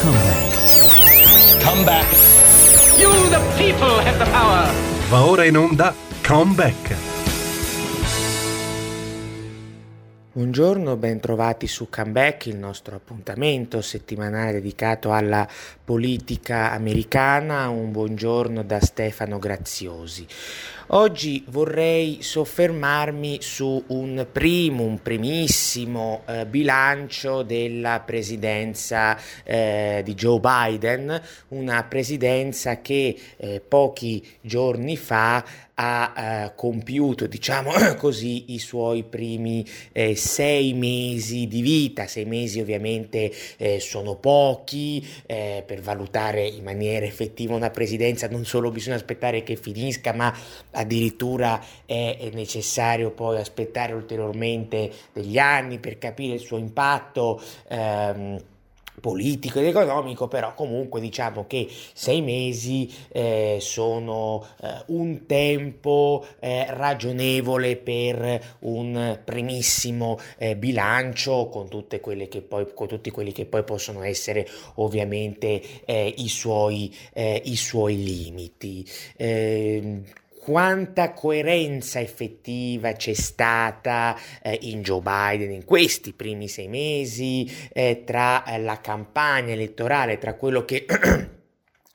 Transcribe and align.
Comeback. 0.00 1.60
Come 1.60 1.84
back. 1.84 2.06
You, 2.98 3.10
the 3.28 3.38
people, 3.58 4.00
have 4.00 4.18
the 4.18 4.24
power. 4.32 4.72
Va 5.10 5.26
ora 5.26 5.44
in 5.44 5.56
onda 5.56 5.94
Comeback. 6.22 7.09
Buongiorno, 10.32 10.94
bentrovati 10.94 11.66
su 11.66 11.88
Comeback, 11.90 12.46
il 12.46 12.56
nostro 12.56 12.94
appuntamento 12.94 13.80
settimanale 13.80 14.52
dedicato 14.52 15.10
alla 15.12 15.44
politica 15.84 16.70
americana. 16.70 17.68
Un 17.68 17.90
buongiorno 17.90 18.62
da 18.62 18.78
Stefano 18.78 19.40
Graziosi. 19.40 20.24
Oggi 20.92 21.44
vorrei 21.48 22.18
soffermarmi 22.20 23.38
su 23.40 23.82
un 23.88 24.24
primo, 24.30 24.84
un 24.84 25.02
primissimo 25.02 26.22
eh, 26.26 26.46
bilancio 26.46 27.42
della 27.42 27.98
presidenza 27.98 29.18
eh, 29.42 30.02
di 30.04 30.14
Joe 30.14 30.38
Biden, 30.38 31.20
una 31.48 31.82
presidenza 31.82 32.80
che 32.80 33.16
eh, 33.36 33.60
pochi 33.66 34.24
giorni 34.40 34.96
fa 34.96 35.44
ha 35.82 36.12
eh, 36.14 36.52
compiuto, 36.56 37.26
diciamo 37.26 37.72
così, 37.96 38.52
i 38.52 38.58
suoi 38.58 39.02
primi 39.02 39.66
eh, 39.92 40.14
sei 40.14 40.74
mesi 40.74 41.46
di 41.48 41.62
vita. 41.62 42.06
Sei 42.06 42.26
mesi 42.26 42.60
ovviamente 42.60 43.32
eh, 43.56 43.80
sono 43.80 44.16
pochi, 44.16 45.06
eh, 45.24 45.64
per 45.66 45.80
valutare 45.80 46.46
in 46.46 46.64
maniera 46.64 47.06
effettiva 47.06 47.54
una 47.54 47.70
presidenza 47.70 48.28
non 48.28 48.44
solo 48.44 48.70
bisogna 48.70 48.96
aspettare 48.96 49.42
che 49.42 49.56
finisca, 49.56 50.12
ma 50.12 50.34
addirittura 50.72 51.64
è 51.86 52.30
necessario 52.34 53.10
poi 53.10 53.38
aspettare 53.38 53.94
ulteriormente 53.94 54.90
degli 55.12 55.38
anni 55.38 55.78
per 55.78 55.98
capire 55.98 56.34
il 56.34 56.40
suo 56.40 56.58
impatto. 56.58 57.40
Ehm, 57.68 58.38
politico 59.00 59.58
ed 59.58 59.66
economico, 59.66 60.28
però 60.28 60.54
comunque 60.54 61.00
diciamo 61.00 61.46
che 61.46 61.68
sei 61.92 62.22
mesi 62.22 62.92
eh, 63.08 63.58
sono 63.60 64.46
eh, 64.62 64.82
un 64.86 65.26
tempo 65.26 66.24
eh, 66.38 66.66
ragionevole 66.68 67.76
per 67.76 68.56
un 68.60 69.18
primissimo 69.24 70.18
eh, 70.38 70.56
bilancio 70.56 71.48
con, 71.48 71.68
tutte 71.68 72.00
quelle 72.00 72.28
che 72.28 72.42
poi, 72.42 72.66
con 72.74 72.86
tutti 72.86 73.10
quelli 73.10 73.32
che 73.32 73.46
poi 73.46 73.64
possono 73.64 74.02
essere 74.02 74.46
ovviamente 74.74 75.84
eh, 75.84 76.14
i 76.18 76.28
suoi, 76.28 76.94
eh, 77.12 77.40
i 77.44 77.56
suoi 77.56 78.02
limiti. 78.02 78.86
Ehm, 79.16 80.04
quanta 80.40 81.12
coerenza 81.12 82.00
effettiva 82.00 82.92
c'è 82.92 83.12
stata 83.12 84.16
eh, 84.42 84.58
in 84.62 84.82
Joe 84.82 85.02
Biden 85.02 85.52
in 85.52 85.64
questi 85.64 86.14
primi 86.14 86.48
sei 86.48 86.66
mesi 86.66 87.48
eh, 87.72 88.04
tra 88.06 88.44
eh, 88.44 88.58
la 88.58 88.80
campagna 88.80 89.52
elettorale, 89.52 90.16
tra 90.16 90.34
quello 90.34 90.64
che 90.64 90.86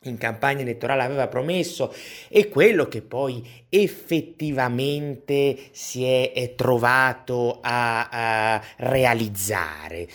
in 0.05 0.17
campagna 0.17 0.61
elettorale 0.61 1.01
aveva 1.01 1.27
promesso 1.27 1.91
e 2.29 2.47
quello 2.49 2.88
che 2.88 3.01
poi 3.01 3.66
effettivamente 3.67 5.57
si 5.71 6.05
è, 6.05 6.31
è 6.31 6.53
trovato 6.53 7.59
a, 7.61 8.09
a 8.09 8.61
realizzare. 8.77 10.07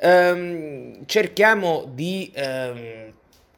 Um, 0.00 1.06
cerchiamo 1.06 1.88
di 1.94 2.32
um, 2.34 3.14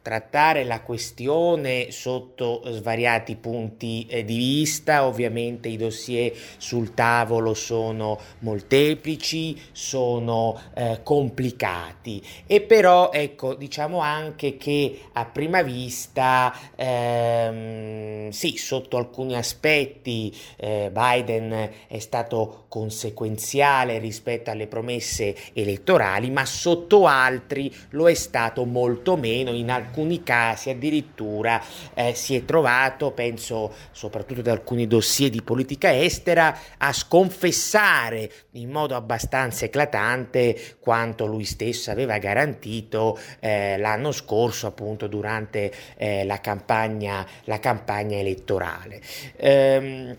trattare 0.08 0.64
la 0.64 0.80
questione 0.80 1.90
sotto 1.90 2.62
svariati 2.64 3.36
punti 3.36 4.06
eh, 4.08 4.24
di 4.24 4.38
vista, 4.38 5.04
ovviamente 5.04 5.68
i 5.68 5.76
dossier 5.76 6.32
sul 6.56 6.94
tavolo 6.94 7.52
sono 7.52 8.18
molteplici, 8.38 9.60
sono 9.70 10.58
eh, 10.72 11.00
complicati. 11.02 12.22
E 12.46 12.62
però 12.62 13.10
ecco 13.12 13.54
diciamo 13.54 13.98
anche 13.98 14.56
che 14.56 14.98
a 15.12 15.26
prima 15.26 15.60
vista 15.60 16.54
ehm, 16.74 18.30
sì 18.30 18.56
sotto 18.56 18.96
alcuni 18.96 19.36
aspetti 19.36 20.34
eh, 20.56 20.90
Biden 20.90 21.70
è 21.86 21.98
stato 21.98 22.64
conseguenziale 22.68 23.98
rispetto 23.98 24.50
alle 24.50 24.68
promesse 24.68 25.36
elettorali 25.52 26.30
ma 26.30 26.46
sotto 26.46 27.06
altri 27.06 27.70
lo 27.90 28.08
è 28.08 28.14
stato 28.14 28.64
molto 28.64 29.16
meno. 29.18 29.52
In 29.52 29.70
alcuni 29.70 29.96
alcuni 29.98 30.22
casi 30.22 30.70
addirittura 30.70 31.60
eh, 31.94 32.14
si 32.14 32.36
è 32.36 32.44
trovato, 32.44 33.10
penso 33.10 33.74
soprattutto 33.90 34.42
da 34.42 34.52
alcuni 34.52 34.86
dossier 34.86 35.28
di 35.28 35.42
politica 35.42 35.92
estera, 35.92 36.56
a 36.78 36.92
sconfessare 36.92 38.30
in 38.52 38.70
modo 38.70 38.94
abbastanza 38.94 39.64
eclatante 39.64 40.76
quanto 40.78 41.26
lui 41.26 41.44
stesso 41.44 41.90
aveva 41.90 42.18
garantito 42.18 43.18
eh, 43.40 43.76
l'anno 43.78 44.12
scorso 44.12 44.68
appunto 44.68 45.08
durante 45.08 45.72
eh, 45.96 46.24
la, 46.24 46.40
campagna, 46.40 47.26
la 47.44 47.58
campagna 47.58 48.18
elettorale. 48.18 49.00
Ehm, 49.36 50.16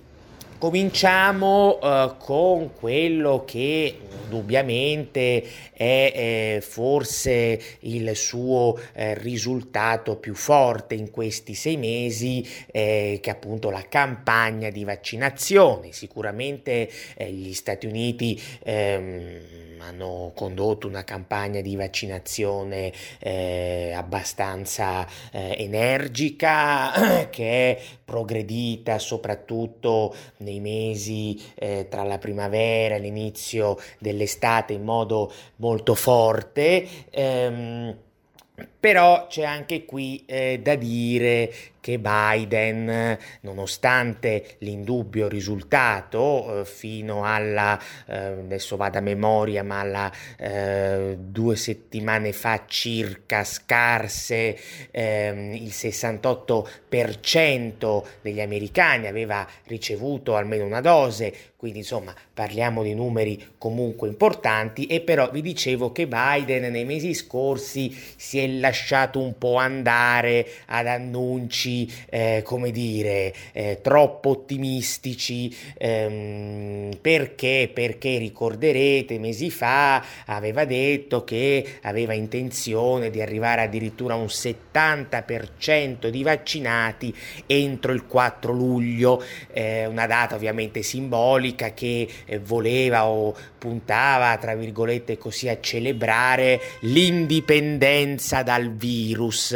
Cominciamo 0.59 1.79
uh, 1.81 2.17
con 2.17 2.73
quello 2.73 3.45
che 3.45 3.97
indubbiamente 4.29 5.43
è 5.73 6.11
eh, 6.13 6.61
forse 6.61 7.59
il 7.79 8.15
suo 8.15 8.77
eh, 8.93 9.15
risultato 9.15 10.17
più 10.17 10.35
forte 10.35 10.93
in 10.93 11.09
questi 11.09 11.55
sei 11.55 11.77
mesi, 11.77 12.47
eh, 12.67 13.19
che 13.21 13.29
è 13.29 13.33
appunto 13.33 13.71
la 13.71 13.83
campagna 13.89 14.69
di 14.69 14.83
vaccinazione. 14.83 15.91
Sicuramente 15.93 16.89
eh, 17.15 17.31
gli 17.31 17.53
Stati 17.53 17.87
Uniti 17.87 18.39
ehm, 18.63 19.77
hanno 19.79 20.33
condotto 20.35 20.87
una 20.87 21.05
campagna 21.05 21.61
di 21.61 21.75
vaccinazione 21.77 22.91
eh, 23.19 23.93
abbastanza 23.95 25.07
energica, 25.31 27.27
che 27.31 27.71
è 27.71 27.81
progredita 28.03 28.99
soprattutto 28.99 30.13
nei 30.37 30.48
mesi 30.57 31.39
eh, 31.53 31.87
tra 31.87 32.03
la 32.03 32.17
primavera 32.17 32.95
e 32.95 32.99
l'inizio 32.99 33.77
dell'estate 33.99 34.73
in 34.73 34.83
modo 34.83 35.31
molto 35.57 35.93
forte. 35.93 36.87
Ehm, 37.11 37.95
però 38.79 39.27
c'è 39.27 39.43
anche 39.43 39.85
qui 39.85 40.23
eh, 40.25 40.59
da 40.63 40.75
dire 40.75 41.51
che 41.81 41.97
Biden, 41.97 43.17
nonostante 43.41 44.57
l'indubbio 44.59 45.27
risultato, 45.27 46.61
eh, 46.61 46.65
fino 46.65 47.25
alla, 47.25 47.79
eh, 48.05 48.15
adesso 48.15 48.75
vado 48.75 48.99
a 48.99 49.01
memoria, 49.01 49.63
ma 49.63 49.79
alla 49.79 50.11
eh, 50.37 51.17
due 51.19 51.55
settimane 51.55 52.31
fa 52.33 52.65
circa 52.67 53.43
scarse, 53.43 54.55
ehm, 54.91 55.53
il 55.53 55.71
68% 55.71 58.03
degli 58.21 58.41
americani 58.41 59.07
aveva 59.07 59.47
ricevuto 59.65 60.35
almeno 60.35 60.65
una 60.65 60.81
dose, 60.81 61.33
quindi 61.55 61.79
insomma 61.79 62.13
parliamo 62.33 62.83
di 62.83 62.93
numeri 62.93 63.53
comunque 63.57 64.07
importanti. 64.07 64.85
E 64.85 65.01
però 65.01 65.31
vi 65.31 65.41
dicevo 65.41 65.91
che 65.91 66.07
Biden 66.07 66.71
nei 66.71 66.85
mesi 66.85 67.13
scorsi 67.13 67.93
si 68.15 68.39
è 68.39 68.47
lasciato 68.47 68.68
un 69.19 69.37
po' 69.37 69.55
andare 69.55 70.47
ad 70.67 70.87
annunci 70.87 71.91
eh, 72.09 72.41
come 72.43 72.71
dire 72.71 73.33
eh, 73.51 73.79
troppo 73.81 74.29
ottimistici 74.29 75.55
ehm, 75.77 76.97
perché 77.01 77.69
perché 77.73 78.17
ricorderete 78.17 79.17
mesi 79.19 79.49
fa 79.49 80.03
aveva 80.25 80.65
detto 80.65 81.23
che 81.23 81.77
aveva 81.83 82.13
intenzione 82.13 83.09
di 83.09 83.21
arrivare 83.21 83.61
addirittura 83.61 84.13
a 84.13 84.17
un 84.17 84.25
70% 84.25 86.07
di 86.07 86.23
vaccinati 86.23 87.15
entro 87.45 87.91
il 87.93 88.05
4 88.05 88.51
luglio. 88.51 89.23
Eh, 89.51 89.85
una 89.85 90.07
data 90.07 90.35
ovviamente 90.35 90.81
simbolica 90.81 91.73
che 91.73 92.07
eh, 92.25 92.39
voleva 92.39 93.05
o 93.05 93.35
puntava, 93.57 94.37
tra 94.37 94.55
virgolette 94.55 95.17
così, 95.17 95.49
a 95.49 95.59
celebrare 95.59 96.59
l'indipendenza 96.81 98.41
dal 98.59 98.71
virus. 98.71 99.53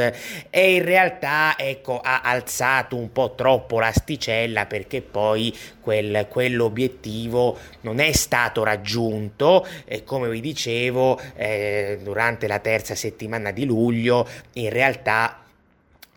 E 0.50 0.76
in 0.76 0.84
realtà 0.84 1.56
ecco 1.58 2.00
ha 2.00 2.22
alzato 2.22 2.96
un 2.96 3.12
po' 3.12 3.34
troppo 3.36 3.80
l'asticella 3.80 4.66
perché 4.66 5.02
poi 5.02 5.56
quel, 5.82 6.28
quell'obiettivo 6.30 7.58
non 7.82 8.00
è 8.00 8.12
stato 8.14 8.64
raggiunto. 8.64 9.68
E 9.86 10.04
come 10.04 10.30
vi 10.30 10.40
dicevo 10.40 11.20
eh, 11.36 12.00
durante 12.02 12.48
la 12.48 12.60
terza 12.60 12.96
settimana 12.96 13.52
di 13.52 13.66
luglio 13.66 14.28
in 14.54 14.70
realtà 14.70 15.43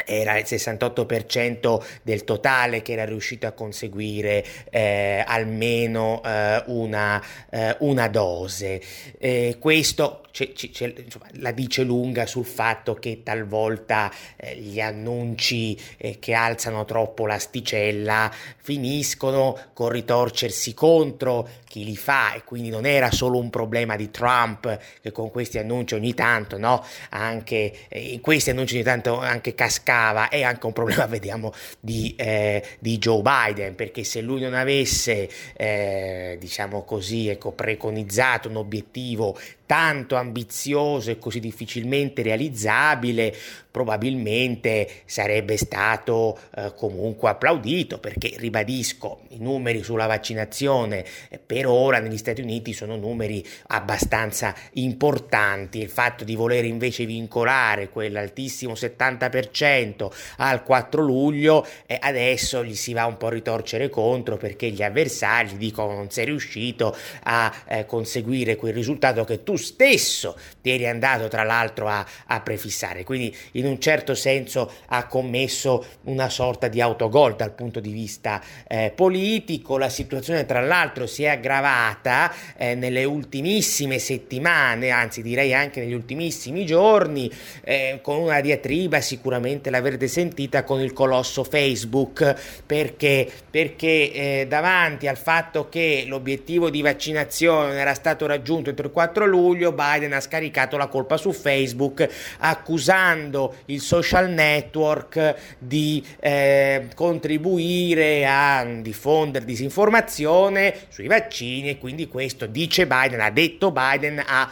era 0.06 0.38
il 0.38 0.44
68% 0.46 1.84
del 2.02 2.22
totale 2.24 2.80
che 2.80 2.92
era 2.92 3.04
riuscito 3.04 3.46
a 3.46 3.50
conseguire 3.50 4.44
eh, 4.70 5.24
almeno 5.26 6.22
eh, 6.24 6.62
una, 6.66 7.22
eh, 7.50 7.76
una, 7.80 8.06
dose. 8.06 8.80
Eh, 9.18 9.56
questo 9.58 10.22
c'è, 10.30 10.52
c'è, 10.52 10.94
insomma, 10.96 11.26
la 11.38 11.50
dice 11.50 11.82
lunga 11.82 12.26
sul 12.26 12.44
fatto 12.44 12.94
che 12.94 13.22
talvolta 13.24 14.12
eh, 14.36 14.56
gli 14.56 14.80
annunci 14.80 15.76
eh, 15.96 16.18
che 16.20 16.34
alzano 16.34 16.84
troppo 16.84 17.26
l'asticella 17.26 18.30
finiscono 18.58 19.58
con 19.72 19.88
ritorcersi 19.88 20.72
contro 20.72 21.48
chi 21.64 21.84
li 21.84 21.96
fa 21.96 22.34
e 22.34 22.44
quindi 22.44 22.68
non 22.68 22.86
era 22.86 23.10
solo 23.10 23.38
un 23.38 23.50
problema 23.50 23.96
di 23.96 24.10
Trump 24.10 24.78
che 25.02 25.10
con 25.10 25.30
questi 25.30 25.58
annunci 25.58 25.94
ogni 25.94 26.14
tanto, 26.14 26.58
no? 26.58 26.84
Anche 27.10 27.72
in 27.90 28.20
questi 28.20 28.50
annunci 28.50 28.74
ogni 28.74 28.84
tanto 28.84 29.18
anche 29.18 29.54
cascava 29.54 29.95
mancava 29.96 30.28
è 30.28 30.42
anche 30.42 30.66
un 30.66 30.72
problema, 30.72 31.06
vediamo, 31.06 31.52
di, 31.80 32.14
eh, 32.16 32.62
di 32.78 32.98
Joe 32.98 33.22
Biden, 33.22 33.74
perché 33.74 34.04
se 34.04 34.20
lui 34.20 34.40
non 34.40 34.54
avesse, 34.54 35.28
eh, 35.56 36.36
diciamo 36.38 36.84
così, 36.84 37.28
ecco, 37.28 37.52
preconizzato 37.52 38.48
un 38.48 38.56
obiettivo 38.56 39.38
tanto 39.66 40.16
ambizioso 40.16 41.10
e 41.10 41.18
così 41.18 41.40
difficilmente 41.40 42.22
realizzabile, 42.22 43.34
probabilmente 43.76 44.88
sarebbe 45.04 45.58
stato 45.58 46.38
eh, 46.56 46.72
comunque 46.74 47.28
applaudito 47.28 47.98
perché 47.98 48.32
ribadisco 48.38 49.20
i 49.30 49.38
numeri 49.38 49.82
sulla 49.82 50.06
vaccinazione 50.06 51.04
eh, 51.28 51.38
per 51.38 51.66
ora 51.66 51.98
negli 51.98 52.16
Stati 52.16 52.40
Uniti 52.40 52.72
sono 52.72 52.96
numeri 52.96 53.46
abbastanza 53.66 54.54
importanti. 54.74 55.80
Il 55.80 55.90
fatto 55.90 56.24
di 56.24 56.34
voler 56.36 56.64
invece 56.64 57.04
vincolare 57.04 57.90
quell'altissimo 57.90 58.72
70% 58.72 60.10
al 60.38 60.62
4 60.62 61.02
luglio 61.02 61.66
eh, 61.86 61.98
adesso 62.00 62.64
gli 62.64 62.74
si 62.74 62.94
va 62.94 63.04
un 63.04 63.18
po' 63.18 63.26
a 63.26 63.30
ritorcere 63.30 63.90
contro 63.90 64.38
perché 64.38 64.70
gli 64.70 64.82
avversari 64.82 65.58
dicono 65.58 65.92
non 65.92 66.10
sei 66.10 66.24
riuscito 66.24 66.96
a 67.24 67.52
eh, 67.66 67.84
conseguire 67.84 68.56
quel 68.56 68.72
risultato 68.72 69.24
che 69.24 69.42
tu 69.42 69.55
stesso 69.56 70.36
ti 70.62 70.70
eri 70.70 70.86
andato 70.86 71.28
tra 71.28 71.42
l'altro 71.42 71.88
a, 71.88 72.04
a 72.26 72.40
prefissare, 72.40 73.04
quindi 73.04 73.34
in 73.52 73.66
un 73.66 73.78
certo 73.80 74.14
senso 74.14 74.70
ha 74.86 75.06
commesso 75.06 75.84
una 76.04 76.28
sorta 76.28 76.68
di 76.68 76.80
autogol 76.80 77.36
dal 77.36 77.52
punto 77.52 77.80
di 77.80 77.92
vista 77.92 78.42
eh, 78.66 78.92
politico, 78.94 79.78
la 79.78 79.88
situazione 79.88 80.44
tra 80.44 80.60
l'altro 80.60 81.06
si 81.06 81.24
è 81.24 81.28
aggravata 81.28 82.32
eh, 82.56 82.74
nelle 82.74 83.04
ultimissime 83.04 83.98
settimane, 83.98 84.90
anzi 84.90 85.22
direi 85.22 85.54
anche 85.54 85.80
negli 85.80 85.92
ultimissimi 85.92 86.66
giorni, 86.66 87.30
eh, 87.62 88.00
con 88.02 88.18
una 88.18 88.40
diatriba 88.40 89.00
sicuramente 89.00 89.70
l'avrete 89.70 90.08
sentita 90.08 90.64
con 90.64 90.80
il 90.80 90.92
colosso 90.92 91.44
Facebook, 91.44 92.62
perché, 92.66 93.30
perché 93.50 94.12
eh, 94.12 94.46
davanti 94.48 95.06
al 95.06 95.16
fatto 95.16 95.68
che 95.68 96.04
l'obiettivo 96.06 96.70
di 96.70 96.82
vaccinazione 96.82 97.78
era 97.78 97.94
stato 97.94 98.26
raggiunto 98.26 98.70
entro 98.70 98.86
il 98.86 98.92
4 98.92 99.26
luglio, 99.26 99.45
luglio 99.46 99.72
Biden 99.72 100.12
ha 100.12 100.20
scaricato 100.20 100.76
la 100.76 100.88
colpa 100.88 101.16
su 101.16 101.32
Facebook 101.32 102.08
accusando 102.38 103.56
il 103.66 103.80
social 103.80 104.30
network 104.30 105.56
di 105.58 106.04
eh, 106.20 106.88
contribuire 106.94 108.26
a 108.26 108.64
diffondere 108.64 109.44
disinformazione 109.44 110.74
sui 110.88 111.06
vaccini 111.06 111.70
e 111.70 111.78
quindi 111.78 112.08
questo 112.08 112.46
dice 112.46 112.86
Biden, 112.86 113.20
ha 113.20 113.30
detto 113.30 113.70
Biden, 113.70 114.22
ha 114.24 114.50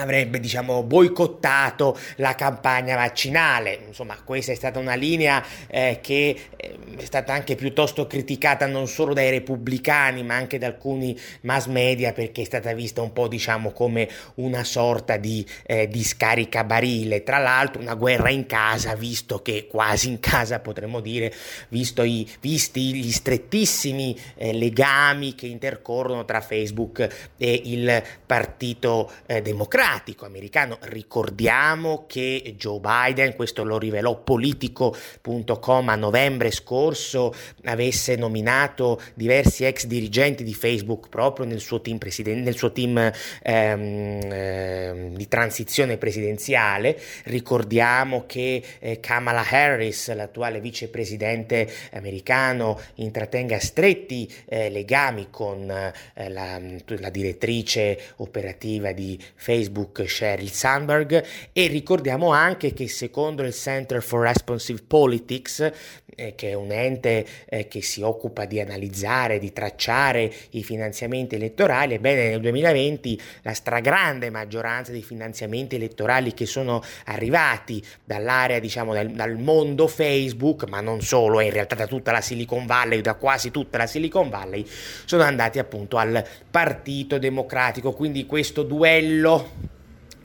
avrebbe 0.00 0.40
diciamo 0.40 0.82
boicottato 0.82 1.96
la 2.16 2.34
campagna 2.34 2.96
vaccinale. 2.96 3.78
Insomma 3.86 4.16
questa 4.22 4.52
è 4.52 4.54
stata 4.54 4.78
una 4.78 4.94
linea 4.94 5.44
eh, 5.68 5.98
che 6.00 6.36
eh, 6.56 6.78
è 6.96 7.04
stata 7.04 7.32
anche 7.32 7.54
piuttosto 7.54 8.06
criticata 8.06 8.66
non 8.66 8.86
solo 8.86 9.14
dai 9.14 9.30
repubblicani 9.30 10.22
ma 10.22 10.34
anche 10.34 10.58
da 10.58 10.66
alcuni 10.66 11.18
mass 11.42 11.66
media 11.66 12.12
perché 12.12 12.42
è 12.42 12.44
stata 12.44 12.72
vista 12.72 13.02
un 13.02 13.12
po' 13.12 13.28
diciamo 13.28 13.72
come 13.72 14.08
una 14.36 14.64
sorta 14.64 15.16
di, 15.16 15.46
eh, 15.64 15.88
di 15.88 16.02
scaricabarile. 16.02 17.22
Tra 17.22 17.38
l'altro 17.38 17.80
una 17.80 17.94
guerra 17.94 18.30
in 18.30 18.46
casa 18.46 18.94
visto 18.94 19.42
che 19.42 19.66
quasi 19.68 20.08
in 20.08 20.20
casa 20.20 20.60
potremmo 20.60 21.00
dire 21.00 21.32
i, 21.70 22.28
visti 22.40 22.94
gli 22.94 23.12
strettissimi 23.12 24.18
eh, 24.36 24.52
legami 24.52 25.34
che 25.34 25.46
intercorrono 25.46 26.24
tra 26.24 26.40
Facebook 26.40 27.32
e 27.36 27.60
il 27.64 28.02
partito 28.26 29.10
eh, 29.26 29.42
democratico 29.42 29.89
democratico 29.90 30.24
americano. 30.24 30.78
Ricordiamo 30.82 32.04
che 32.06 32.54
Joe 32.56 32.78
Biden, 32.78 33.34
questo 33.34 33.64
lo 33.64 33.78
rivelò 33.78 34.22
politico.com 34.22 35.88
a 35.88 35.96
novembre 35.96 36.50
scorso, 36.52 37.34
avesse 37.64 38.14
nominato 38.14 39.00
diversi 39.14 39.64
ex 39.64 39.86
dirigenti 39.86 40.44
di 40.44 40.54
Facebook 40.54 41.08
proprio 41.08 41.44
nel 41.46 41.60
suo 41.60 41.80
team, 41.80 41.98
presiden- 41.98 42.42
nel 42.42 42.56
suo 42.56 42.70
team 42.70 42.98
ehm, 42.98 44.20
ehm, 44.30 45.16
di 45.16 45.28
transizione 45.28 45.96
presidenziale. 45.96 46.98
Ricordiamo 47.24 48.24
che 48.26 48.62
eh, 48.78 49.00
Kamala 49.00 49.44
Harris, 49.48 50.12
l'attuale 50.14 50.60
vicepresidente 50.60 51.68
americano, 51.92 52.78
intrattenga 52.96 53.58
stretti 53.58 54.30
eh, 54.46 54.70
legami 54.70 55.28
con 55.30 55.68
eh, 55.70 56.28
la, 56.28 56.60
la 56.86 57.10
direttrice 57.10 57.98
operativa 58.16 58.92
di 58.92 59.18
Facebook 59.34 59.69
Facebook 59.70 60.08
Sheryl 60.08 60.50
Sandberg 60.50 61.24
e 61.52 61.66
ricordiamo 61.68 62.32
anche 62.32 62.72
che 62.72 62.88
secondo 62.88 63.42
il 63.44 63.52
Center 63.52 64.02
for 64.02 64.22
Responsive 64.22 64.82
Politics, 64.86 65.70
eh, 66.16 66.34
che 66.34 66.50
è 66.50 66.54
un 66.54 66.72
ente 66.72 67.24
eh, 67.46 67.68
che 67.68 67.80
si 67.82 68.02
occupa 68.02 68.44
di 68.44 68.60
analizzare, 68.60 69.38
di 69.38 69.52
tracciare 69.52 70.30
i 70.50 70.64
finanziamenti 70.64 71.36
elettorali, 71.36 71.94
ebbene 71.94 72.30
nel 72.30 72.40
2020 72.40 73.20
la 73.42 73.54
stragrande 73.54 74.28
maggioranza 74.30 74.90
dei 74.90 75.02
finanziamenti 75.02 75.76
elettorali 75.76 76.34
che 76.34 76.46
sono 76.46 76.82
arrivati 77.04 77.82
dall'area, 78.04 78.58
diciamo, 78.58 78.92
dal, 78.92 79.08
dal 79.10 79.38
mondo 79.38 79.86
Facebook, 79.86 80.68
ma 80.68 80.80
non 80.80 81.00
solo, 81.00 81.40
in 81.40 81.52
realtà 81.52 81.76
da 81.76 81.86
tutta 81.86 82.10
la 82.10 82.20
Silicon 82.20 82.66
Valley, 82.66 83.00
da 83.00 83.14
quasi 83.14 83.50
tutta 83.50 83.78
la 83.78 83.86
Silicon 83.86 84.28
Valley, 84.28 84.66
sono 85.04 85.22
andati 85.22 85.58
appunto 85.60 85.96
al 85.96 86.26
Partito 86.50 87.18
Democratico, 87.18 87.92
quindi 87.92 88.26
questo 88.26 88.62
duello 88.62 89.59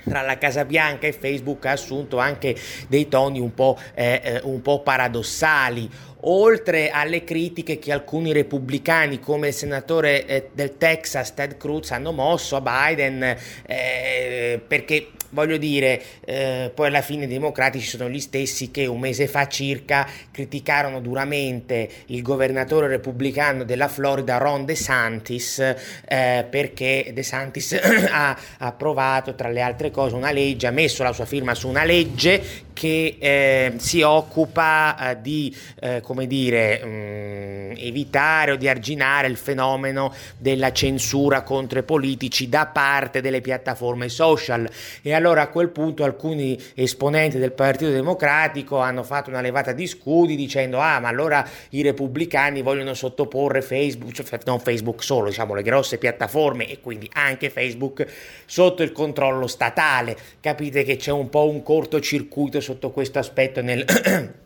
tra 0.07 0.21
la 0.21 0.37
Casa 0.37 0.65
Bianca 0.65 1.07
e 1.07 1.13
Facebook 1.13 1.65
ha 1.65 1.71
assunto 1.71 2.17
anche 2.17 2.55
dei 2.87 3.07
toni 3.07 3.39
un 3.39 3.53
po', 3.53 3.77
eh, 3.93 4.21
eh, 4.23 4.41
un 4.43 4.61
po 4.61 4.81
paradossali. 4.81 5.89
Oltre 6.27 6.89
alle 6.89 7.23
critiche 7.23 7.77
che 7.77 7.91
alcuni 7.91 8.31
repubblicani 8.31 9.19
come 9.19 9.49
il 9.49 9.53
senatore 9.53 10.25
eh, 10.25 10.49
del 10.53 10.77
Texas 10.77 11.33
Ted 11.35 11.57
Cruz 11.57 11.91
hanno 11.91 12.11
mosso 12.11 12.55
a 12.55 12.61
Biden 12.61 13.35
eh, 13.65 14.59
perché 14.65 15.09
voglio 15.35 15.57
dire 15.57 16.01
eh, 16.25 16.71
poi 16.73 16.87
alla 16.87 17.01
fine 17.01 17.25
i 17.25 17.27
democratici 17.27 17.85
sono 17.85 18.09
gli 18.09 18.21
stessi 18.21 18.71
che 18.71 18.85
un 18.85 18.99
mese 18.99 19.27
fa 19.27 19.47
circa 19.47 20.07
criticarono 20.31 21.01
duramente 21.01 21.87
il 22.07 22.21
governatore 22.21 22.87
repubblicano 22.87 23.65
della 23.65 23.89
Florida 23.89 24.37
Ron 24.37 24.63
DeSantis 24.63 25.59
eh, 25.59 26.45
perché 26.49 27.11
DeSantis 27.13 27.77
ha 28.09 28.35
approvato 28.59 29.35
tra 29.35 29.49
le 29.49 29.61
altre 29.61 29.91
cose 29.91 30.15
una 30.15 30.31
legge 30.31 30.67
ha 30.67 30.71
messo 30.71 31.03
la 31.03 31.11
sua 31.11 31.25
firma 31.25 31.53
su 31.53 31.67
una 31.67 31.83
legge 31.83 32.63
che 32.75 33.15
eh, 33.17 33.73
si 33.77 34.01
occupa 34.01 35.11
eh, 35.11 35.21
di 35.21 35.55
eh, 35.79 36.01
come 36.01 36.27
dire, 36.27 36.83
mh, 36.83 36.87
mm, 36.87 37.71
evitare 37.77 38.51
o 38.51 38.55
di 38.57 38.67
arginare 38.67 39.27
il 39.27 39.37
fenomeno 39.37 40.13
della 40.37 40.73
censura 40.73 41.41
contro 41.41 41.79
i 41.79 41.83
politici 41.83 42.49
da 42.49 42.67
parte 42.67 43.21
delle 43.21 43.39
piattaforme 43.39 44.09
social. 44.09 44.69
E 45.01 45.13
allora 45.13 45.24
a 45.31 45.47
quel 45.47 45.69
punto 45.69 46.03
alcuni 46.03 46.59
esponenti 46.73 47.37
del 47.37 47.51
Partito 47.51 47.91
Democratico 47.91 48.79
hanno 48.79 49.03
fatto 49.03 49.29
una 49.29 49.41
levata 49.41 49.71
di 49.71 49.87
scudi 49.87 50.35
dicendo 50.35 50.79
ah 50.79 50.99
ma 50.99 51.07
allora 51.07 51.47
i 51.69 51.81
repubblicani 51.81 52.61
vogliono 52.61 52.93
sottoporre 52.93 53.61
Facebook, 53.61 54.11
cioè 54.11 54.39
non 54.45 54.59
Facebook 54.59 55.03
solo, 55.03 55.27
diciamo 55.27 55.53
le 55.53 55.61
grosse 55.63 55.97
piattaforme 55.97 56.67
e 56.67 56.79
quindi 56.79 57.09
anche 57.13 57.49
Facebook 57.49 58.05
sotto 58.45 58.83
il 58.83 58.91
controllo 58.91 59.47
statale. 59.47 60.17
Capite 60.39 60.83
che 60.83 60.97
c'è 60.97 61.11
un 61.11 61.29
po' 61.29 61.49
un 61.49 61.63
cortocircuito 61.63 62.59
sotto 62.59 62.91
questo 62.91 63.19
aspetto 63.19 63.61
nel 63.61 63.83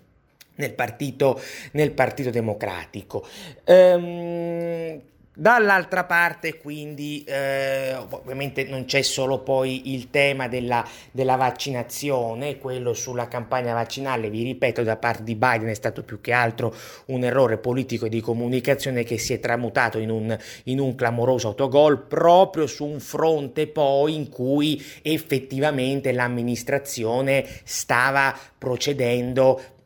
nel 0.59 0.73
partito, 0.73 1.41
nel 1.71 1.91
partito 1.91 2.29
democratico. 2.29 3.25
Ehm, 3.63 5.01
Dall'altra 5.31 6.03
parte 6.03 6.57
quindi 6.57 7.23
eh, 7.23 7.95
ovviamente 7.95 8.65
non 8.65 8.83
c'è 8.85 9.01
solo 9.03 9.39
poi 9.39 9.93
il 9.93 10.09
tema 10.09 10.49
della, 10.49 10.85
della, 11.11 11.37
vaccinazione, 11.37 12.57
quello 12.57 12.93
sulla 12.93 13.29
campagna 13.29 13.73
vaccinale, 13.73 14.29
vi 14.29 14.43
ripeto, 14.43 14.83
da 14.83 14.97
parte 14.97 15.23
di 15.23 15.35
Biden 15.35 15.69
è 15.69 15.73
stato 15.75 16.03
più 16.03 16.19
che 16.19 16.33
altro 16.33 16.75
un 17.05 17.23
errore 17.23 17.57
politico 17.57 18.07
e 18.07 18.09
di 18.09 18.19
comunicazione 18.19 19.03
che 19.03 19.17
si 19.17 19.31
è 19.31 19.39
tramutato 19.39 19.99
in 19.99 20.09
un, 20.09 20.37
in 20.65 20.79
un 20.79 20.95
clamoroso 20.95 21.49
autogol 21.49 22.01
proprio 22.01 22.67
su 22.67 22.83
un 22.83 22.99
fronte 22.99 23.67
poi 23.67 24.15
in 24.15 24.29
cui 24.29 24.83
effettivamente 25.01 26.11
l'amministrazione 26.11 27.47
stava 27.63 28.37
procedendo 28.57 29.77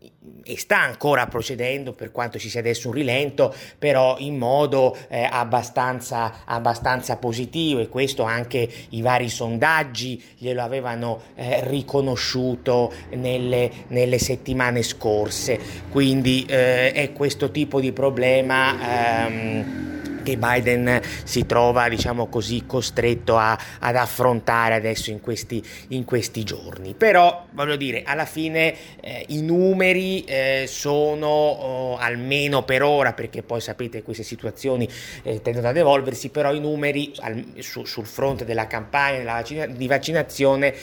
e 0.44 0.58
sta 0.58 0.82
ancora 0.82 1.26
procedendo 1.28 1.94
per 1.94 2.12
quanto 2.12 2.38
ci 2.38 2.50
sia 2.50 2.60
adesso 2.60 2.90
un 2.90 2.94
rilento, 2.94 3.54
però 3.80 4.18
in 4.20 4.38
modo 4.38 4.96
eh, 5.08 5.28
abbastanza, 5.30 6.44
abbastanza, 6.46 7.16
positivo 7.18 7.80
e 7.80 7.88
questo 7.88 8.24
anche 8.24 8.70
i 8.90 9.02
vari 9.02 9.30
sondaggi 9.30 10.22
glielo 10.38 10.62
avevano 10.62 11.22
eh, 11.36 11.68
riconosciuto 11.68 12.92
nelle, 13.12 13.72
nelle, 13.88 14.20
settimane 14.20 14.84
scorse. 14.84 15.60
Quindi 15.90 16.46
eh, 16.48 16.92
è 16.92 17.14
questo 17.14 17.52
tipo 17.52 17.80
di 17.80 17.92
problema. 17.92 19.26
Ehm, 19.26 19.94
che 20.24 20.38
Biden 20.38 21.02
si 21.24 21.46
trova, 21.46 21.88
diciamo 21.90 22.28
così, 22.28 22.64
costretto 22.66 23.38
a, 23.38 23.58
ad 23.80 23.96
affrontare 23.96 24.74
adesso 24.74 25.12
in 25.12 25.22
questi, 25.22 25.64
in 25.90 26.06
questi, 26.06 26.44
giorni. 26.44 26.96
Però, 26.96 27.46
voglio 27.52 27.76
dire, 27.76 28.04
alla 28.06 28.26
fine 28.26 28.76
eh, 29.02 29.26
i 29.28 29.42
numeri 29.42 30.24
eh, 30.24 30.66
sono, 30.68 31.28
oh, 31.28 31.98
almeno 31.98 32.64
per 32.64 32.82
ora, 32.82 33.14
perché 33.14 33.44
poi 33.44 33.62
sapete 33.62 34.02
queste 34.02 34.24
situazioni 34.24 34.90
eh, 35.24 35.42
tendono 35.42 35.68
ad 35.68 35.78
evolversi, 35.78 36.30
però 36.30 36.54
i 36.54 36.60
numeri 36.60 37.14
al, 37.20 37.44
su, 37.60 37.86
sul 37.86 38.06
fronte 38.06 38.46
della 38.46 38.68
campagna 38.68 39.24
vaccina, 39.24 39.66
di 39.66 39.88
vaccinazione 39.88 40.74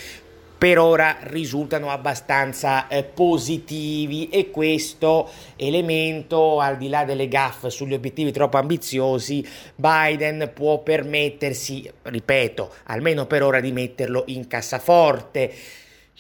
per 0.61 0.79
ora 0.79 1.17
risultano 1.23 1.89
abbastanza 1.89 2.87
eh, 2.87 3.03
positivi 3.03 4.29
e 4.29 4.51
questo 4.51 5.31
elemento, 5.57 6.61
al 6.61 6.77
di 6.77 6.91
là 6.91 7.07
delle 7.07 7.29
gaffe 7.29 7.71
sugli 7.71 7.95
obiettivi 7.95 8.31
troppo 8.31 8.59
ambiziosi, 8.59 9.43
Biden 9.75 10.51
può 10.53 10.83
permettersi, 10.83 11.91
ripeto, 12.03 12.75
almeno 12.89 13.25
per 13.25 13.43
ora 13.43 13.59
di 13.59 13.73
metterlo 13.73 14.25
in 14.27 14.47
cassaforte. 14.49 15.51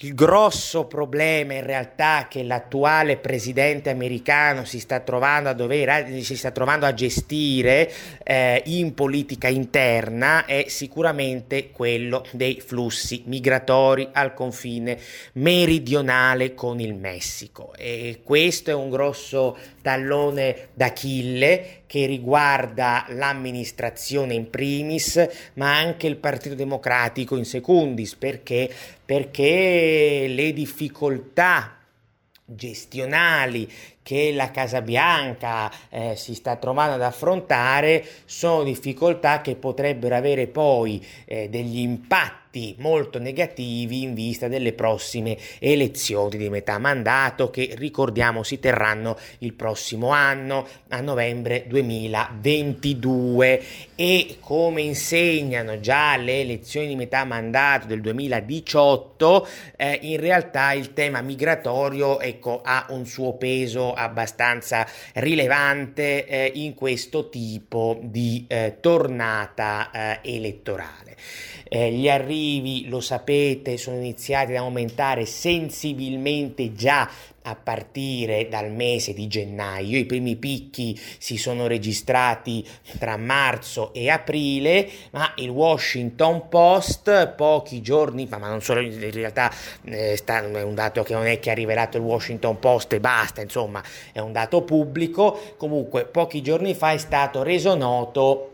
Il 0.03 0.15
grosso 0.15 0.87
problema 0.87 1.53
in 1.53 1.63
realtà 1.63 2.27
che 2.27 2.43
l'attuale 2.43 3.19
presidente 3.19 3.91
americano 3.91 4.65
si 4.65 4.81
sta 4.81 5.01
trovando 5.01 5.51
a, 5.51 5.53
dover, 5.53 6.23
si 6.23 6.39
sta 6.39 6.53
trovando 6.53 6.87
a 6.87 6.95
gestire 6.95 7.93
eh, 8.23 8.63
in 8.65 8.95
politica 8.95 9.49
interna 9.49 10.47
è 10.47 10.65
sicuramente 10.69 11.71
quello 11.71 12.25
dei 12.31 12.63
flussi 12.65 13.25
migratori 13.27 14.09
al 14.11 14.33
confine 14.33 14.97
meridionale 15.33 16.55
con 16.55 16.81
il 16.81 16.95
Messico. 16.95 17.75
E 17.77 18.21
questo 18.25 18.71
è 18.71 18.75
un 18.75 18.89
grosso 18.89 19.55
tallone 19.83 20.69
d'Achille 20.73 21.81
che 21.91 22.07
riguarda 22.07 23.05
l'amministrazione 23.09 24.35
in 24.35 24.49
primis, 24.49 25.27
ma 25.55 25.77
anche 25.77 26.07
il 26.07 26.19
Partito 26.19 26.55
Democratico 26.55 27.37
in 27.37 27.45
secundis, 27.45 28.15
perché, 28.15 28.71
perché 29.11 30.27
le 30.29 30.53
difficoltà 30.53 31.79
gestionali 32.45 33.69
che 34.03 34.33
la 34.33 34.51
Casa 34.51 34.81
Bianca 34.81 35.71
eh, 35.89 36.15
si 36.17 36.35
sta 36.35 36.57
trovando 36.57 36.95
ad 36.95 37.03
affrontare 37.03 38.05
sono 38.25 38.63
difficoltà 38.63 39.41
che 39.41 39.55
potrebbero 39.57 40.15
avere 40.15 40.47
poi 40.47 41.05
eh, 41.27 41.49
degli 41.49 41.79
impatti 41.79 42.39
molto 42.79 43.21
negativi 43.21 44.03
in 44.03 44.13
vista 44.13 44.49
delle 44.49 44.73
prossime 44.73 45.39
elezioni 45.61 46.37
di 46.37 46.49
metà 46.49 46.79
mandato 46.79 47.49
che 47.49 47.75
ricordiamo 47.77 48.43
si 48.43 48.59
terranno 48.59 49.17
il 49.39 49.53
prossimo 49.53 50.09
anno 50.09 50.67
a 50.89 51.01
novembre 51.01 51.67
2022 51.69 53.63
e 53.95 54.39
come 54.41 54.81
insegnano 54.81 55.79
già 55.79 56.17
le 56.17 56.41
elezioni 56.41 56.89
di 56.89 56.97
metà 56.97 57.25
mandato 57.25 57.87
del 57.87 58.01
2018 58.01 59.47
eh, 59.77 59.99
in 60.03 60.19
realtà 60.19 60.73
il 60.73 60.93
tema 60.93 61.21
migratorio 61.21 62.19
ecco, 62.19 62.63
ha 62.65 62.87
un 62.89 63.07
suo 63.07 63.35
peso 63.35 63.90
abbastanza 63.93 64.87
rilevante 65.15 66.27
eh, 66.27 66.53
in 66.55 66.75
questo 66.75 67.29
tipo 67.29 67.99
di 68.03 68.45
eh, 68.49 68.79
tornata 68.81 69.91
eh, 69.91 70.35
elettorale. 70.35 71.17
Eh, 71.73 71.93
gli 71.93 72.09
arrivi, 72.09 72.89
lo 72.89 73.01
sapete, 73.01 73.77
sono 73.77 73.97
iniziati 73.97 74.53
ad 74.53 74.59
aumentare 74.59 75.25
sensibilmente 75.25 76.73
già 76.73 77.09
a 77.51 77.57
partire 77.57 78.49
dal 78.49 78.71
mese 78.71 79.13
di 79.13 79.27
gennaio. 79.27 79.99
I 79.99 80.05
primi 80.05 80.37
picchi 80.37 80.99
si 81.19 81.37
sono 81.37 81.67
registrati 81.67 82.67
tra 82.99 83.17
marzo 83.17 83.93
e 83.93 84.09
aprile, 84.09 84.89
ma 85.11 85.33
il 85.37 85.49
Washington 85.49 86.49
Post 86.49 87.35
pochi 87.37 87.83
giorni 87.83 88.27
fa, 88.27 88.39
ma 88.39 88.49
non 88.49 88.63
solo 88.63 88.81
in 88.81 89.11
realtà 89.11 89.53
eh, 89.85 90.17
sta, 90.17 90.43
è 90.43 90.63
un 90.63 90.75
dato 90.75 91.03
che 91.03 91.15
non 91.15 91.27
è 91.27 91.39
che 91.39 91.51
ha 91.51 91.55
rivelato 91.55 91.97
il 91.97 92.05
Washington 92.05 92.59
Post 92.59 92.93
e 92.93 93.01
basta, 93.01 93.41
insomma, 93.41 93.83
è 94.13 94.21
un 94.21 94.33
dato 94.33 94.63
pubblico. 94.63 95.55
Comunque, 95.57 96.05
pochi 96.07 96.43
giorni 96.43 96.75
fa 96.75 96.93
è 96.93 96.99
stato 96.99 97.43
reso 97.43 97.75
noto 97.75 98.47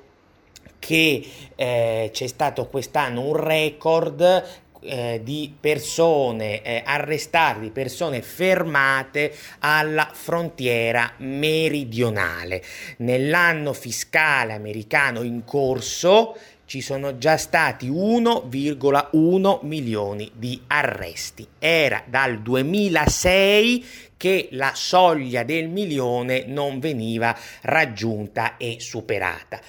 che 0.78 1.24
eh, 1.56 2.10
c'è 2.12 2.26
stato 2.26 2.66
quest'anno 2.66 3.22
un 3.22 3.36
record 3.36 4.44
eh, 4.82 5.20
di 5.22 5.54
persone 5.58 6.62
eh, 6.62 6.82
arrestate, 6.84 7.60
di 7.60 7.70
persone 7.70 8.22
fermate 8.22 9.32
alla 9.60 10.08
frontiera 10.12 11.12
meridionale. 11.18 12.62
Nell'anno 12.98 13.72
fiscale 13.72 14.52
americano 14.52 15.22
in 15.22 15.44
corso 15.44 16.36
ci 16.66 16.80
sono 16.80 17.16
già 17.16 17.36
stati 17.36 17.88
1,1 17.88 19.58
milioni 19.62 20.30
di 20.34 20.60
arresti. 20.66 21.46
Era 21.58 22.02
dal 22.06 22.40
2006 22.40 23.86
che 24.16 24.48
la 24.52 24.72
soglia 24.74 25.44
del 25.44 25.68
milione 25.68 26.44
non 26.46 26.80
veniva 26.80 27.36
raggiunta 27.62 28.56
e 28.56 28.76
superata 28.80 29.60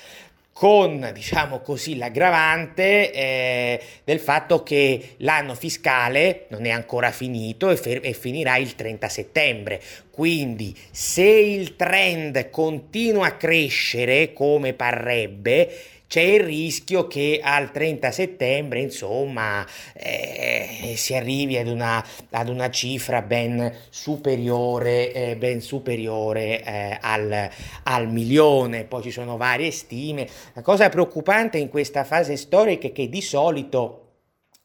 con 0.57 1.11
diciamo 1.13 1.59
così 1.59 1.97
l'aggravante 1.97 3.11
eh, 3.11 3.79
del 4.03 4.19
fatto 4.19 4.63
che 4.63 5.09
l'anno 5.17 5.53
fiscale 5.53 6.45
non 6.47 6.65
è 6.65 6.71
ancora 6.71 7.11
finito 7.11 7.69
e, 7.69 7.77
fer- 7.77 8.03
e, 8.03 8.13
finirà 8.13 8.57
il 8.57 8.73
30 8.73 9.07
settembre. 9.07 9.79
Quindi 10.09 10.75
se 10.89 11.21
il 11.21 11.75
trend 11.75 12.49
continua 12.49 13.27
a 13.27 13.35
crescere 13.35 14.33
come 14.33 14.73
parrebbe, 14.73 15.71
c'è 16.07 16.21
il 16.21 16.39
rischio 16.39 17.07
che 17.07 17.41
al 17.43 17.71
30 17.71 18.11
settembre, 18.11 18.79
insomma, 18.79 19.65
eh, 19.93 20.93
si 20.95 21.13
arrivi 21.13 21.57
ad 21.57 21.67
una, 21.67 22.03
ad 22.29 22.47
una, 22.47 22.69
cifra 22.69 23.21
ben 23.21 23.73
superiore, 23.89 25.11
eh, 25.11 25.35
ben 25.35 25.61
superiore 25.61 26.63
eh, 26.63 26.97
al, 27.01 27.49
al, 27.83 28.09
milione. 28.09 28.85
Poi 28.85 29.03
ci 29.03 29.11
sono 29.11 29.35
varie 29.35 29.71
stime. 29.71 30.27
La 30.53 30.61
cosa 30.61 30.87
preoccupante 30.89 31.57
in 31.57 31.67
questa 31.69 32.05
fase 32.05 32.37
storica 32.37 32.87
è 32.87 32.91
che 32.93 33.09
di 33.09 33.21
solito 33.21 34.06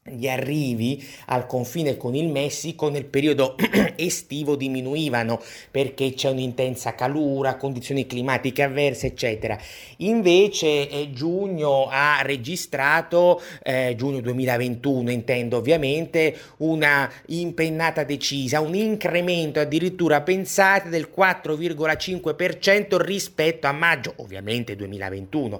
gli 0.05 0.27
arrivi 0.27 1.01
al 1.27 1.45
confine 1.45 1.95
con 1.95 2.13
il 2.13 2.27
Messico 2.27 2.89
nel 2.89 3.05
periodo 3.05 3.55
estivo 3.95 4.57
diminuivano 4.57 5.41
perché 5.71 6.13
c'è 6.13 6.29
un'intensa 6.29 6.93
calura, 6.93 7.55
condizioni 7.55 8.05
climatiche 8.05 8.63
avverse, 8.63 9.07
eccetera. 9.07 9.57
Invece 9.97 10.89
eh, 10.89 11.09
giugno 11.13 11.87
ha 11.89 12.21
registrato, 12.21 13.41
eh, 13.63 13.93
giugno 13.95 14.19
2021 14.19 15.09
intendo 15.09 15.57
ovviamente, 15.57 16.35
una 16.57 17.09
impennata 17.27 18.03
decisa, 18.03 18.59
un 18.59 18.75
incremento 18.75 19.61
addirittura 19.61 20.21
pensate 20.21 20.89
del 20.89 21.09
4,5% 21.15 22.97
rispetto 22.97 23.67
a 23.67 23.71
maggio, 23.71 24.13
ovviamente 24.17 24.75
2021. 24.75 25.59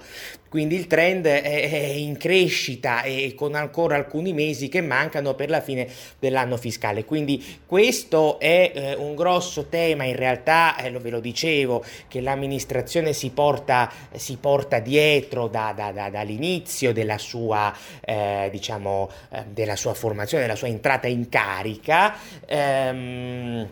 Quindi 0.53 0.75
il 0.75 0.85
trend 0.85 1.25
è, 1.25 1.93
in 1.95 2.15
crescita 2.15 3.01
e 3.01 3.33
con 3.35 3.55
ancora 3.55 3.95
alcuni 3.95 4.33
mesi 4.33 4.69
che 4.69 4.81
mancano 4.81 5.33
per 5.33 5.49
la 5.49 5.61
fine 5.61 5.87
dell'anno 6.19 6.57
fiscale. 6.57 7.05
Quindi 7.05 7.43
questo 7.65 8.39
è 8.39 8.71
eh, 8.71 8.93
un 8.93 9.15
grosso 9.15 9.65
tema, 9.65 10.03
in 10.03 10.15
realtà 10.15 10.77
eh, 10.77 10.91
ve 10.91 11.09
lo 11.09 11.19
dicevo, 11.19 11.83
che 12.07 12.21
l'amministrazione 12.21 13.13
si 13.13 13.31
porta, 13.31 13.91
si 14.13 14.37
porta 14.37 14.77
dietro 14.77 15.47
da, 15.47 15.73
da, 15.75 15.91
da, 15.91 16.11
dall'inizio 16.11 16.93
della 16.93 17.17
sua, 17.17 17.75
eh, 18.01 18.49
diciamo, 18.51 19.09
eh, 19.31 19.45
della 19.51 19.75
sua 19.75 19.95
formazione, 19.95 20.43
della 20.43 20.55
sua 20.55 20.67
entrata 20.67 21.07
in 21.07 21.29
carica. 21.29 22.15
Ehm, 22.45 23.67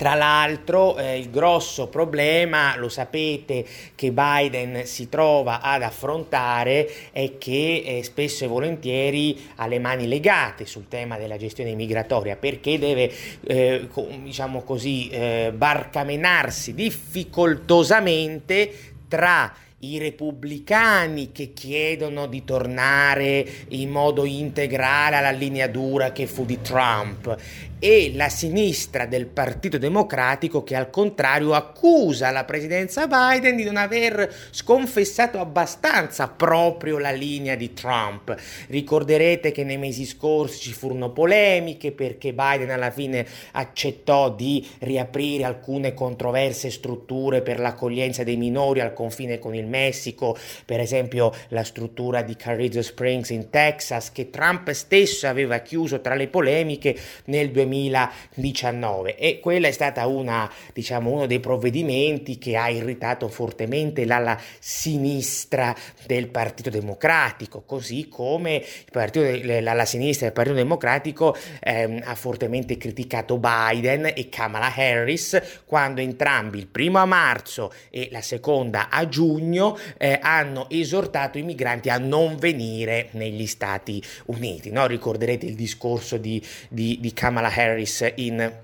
tra 0.00 0.14
l'altro 0.14 0.96
eh, 0.96 1.18
il 1.18 1.28
grosso 1.28 1.88
problema, 1.88 2.74
lo 2.78 2.88
sapete, 2.88 3.66
che 3.94 4.12
Biden 4.12 4.86
si 4.86 5.10
trova 5.10 5.60
ad 5.60 5.82
affrontare 5.82 7.10
è 7.12 7.36
che 7.36 7.82
eh, 7.84 8.02
spesso 8.02 8.44
e 8.44 8.46
volentieri 8.46 9.38
ha 9.56 9.66
le 9.66 9.78
mani 9.78 10.08
legate 10.08 10.64
sul 10.64 10.88
tema 10.88 11.18
della 11.18 11.36
gestione 11.36 11.74
migratoria 11.74 12.36
perché 12.36 12.78
deve, 12.78 13.12
eh, 13.46 13.88
diciamo 14.22 14.62
così, 14.62 15.10
eh, 15.10 15.52
barcamenarsi 15.54 16.72
difficoltosamente 16.72 18.72
tra 19.06 19.52
i 19.82 19.98
repubblicani 19.98 21.32
che 21.32 21.52
chiedono 21.54 22.26
di 22.26 22.44
tornare 22.44 23.46
in 23.68 23.90
modo 23.90 24.26
integrale 24.26 25.16
alla 25.16 25.30
linea 25.30 25.68
dura 25.68 26.12
che 26.12 26.26
fu 26.26 26.44
di 26.44 26.60
Trump 26.60 27.34
e 27.82 28.12
la 28.14 28.28
sinistra 28.28 29.06
del 29.06 29.24
Partito 29.24 29.78
Democratico 29.78 30.62
che 30.62 30.76
al 30.76 30.90
contrario 30.90 31.54
accusa 31.54 32.30
la 32.30 32.44
presidenza 32.44 33.06
Biden 33.06 33.56
di 33.56 33.64
non 33.64 33.78
aver 33.78 34.30
sconfessato 34.50 35.40
abbastanza 35.40 36.28
proprio 36.28 36.98
la 36.98 37.10
linea 37.10 37.54
di 37.54 37.72
Trump. 37.72 38.36
Ricorderete 38.68 39.50
che 39.50 39.64
nei 39.64 39.78
mesi 39.78 40.04
scorsi 40.04 40.60
ci 40.60 40.72
furono 40.74 41.10
polemiche 41.10 41.92
perché 41.92 42.34
Biden 42.34 42.70
alla 42.70 42.90
fine 42.90 43.26
accettò 43.52 44.30
di 44.30 44.66
riaprire 44.80 45.44
alcune 45.44 45.94
controverse 45.94 46.70
strutture 46.70 47.40
per 47.40 47.58
l'accoglienza 47.58 48.22
dei 48.24 48.36
minori 48.36 48.80
al 48.80 48.92
confine 48.92 49.38
con 49.38 49.54
il 49.54 49.66
Messico, 49.66 50.36
per 50.66 50.80
esempio 50.80 51.32
la 51.48 51.64
struttura 51.64 52.20
di 52.20 52.36
Carrizo 52.36 52.82
Springs 52.82 53.30
in 53.30 53.48
Texas 53.48 54.12
che 54.12 54.28
Trump 54.28 54.70
stesso 54.72 55.26
aveva 55.26 55.60
chiuso 55.60 56.02
tra 56.02 56.14
le 56.14 56.28
polemiche 56.28 56.94
nel 57.24 57.50
2000 57.50 57.68
2019 57.70 59.16
e 59.16 59.40
quella 59.40 59.68
è 59.68 59.70
stata 59.70 60.06
una, 60.06 60.50
diciamo, 60.72 61.10
uno 61.10 61.26
dei 61.26 61.40
provvedimenti 61.40 62.38
che 62.38 62.56
ha 62.56 62.68
irritato 62.68 63.28
fortemente 63.28 64.04
la, 64.04 64.38
sinistra 64.58 65.74
del 66.06 66.28
Partito 66.28 66.70
Democratico, 66.70 67.62
così 67.64 68.08
come 68.08 68.62
partito, 68.90 69.26
la, 69.60 69.72
la 69.72 69.84
sinistra 69.84 70.26
del 70.26 70.34
Partito 70.34 70.56
Democratico 70.56 71.36
ehm, 71.60 72.02
ha 72.04 72.14
fortemente 72.14 72.76
criticato 72.76 73.38
Biden 73.38 74.12
e 74.14 74.28
Kamala 74.28 74.72
Harris 74.74 75.62
quando 75.64 76.00
entrambi 76.00 76.58
il 76.58 76.66
primo 76.66 76.98
a 76.98 77.04
marzo 77.04 77.72
e 77.90 78.08
la 78.10 78.22
seconda 78.22 78.88
a 78.90 79.08
giugno 79.08 79.76
eh, 79.98 80.18
hanno 80.20 80.68
esortato 80.70 81.38
i 81.38 81.42
migranti 81.42 81.88
a 81.88 81.98
non 81.98 82.36
venire 82.36 83.08
negli 83.12 83.46
Stati 83.46 84.02
Uniti. 84.26 84.70
No? 84.70 84.86
Ricorderete 84.86 85.46
il 85.46 85.54
discorso 85.54 86.16
di, 86.16 86.44
di, 86.68 86.98
di 87.00 87.12
Kamala 87.12 87.48
Harris 87.48 87.59
Harris 87.60 88.00
in 88.00 88.54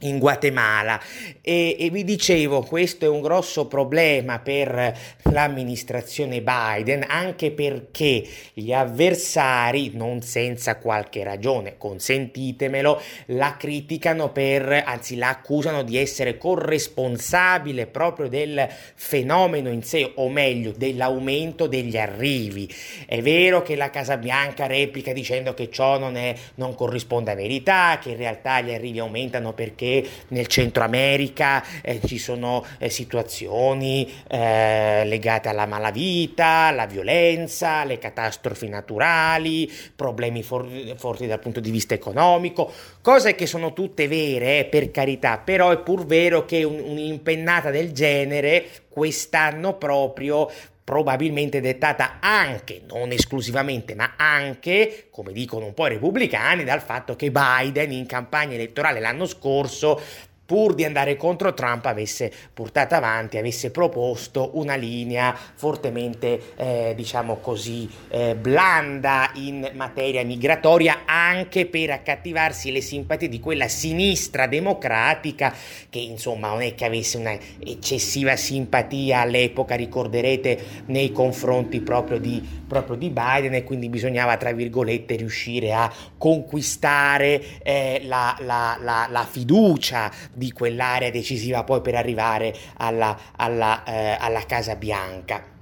in 0.00 0.18
Guatemala. 0.18 1.00
E, 1.40 1.76
e, 1.78 1.90
vi 1.90 2.04
dicevo 2.04 2.62
questo 2.62 3.04
è 3.04 3.08
un 3.08 3.20
grosso 3.20 3.66
problema 3.66 4.38
per 4.38 4.96
l'amministrazione 5.22 6.40
Biden 6.40 7.04
anche 7.08 7.50
perché 7.50 8.24
gli 8.52 8.72
avversari 8.72 9.92
non 9.94 10.22
senza 10.22 10.76
qualche 10.76 11.24
ragione 11.24 11.76
consentitemelo 11.76 13.00
la 13.26 13.56
criticano 13.58 14.30
per 14.30 14.82
anzi 14.84 15.16
la 15.16 15.30
accusano 15.30 15.82
di 15.82 15.96
essere 15.96 16.38
corresponsabile 16.38 17.86
proprio 17.86 18.28
del 18.28 18.68
fenomeno 18.94 19.70
in 19.70 19.82
sé 19.82 20.12
o 20.14 20.28
meglio 20.28 20.72
dell'aumento 20.76 21.66
degli 21.66 21.96
arrivi. 21.96 22.72
È 23.06 23.20
vero 23.20 23.62
che 23.62 23.74
la 23.74 23.90
Casa 23.90 24.16
Bianca 24.16 24.66
replica 24.66 25.12
dicendo 25.12 25.54
che 25.54 25.70
ciò 25.70 25.98
non, 25.98 26.16
è, 26.16 26.34
non 26.56 26.74
corrisponde 26.74 27.32
a 27.32 27.34
verità 27.34 27.98
che 28.00 28.10
in 28.10 28.16
realtà 28.16 28.60
gli 28.60 28.72
arrivi 28.72 28.98
aumentano 28.98 29.52
perché 29.52 29.87
che 29.88 30.08
nel 30.28 30.46
Centro 30.46 30.84
America 30.84 31.64
eh, 31.80 32.00
ci 32.04 32.18
sono 32.18 32.64
eh, 32.78 32.90
situazioni 32.90 34.10
eh, 34.28 35.02
legate 35.06 35.48
alla 35.48 35.66
malavita, 35.66 36.66
alla 36.66 36.86
violenza, 36.86 37.80
alle 37.80 37.98
catastrofi 37.98 38.68
naturali, 38.68 39.70
problemi 39.96 40.42
for- 40.42 40.94
forti 40.96 41.26
dal 41.26 41.40
punto 41.40 41.60
di 41.60 41.70
vista 41.70 41.94
economico, 41.94 42.70
cose 43.00 43.34
che 43.34 43.46
sono 43.46 43.72
tutte 43.72 44.06
vere, 44.06 44.60
eh, 44.60 44.64
per 44.66 44.90
carità, 44.90 45.38
però 45.38 45.70
è 45.70 45.78
pur 45.78 46.04
vero 46.04 46.44
che 46.44 46.62
un, 46.64 46.78
un'impennata 46.78 47.70
del 47.70 47.92
genere 47.92 48.66
quest'anno 48.88 49.74
proprio 49.74 50.50
probabilmente 50.88 51.60
dettata 51.60 52.16
anche, 52.18 52.80
non 52.88 53.12
esclusivamente, 53.12 53.94
ma 53.94 54.14
anche, 54.16 55.08
come 55.10 55.34
dicono 55.34 55.66
un 55.66 55.74
po' 55.74 55.84
i 55.84 55.90
repubblicani, 55.90 56.64
dal 56.64 56.80
fatto 56.80 57.14
che 57.14 57.30
Biden 57.30 57.92
in 57.92 58.06
campagna 58.06 58.54
elettorale 58.54 58.98
l'anno 58.98 59.26
scorso 59.26 60.00
pur 60.48 60.72
di 60.74 60.86
andare 60.86 61.14
contro 61.16 61.52
Trump, 61.52 61.84
avesse 61.84 62.32
portato 62.54 62.94
avanti, 62.94 63.36
avesse 63.36 63.70
proposto 63.70 64.52
una 64.54 64.76
linea 64.76 65.36
fortemente, 65.36 66.54
eh, 66.56 66.94
diciamo 66.96 67.36
così, 67.36 67.86
eh, 68.08 68.34
blanda 68.34 69.30
in 69.34 69.70
materia 69.74 70.24
migratoria, 70.24 71.00
anche 71.04 71.66
per 71.66 71.90
accattivarsi 71.90 72.72
le 72.72 72.80
simpatie 72.80 73.28
di 73.28 73.40
quella 73.40 73.68
sinistra 73.68 74.46
democratica 74.46 75.54
che 75.90 75.98
insomma 75.98 76.48
non 76.48 76.62
è 76.62 76.74
che 76.74 76.86
avesse 76.86 77.18
una 77.18 77.36
eccessiva 77.58 78.34
simpatia 78.34 79.20
all'epoca, 79.20 79.74
ricorderete, 79.74 80.84
nei 80.86 81.12
confronti 81.12 81.82
proprio 81.82 82.18
di, 82.18 82.42
proprio 82.68 82.94
di 82.94 83.10
Biden 83.10 83.54
e 83.54 83.64
quindi 83.64 83.88
bisognava, 83.88 84.36
tra 84.36 84.52
virgolette, 84.52 85.16
riuscire 85.16 85.72
a 85.72 85.92
conquistare 86.16 87.62
eh, 87.62 88.02
la, 88.04 88.36
la, 88.40 88.78
la, 88.80 89.08
la 89.10 89.24
fiducia 89.24 90.12
di 90.32 90.52
quell'area 90.52 91.10
decisiva 91.10 91.64
poi 91.64 91.80
per 91.80 91.96
arrivare 91.96 92.54
alla, 92.76 93.18
alla, 93.34 93.82
eh, 93.82 94.16
alla 94.20 94.44
Casa 94.46 94.76
Bianca. 94.76 95.56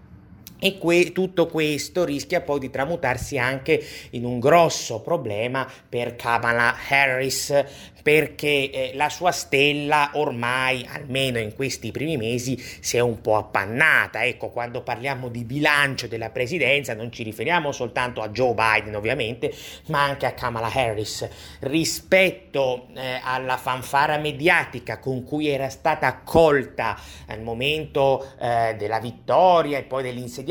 E 0.59 0.79
que- 0.79 1.13
tutto 1.13 1.47
questo 1.47 2.05
rischia 2.05 2.41
poi 2.41 2.59
di 2.59 2.71
tramutarsi 2.71 3.39
anche 3.39 3.85
in 4.11 4.25
un 4.25 4.41
grosso 4.41 5.01
problema 5.01 5.71
per 5.89 6.17
Kamala 6.17 6.75
Harris, 6.89 7.65
perché 8.07 8.71
eh, 8.71 8.93
la 8.95 9.09
sua 9.09 9.33
stella 9.33 10.11
ormai, 10.13 10.87
almeno 10.89 11.41
in 11.41 11.53
questi 11.55 11.91
primi 11.91 12.17
mesi, 12.17 12.57
si 12.57 12.97
è 12.97 13.01
un 13.01 13.21
po' 13.21 13.35
appannata. 13.35 14.25
Ecco, 14.25 14.51
quando 14.51 14.83
parliamo 14.83 15.29
di 15.29 15.43
bilancio 15.43 16.07
della 16.07 16.31
presidenza 16.31 16.95
non 16.95 17.11
ci 17.11 17.25
riferiamo 17.25 17.73
soltanto 17.73 18.23
a 18.23 18.29
Joe 18.29 18.55
Biden, 18.55 18.95
ovviamente, 18.95 19.53
ma 19.89 20.05
anche 20.05 20.25
a 20.25 20.35
Kamala 20.35 20.71
Harris. 20.73 21.29
Rispetto 21.59 22.87
eh, 22.95 23.21
alla 23.25 23.57
fanfara 23.57 24.19
mediatica 24.19 25.01
con 25.01 25.25
cui 25.25 25.49
era 25.49 25.69
stata 25.69 26.07
accolta 26.07 26.97
al 27.27 27.43
momento 27.43 28.35
eh, 28.39 28.77
della 28.79 29.01
vittoria 29.01 29.79
e 29.79 29.83
poi 29.83 30.05
dell'insediamento, 30.05 30.45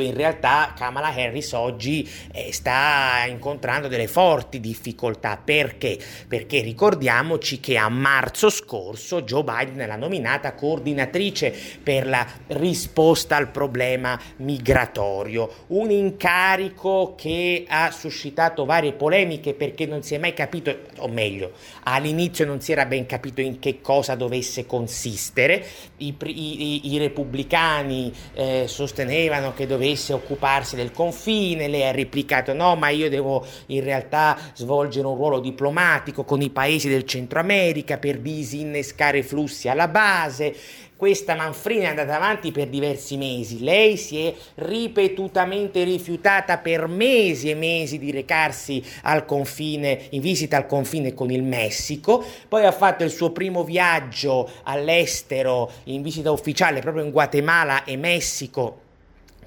in 0.00 0.14
realtà 0.14 0.74
Kamala 0.76 1.08
Harris 1.08 1.52
oggi 1.52 2.08
eh, 2.32 2.52
sta 2.52 3.24
incontrando 3.26 3.88
delle 3.88 4.08
forti 4.08 4.60
difficoltà. 4.60 5.40
Perché? 5.42 5.98
Perché 6.28 6.60
ricordiamo 6.60 6.88
ricordiamoci 6.90 7.60
che 7.60 7.76
a 7.76 7.88
marzo 7.88 8.50
scorso 8.50 9.22
Joe 9.22 9.44
Biden 9.44 9.86
l'ha 9.86 9.96
nominata 9.96 10.54
coordinatrice 10.54 11.54
per 11.82 12.06
la 12.06 12.26
risposta 12.48 13.36
al 13.36 13.50
problema 13.50 14.18
migratorio, 14.36 15.66
un 15.68 15.90
incarico 15.90 17.14
che 17.16 17.64
ha 17.68 17.90
suscitato 17.90 18.64
varie 18.64 18.92
polemiche 18.92 19.54
perché 19.54 19.86
non 19.86 20.02
si 20.02 20.14
è 20.14 20.18
mai 20.18 20.34
capito, 20.34 20.76
o 20.98 21.08
meglio, 21.08 21.52
all'inizio 21.84 22.44
non 22.44 22.60
si 22.60 22.72
era 22.72 22.86
ben 22.86 23.06
capito 23.06 23.40
in 23.40 23.58
che 23.58 23.80
cosa 23.80 24.14
dovesse 24.14 24.66
consistere, 24.66 25.64
i, 25.98 26.14
i, 26.24 26.92
i 26.92 26.98
repubblicani 26.98 28.12
eh, 28.34 28.64
sostenevano 28.66 29.29
che 29.54 29.66
dovesse 29.66 30.12
occuparsi 30.12 30.76
del 30.76 30.92
confine, 30.92 31.68
lei 31.68 31.84
ha 31.84 31.92
replicato 31.92 32.52
no, 32.52 32.74
ma 32.74 32.88
io 32.88 33.08
devo 33.08 33.44
in 33.66 33.82
realtà 33.84 34.36
svolgere 34.54 35.06
un 35.06 35.14
ruolo 35.14 35.40
diplomatico 35.40 36.24
con 36.24 36.40
i 36.40 36.50
paesi 36.50 36.68
paesi 36.80 36.88
del 36.88 37.04
Centro 37.04 37.40
America 37.40 37.98
per 37.98 38.18
disinnescare 38.18 39.22
flussi 39.22 39.68
alla 39.68 39.88
base. 39.88 40.54
Questa 40.94 41.34
manfrina 41.34 41.84
è 41.84 41.86
andata 41.86 42.14
avanti 42.14 42.52
per 42.52 42.68
diversi 42.68 43.16
mesi. 43.16 43.62
Lei 43.62 43.96
si 43.96 44.26
è 44.26 44.34
ripetutamente 44.56 45.82
rifiutata 45.82 46.58
per 46.58 46.86
mesi 46.86 47.48
e 47.48 47.54
mesi 47.54 47.98
di 47.98 48.10
recarsi 48.10 48.84
al 49.02 49.24
confine, 49.24 50.08
in 50.10 50.20
visita 50.20 50.58
al 50.58 50.66
confine 50.66 51.14
con 51.14 51.30
il 51.30 51.42
Messico. 51.42 52.22
Poi 52.46 52.66
ha 52.66 52.72
fatto 52.72 53.02
il 53.02 53.10
suo 53.10 53.30
primo 53.30 53.64
viaggio 53.64 54.48
all'estero 54.64 55.70
in 55.84 56.02
visita 56.02 56.30
ufficiale 56.30 56.80
proprio 56.80 57.04
in 57.04 57.10
Guatemala 57.10 57.84
e 57.84 57.96
Messico 57.96 58.88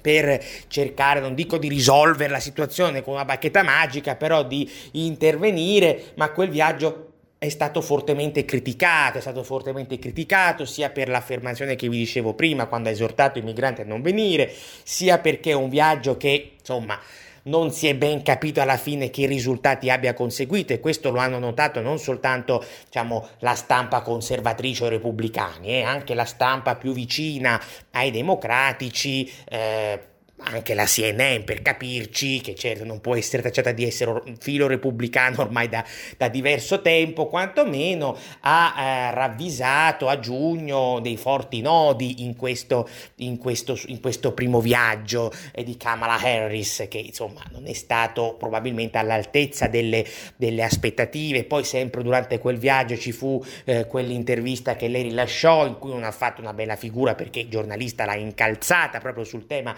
per 0.04 0.38
cercare, 0.68 1.18
non 1.18 1.34
dico 1.34 1.56
di 1.56 1.66
risolvere 1.66 2.30
la 2.30 2.38
situazione 2.38 3.02
con 3.02 3.14
una 3.14 3.24
bacchetta 3.24 3.62
magica, 3.62 4.16
però 4.16 4.42
di 4.44 4.70
intervenire, 4.92 6.12
ma 6.16 6.28
quel 6.28 6.50
viaggio 6.50 7.12
è 7.38 7.48
stato 7.48 7.80
fortemente 7.80 8.44
criticato, 8.44 9.16
è 9.16 9.20
stato 9.22 9.42
fortemente 9.42 9.98
criticato 9.98 10.66
sia 10.66 10.90
per 10.90 11.08
l'affermazione 11.08 11.74
che 11.74 11.88
vi 11.88 11.96
dicevo 11.96 12.34
prima 12.34 12.66
quando 12.66 12.90
ha 12.90 12.92
esortato 12.92 13.38
i 13.38 13.42
migranti 13.42 13.80
a 13.80 13.84
non 13.86 14.02
venire, 14.02 14.52
sia 14.82 15.16
perché 15.20 15.52
è 15.52 15.54
un 15.54 15.70
viaggio 15.70 16.18
che, 16.18 16.52
insomma, 16.58 17.00
non 17.44 17.72
si 17.72 17.88
è 17.88 17.94
ben 17.94 18.22
capito 18.22 18.60
alla 18.60 18.76
fine 18.76 19.10
che 19.10 19.26
risultati 19.26 19.90
abbia 19.90 20.14
conseguito 20.14 20.72
e 20.72 20.80
questo 20.80 21.10
lo 21.10 21.18
hanno 21.18 21.38
notato 21.38 21.80
non 21.80 21.98
soltanto 21.98 22.64
diciamo, 22.84 23.28
la 23.40 23.54
stampa 23.54 24.02
conservatrice 24.02 24.84
o 24.84 24.88
repubblicani, 24.88 25.68
eh, 25.68 25.82
anche 25.82 26.14
la 26.14 26.24
stampa 26.24 26.76
più 26.76 26.92
vicina 26.92 27.60
ai 27.90 28.10
democratici. 28.10 29.30
Eh, 29.48 30.12
anche 30.38 30.74
la 30.74 30.84
CNN 30.84 31.44
per 31.44 31.62
capirci, 31.62 32.40
che 32.40 32.54
certo 32.54 32.84
non 32.84 33.00
può 33.00 33.14
essere 33.14 33.42
tacciata 33.42 33.70
di 33.70 33.84
essere 33.84 34.20
filo 34.40 34.66
repubblicano 34.66 35.40
ormai 35.40 35.68
da, 35.68 35.84
da 36.16 36.28
diverso 36.28 36.82
tempo, 36.82 37.28
quantomeno 37.28 38.16
ha 38.40 38.74
eh, 38.76 39.14
ravvisato 39.14 40.08
a 40.08 40.18
giugno 40.18 40.98
dei 41.00 41.16
forti 41.16 41.60
nodi 41.60 42.24
in 42.24 42.34
questo, 42.34 42.88
in 43.16 43.38
questo, 43.38 43.78
in 43.86 44.00
questo 44.00 44.32
primo 44.32 44.60
viaggio 44.60 45.32
eh, 45.52 45.62
di 45.62 45.76
Kamala 45.76 46.20
Harris, 46.20 46.86
che 46.88 46.98
insomma 46.98 47.42
non 47.52 47.66
è 47.66 47.72
stato 47.72 48.34
probabilmente 48.36 48.98
all'altezza 48.98 49.68
delle, 49.68 50.04
delle 50.36 50.64
aspettative. 50.64 51.44
Poi 51.44 51.62
sempre 51.62 52.02
durante 52.02 52.38
quel 52.38 52.58
viaggio 52.58 52.96
ci 52.96 53.12
fu 53.12 53.42
eh, 53.64 53.86
quell'intervista 53.86 54.74
che 54.74 54.88
lei 54.88 55.02
rilasciò 55.02 55.64
in 55.66 55.78
cui 55.78 55.90
non 55.90 56.02
ha 56.02 56.10
fatto 56.10 56.40
una 56.40 56.52
bella 56.52 56.76
figura 56.76 57.14
perché 57.14 57.40
il 57.40 57.48
giornalista 57.48 58.04
l'ha 58.04 58.16
incalzata 58.16 58.98
proprio 58.98 59.24
sul 59.24 59.46
tema 59.46 59.74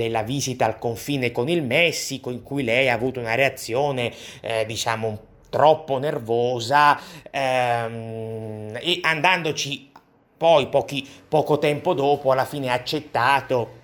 della 0.00 0.22
visita 0.22 0.64
al 0.64 0.78
confine 0.78 1.30
con 1.30 1.50
il 1.50 1.62
Messico, 1.62 2.30
in 2.30 2.42
cui 2.42 2.64
lei 2.64 2.88
ha 2.88 2.94
avuto 2.94 3.20
una 3.20 3.34
reazione, 3.34 4.10
eh, 4.40 4.64
diciamo, 4.64 5.28
troppo 5.50 5.98
nervosa 5.98 6.98
ehm, 7.30 8.78
e 8.80 9.00
andandoci 9.02 9.90
poi 10.38 10.68
pochi, 10.68 11.06
poco 11.28 11.58
tempo 11.58 11.92
dopo 11.92 12.32
alla 12.32 12.46
fine 12.46 12.70
ha 12.70 12.72
accettato 12.72 13.79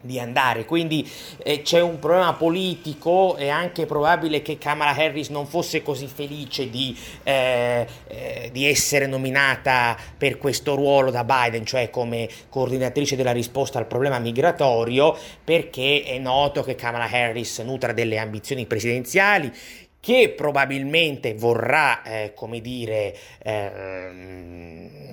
di 0.00 0.18
andare. 0.18 0.64
Quindi 0.64 1.08
eh, 1.42 1.62
c'è 1.62 1.80
un 1.80 1.98
problema 1.98 2.32
politico 2.34 3.36
e 3.36 3.48
anche 3.48 3.86
probabile 3.86 4.42
che 4.42 4.58
Kamala 4.58 4.94
Harris 4.94 5.28
non 5.28 5.46
fosse 5.46 5.82
così 5.82 6.06
felice 6.06 6.70
di, 6.70 6.96
eh, 7.22 7.86
eh, 8.06 8.48
di, 8.52 8.66
essere 8.66 9.06
nominata 9.06 9.96
per 10.16 10.38
questo 10.38 10.74
ruolo 10.74 11.10
da 11.10 11.24
Biden, 11.24 11.66
cioè 11.66 11.90
come 11.90 12.28
coordinatrice 12.48 13.16
della 13.16 13.32
risposta 13.32 13.78
al 13.78 13.86
problema 13.86 14.18
migratorio, 14.18 15.16
perché 15.44 16.02
è 16.04 16.18
noto 16.18 16.62
che 16.62 16.74
Kamala 16.74 17.08
Harris 17.10 17.58
nutra 17.58 17.92
delle 17.92 18.18
ambizioni 18.18 18.66
presidenziali 18.66 19.52
che 20.00 20.32
probabilmente 20.34 21.34
vorrà, 21.34 22.02
eh, 22.02 22.32
come 22.34 22.60
dire, 22.60 23.14
eh, 23.42 25.10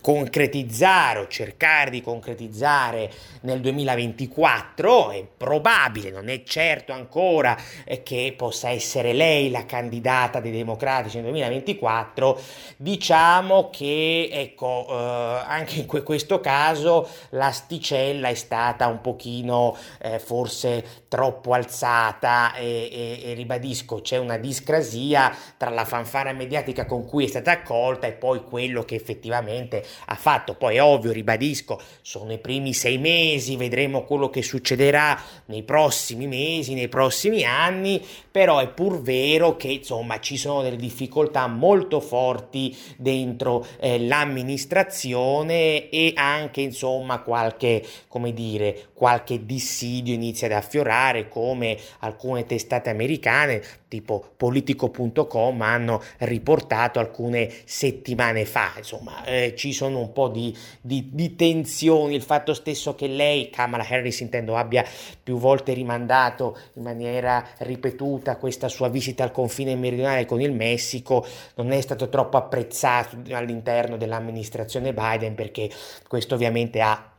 concretizzare 0.00 1.18
o 1.18 1.28
cercare 1.28 1.90
di 1.90 2.00
concretizzare 2.00 3.10
nel 3.42 3.60
2024, 3.60 5.10
è 5.10 5.24
probabile, 5.36 6.10
non 6.10 6.28
è 6.28 6.42
certo 6.42 6.92
ancora 6.92 7.56
eh, 7.84 8.02
che 8.02 8.34
possa 8.36 8.70
essere 8.70 9.12
lei 9.12 9.50
la 9.50 9.66
candidata 9.66 10.40
dei 10.40 10.52
democratici 10.52 11.16
nel 11.16 11.26
2024, 11.26 12.40
diciamo 12.78 13.68
che, 13.70 14.30
ecco, 14.32 14.86
eh, 14.88 15.42
anche 15.46 15.80
in 15.80 15.86
questo 15.86 16.40
caso 16.40 17.08
l'asticella 17.30 18.28
è 18.28 18.34
stata 18.34 18.86
un 18.86 19.00
pochino 19.02 19.76
eh, 20.00 20.18
forse 20.18 21.04
troppo 21.08 21.52
alzata 21.52 22.54
e, 22.54 22.88
e, 22.90 23.30
e 23.30 23.34
ribadisco, 23.34 24.00
c'è 24.00 24.16
una 24.16 24.29
una 24.30 24.38
discrasia 24.38 25.34
tra 25.56 25.70
la 25.70 25.84
fanfara 25.84 26.32
mediatica 26.32 26.86
con 26.86 27.04
cui 27.04 27.24
è 27.24 27.28
stata 27.28 27.50
accolta 27.50 28.06
e 28.06 28.12
poi 28.12 28.44
quello 28.44 28.84
che 28.84 28.94
effettivamente 28.94 29.84
ha 30.06 30.14
fatto. 30.14 30.54
Poi 30.54 30.76
è 30.76 30.82
ovvio, 30.82 31.10
ribadisco, 31.10 31.80
sono 32.00 32.32
i 32.32 32.38
primi 32.38 32.72
sei 32.72 32.98
mesi, 32.98 33.56
vedremo 33.56 34.04
quello 34.04 34.30
che 34.30 34.42
succederà 34.42 35.20
nei 35.46 35.64
prossimi 35.64 36.26
mesi, 36.26 36.74
nei 36.74 36.88
prossimi 36.88 37.44
anni, 37.44 38.04
però 38.30 38.58
è 38.60 38.68
pur 38.68 39.02
vero 39.02 39.56
che 39.56 39.68
insomma 39.68 40.20
ci 40.20 40.36
sono 40.36 40.62
delle 40.62 40.76
difficoltà 40.76 41.46
molto 41.48 42.00
forti 42.00 42.76
dentro 42.96 43.66
eh, 43.80 43.98
l'amministrazione 43.98 45.88
e 45.88 46.12
anche 46.14 46.60
insomma 46.60 47.20
qualche, 47.20 47.84
come 48.06 48.32
dire, 48.32 48.89
qualche 49.00 49.46
dissidio 49.46 50.12
inizia 50.12 50.46
ad 50.46 50.52
affiorare 50.52 51.26
come 51.26 51.78
alcune 52.00 52.44
testate 52.44 52.90
americane 52.90 53.62
tipo 53.88 54.22
politico.com 54.36 55.62
hanno 55.62 56.02
riportato 56.18 56.98
alcune 56.98 57.50
settimane 57.64 58.44
fa. 58.44 58.74
Insomma, 58.76 59.24
eh, 59.24 59.54
ci 59.56 59.72
sono 59.72 60.00
un 60.00 60.12
po' 60.12 60.28
di, 60.28 60.54
di, 60.82 61.08
di, 61.12 61.34
tensioni. 61.34 62.14
Il 62.14 62.22
fatto 62.22 62.52
stesso 62.52 62.94
che 62.94 63.08
lei, 63.08 63.48
Kamala 63.48 63.86
Harris, 63.88 64.20
intendo, 64.20 64.54
abbia 64.54 64.84
più 65.22 65.38
volte 65.38 65.72
rimandato 65.72 66.58
in 66.74 66.82
maniera 66.82 67.42
ripetuta 67.58 68.36
questa 68.36 68.68
sua 68.68 68.88
visita 68.88 69.24
al 69.24 69.32
confine 69.32 69.74
meridionale 69.76 70.26
con 70.26 70.42
il 70.42 70.52
Messico, 70.52 71.26
non 71.54 71.72
è 71.72 71.80
stato 71.80 72.10
troppo 72.10 72.36
apprezzato 72.36 73.16
all'interno 73.30 73.96
dell'amministrazione 73.96 74.92
Biden 74.92 75.34
perché 75.34 75.70
questo 76.06 76.34
ovviamente 76.34 76.82
ha 76.82 77.09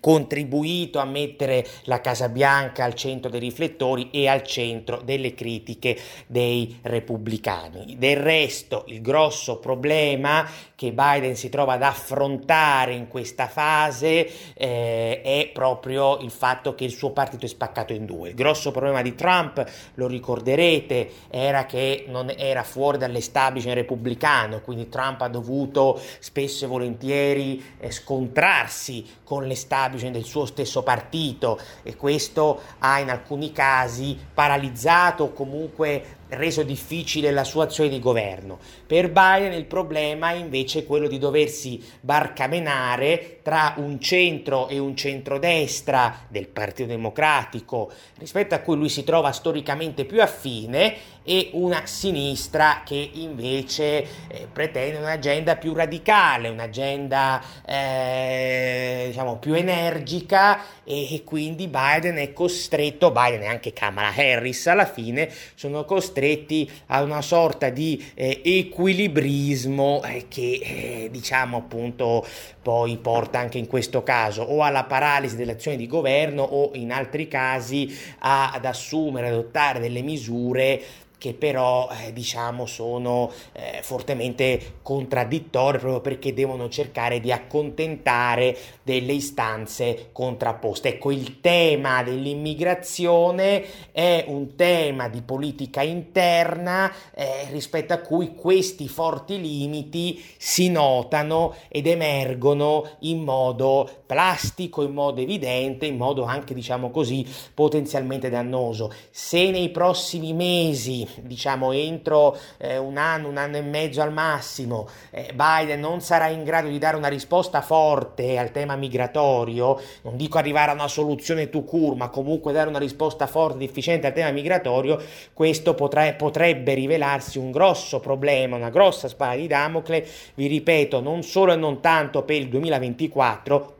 contribuito 0.00 0.98
a 0.98 1.04
mettere 1.04 1.66
la 1.84 2.00
Casa 2.00 2.28
Bianca 2.28 2.84
al 2.84 2.94
centro 2.94 3.30
dei 3.30 3.40
riflettori 3.40 4.10
e 4.10 4.28
al 4.28 4.42
centro 4.42 5.00
delle 5.04 5.34
critiche 5.34 5.98
dei 6.26 6.78
repubblicani. 6.82 7.96
Del 7.98 8.16
resto, 8.16 8.84
il 8.88 9.00
grosso 9.00 9.58
problema 9.58 10.48
che 10.74 10.92
Biden 10.92 11.36
si 11.36 11.48
trova 11.48 11.74
ad 11.74 11.82
affrontare 11.82 12.92
in 12.92 13.08
questa 13.08 13.48
fase 13.48 14.54
eh, 14.54 15.22
è 15.22 15.50
proprio 15.52 16.18
il 16.18 16.30
fatto 16.30 16.74
che 16.74 16.84
il 16.84 16.90
suo 16.90 17.10
partito 17.10 17.46
è 17.46 17.48
spaccato 17.48 17.92
in 17.92 18.04
due. 18.04 18.28
Il 18.30 18.34
grosso 18.34 18.70
problema 18.70 19.00
di 19.02 19.14
Trump, 19.14 19.64
lo 19.94 20.06
ricorderete, 20.06 21.10
era 21.30 21.64
che 21.64 22.04
non 22.08 22.30
era 22.36 22.62
fuori 22.62 22.98
dall'establishment 22.98 23.78
repubblicano, 23.78 24.60
quindi 24.60 24.88
Trump 24.88 25.22
ha 25.22 25.28
dovuto 25.28 25.98
spesso 26.18 26.66
e 26.66 26.68
volentieri 26.68 27.62
eh, 27.78 27.90
scontrarsi 27.90 29.04
con 29.24 29.44
l'establishment 29.44 29.85
establishment 29.86 30.14
del 30.14 30.24
suo 30.24 30.44
stesso 30.44 30.82
partito 30.82 31.58
e 31.82 31.96
questo 31.96 32.60
ha 32.78 32.98
in 32.98 33.10
alcuni 33.10 33.52
casi 33.52 34.18
paralizzato 34.34 35.24
o 35.24 35.32
comunque 35.32 36.16
reso 36.28 36.64
difficile 36.64 37.30
la 37.30 37.44
sua 37.44 37.64
azione 37.64 37.88
di 37.88 38.00
governo. 38.00 38.58
Per 38.86 39.10
Biden 39.10 39.52
il 39.52 39.66
problema 39.66 40.30
è 40.30 40.34
invece 40.34 40.84
quello 40.84 41.06
di 41.06 41.18
doversi 41.18 41.82
barcamenare 42.00 43.38
tra 43.42 43.74
un 43.76 44.00
centro 44.00 44.66
e 44.68 44.78
un 44.78 44.96
centrodestra 44.96 46.26
del 46.28 46.48
Partito 46.48 46.88
Democratico, 46.88 47.90
rispetto 48.18 48.56
a 48.56 48.58
cui 48.58 48.76
lui 48.76 48.88
si 48.88 49.04
trova 49.04 49.30
storicamente 49.30 50.04
più 50.04 50.20
affine, 50.20 50.96
e 51.28 51.50
una 51.54 51.86
sinistra 51.86 52.82
che 52.84 53.10
invece 53.14 54.06
eh, 54.28 54.46
pretende 54.52 54.98
un'agenda 54.98 55.56
più 55.56 55.74
radicale, 55.74 56.48
un'agenda 56.48 57.42
eh, 57.66 59.06
diciamo 59.08 59.38
più 59.38 59.54
energica 59.54 60.60
e, 60.84 61.14
e 61.14 61.24
quindi 61.24 61.66
Biden 61.66 62.14
è 62.16 62.32
costretto, 62.32 63.10
Biden 63.10 63.42
e 63.42 63.46
anche 63.46 63.72
Kamala 63.72 64.14
Harris 64.14 64.68
alla 64.68 64.86
fine 64.86 65.28
sono 65.56 65.84
costretti 65.84 66.70
a 66.86 67.02
una 67.02 67.22
sorta 67.22 67.70
di 67.70 68.12
eh, 68.14 68.40
equilibrismo 68.44 70.04
eh, 70.04 70.26
che 70.28 70.60
eh, 70.62 71.08
diciamo 71.10 71.56
appunto 71.56 72.24
poi 72.62 72.96
porta 72.98 73.40
anche 73.40 73.58
in 73.58 73.66
questo 73.66 74.04
caso 74.04 74.42
o 74.42 74.62
alla 74.62 74.84
paralisi 74.84 75.34
dell'azione 75.34 75.76
di 75.76 75.88
governo 75.88 76.42
o 76.42 76.70
in 76.74 76.92
altri 76.92 77.26
casi 77.26 77.96
ad 78.18 78.64
assumere, 78.64 79.28
adottare 79.28 79.80
delle 79.80 80.02
misure 80.02 80.82
che 81.18 81.32
però 81.32 81.88
eh, 81.90 82.12
diciamo 82.12 82.66
sono 82.66 83.30
eh, 83.52 83.80
fortemente 83.82 84.78
contraddittorie 84.82 85.80
proprio 85.80 86.00
perché 86.00 86.34
devono 86.34 86.68
cercare 86.68 87.20
di 87.20 87.32
accontentare 87.32 88.56
delle 88.82 89.12
istanze 89.12 90.10
contrapposte. 90.12 90.88
Ecco, 90.88 91.10
il 91.10 91.40
tema 91.40 92.02
dell'immigrazione 92.02 93.64
è 93.92 94.24
un 94.28 94.54
tema 94.56 95.08
di 95.08 95.22
politica 95.22 95.82
interna 95.82 96.92
eh, 97.14 97.48
rispetto 97.50 97.92
a 97.92 97.98
cui 97.98 98.34
questi 98.34 98.88
forti 98.88 99.40
limiti 99.40 100.22
si 100.36 100.70
notano 100.70 101.54
ed 101.68 101.86
emergono 101.86 102.88
in 103.00 103.22
modo 103.22 103.88
plastico, 104.06 104.82
in 104.82 104.92
modo 104.92 105.20
evidente, 105.20 105.86
in 105.86 105.96
modo 105.96 106.24
anche 106.24 106.54
diciamo 106.54 106.90
così 106.90 107.26
potenzialmente 107.54 108.28
dannoso. 108.28 108.92
Se 109.10 109.50
nei 109.50 109.70
prossimi 109.70 110.32
mesi 110.32 111.05
diciamo 111.22 111.72
entro 111.72 112.36
eh, 112.58 112.78
un 112.78 112.96
anno, 112.96 113.28
un 113.28 113.36
anno 113.36 113.56
e 113.56 113.62
mezzo 113.62 114.02
al 114.02 114.12
massimo, 114.12 114.88
eh, 115.10 115.32
Biden 115.34 115.80
non 115.80 116.00
sarà 116.00 116.28
in 116.28 116.44
grado 116.44 116.68
di 116.68 116.78
dare 116.78 116.96
una 116.96 117.08
risposta 117.08 117.60
forte 117.60 118.38
al 118.38 118.50
tema 118.50 118.76
migratorio, 118.76 119.80
non 120.02 120.16
dico 120.16 120.38
arrivare 120.38 120.70
a 120.70 120.74
una 120.74 120.88
soluzione 120.88 121.50
to 121.50 121.62
cure, 121.62 121.96
ma 121.96 122.08
comunque 122.08 122.52
dare 122.52 122.68
una 122.68 122.78
risposta 122.78 123.26
forte 123.26 123.56
ed 123.56 123.68
efficiente 123.68 124.06
al 124.06 124.12
tema 124.12 124.30
migratorio, 124.30 125.00
questo 125.32 125.74
potre, 125.74 126.14
potrebbe 126.14 126.74
rivelarsi 126.74 127.38
un 127.38 127.50
grosso 127.50 128.00
problema, 128.00 128.56
una 128.56 128.70
grossa 128.70 129.08
spada 129.08 129.36
di 129.36 129.46
Damocle, 129.46 130.06
vi 130.34 130.46
ripeto, 130.46 131.00
non 131.00 131.22
solo 131.22 131.52
e 131.52 131.56
non 131.56 131.80
tanto 131.80 132.22
per 132.22 132.36
il 132.36 132.48
2024, 132.48 133.74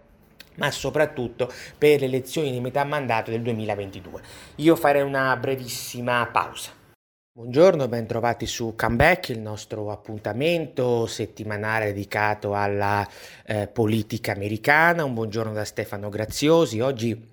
ma 0.56 0.70
soprattutto 0.70 1.50
per 1.76 2.00
le 2.00 2.06
elezioni 2.06 2.50
di 2.50 2.60
metà 2.60 2.84
mandato 2.84 3.30
del 3.30 3.42
2022. 3.42 4.20
Io 4.56 4.76
farei 4.76 5.02
una 5.02 5.36
brevissima 5.36 6.26
pausa. 6.30 6.84
Buongiorno, 7.36 7.86
ben 7.86 8.06
trovati 8.06 8.46
su 8.46 8.72
Comeback, 8.74 9.28
il 9.28 9.40
nostro 9.40 9.90
appuntamento 9.90 11.04
settimanale 11.04 11.92
dedicato 11.92 12.54
alla 12.54 13.06
eh, 13.44 13.66
politica 13.66 14.32
americana. 14.32 15.04
Un 15.04 15.12
buongiorno 15.12 15.52
da 15.52 15.66
Stefano 15.66 16.08
Graziosi. 16.08 16.80
Oggi 16.80 17.28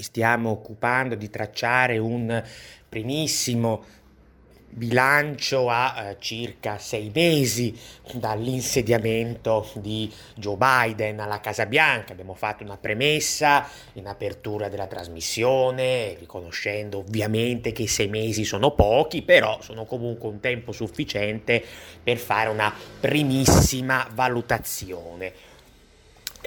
stiamo 0.00 0.48
occupando 0.48 1.14
di 1.14 1.28
tracciare 1.28 1.98
un 1.98 2.42
primissimo 2.88 3.84
bilancio 4.70 5.68
a 5.68 6.10
eh, 6.10 6.16
circa 6.18 6.78
sei 6.78 7.10
mesi 7.14 7.76
dall'insediamento 8.12 9.68
di 9.74 10.12
Joe 10.34 10.56
Biden 10.56 11.20
alla 11.20 11.40
Casa 11.40 11.66
Bianca. 11.66 12.12
Abbiamo 12.12 12.34
fatto 12.34 12.62
una 12.62 12.76
premessa 12.76 13.68
in 13.94 14.06
apertura 14.06 14.68
della 14.68 14.86
trasmissione, 14.86 16.16
riconoscendo 16.18 16.98
ovviamente 16.98 17.72
che 17.72 17.88
sei 17.88 18.08
mesi 18.08 18.44
sono 18.44 18.72
pochi, 18.72 19.22
però 19.22 19.60
sono 19.60 19.84
comunque 19.84 20.28
un 20.28 20.40
tempo 20.40 20.72
sufficiente 20.72 21.62
per 22.02 22.18
fare 22.18 22.48
una 22.48 22.72
primissima 23.00 24.08
valutazione 24.12 25.47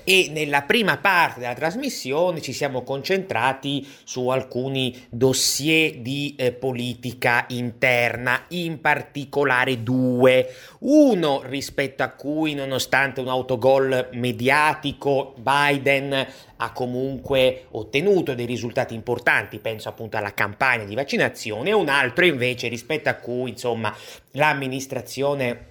e 0.04 0.30
nella 0.32 0.64
prima 0.64 0.98
parte 0.98 1.40
della 1.40 1.54
trasmissione 1.54 2.42
ci 2.42 2.54
siamo 2.54 2.82
concentrati 2.82 3.88
su 4.04 4.30
alcuni 4.30 5.06
dossier 5.10 5.98
di 5.98 6.36
eh, 6.38 6.52
politica 6.52 7.46
interna, 7.50 8.46
in 8.50 8.82
particolare 8.82 9.84
due. 9.84 10.54
Uno 10.80 11.42
rispetto 11.46 12.04
a 12.04 12.10
cui, 12.10 12.54
nonostante 12.54 13.22
un 13.22 13.28
autogol 13.28 14.10
mediatico, 14.14 15.36
Biden 15.38 16.28
ha 16.58 16.72
comunque 16.72 17.66
ottenuto 17.72 18.34
dei 18.34 18.46
risultati 18.46 18.94
importanti, 18.94 19.60
penso 19.60 19.90
appunto 19.90 20.18
alla 20.18 20.34
campagna 20.34 20.86
di 20.86 20.96
vaccinazione, 20.96 21.70
e 21.70 21.74
un 21.74 21.90
altro 21.90 22.26
invece 22.26 22.68
rispetto 22.68 23.10
a 23.10 23.16
cui, 23.16 23.52
insomma, 23.52 23.96
l'amministrazione 24.32 25.70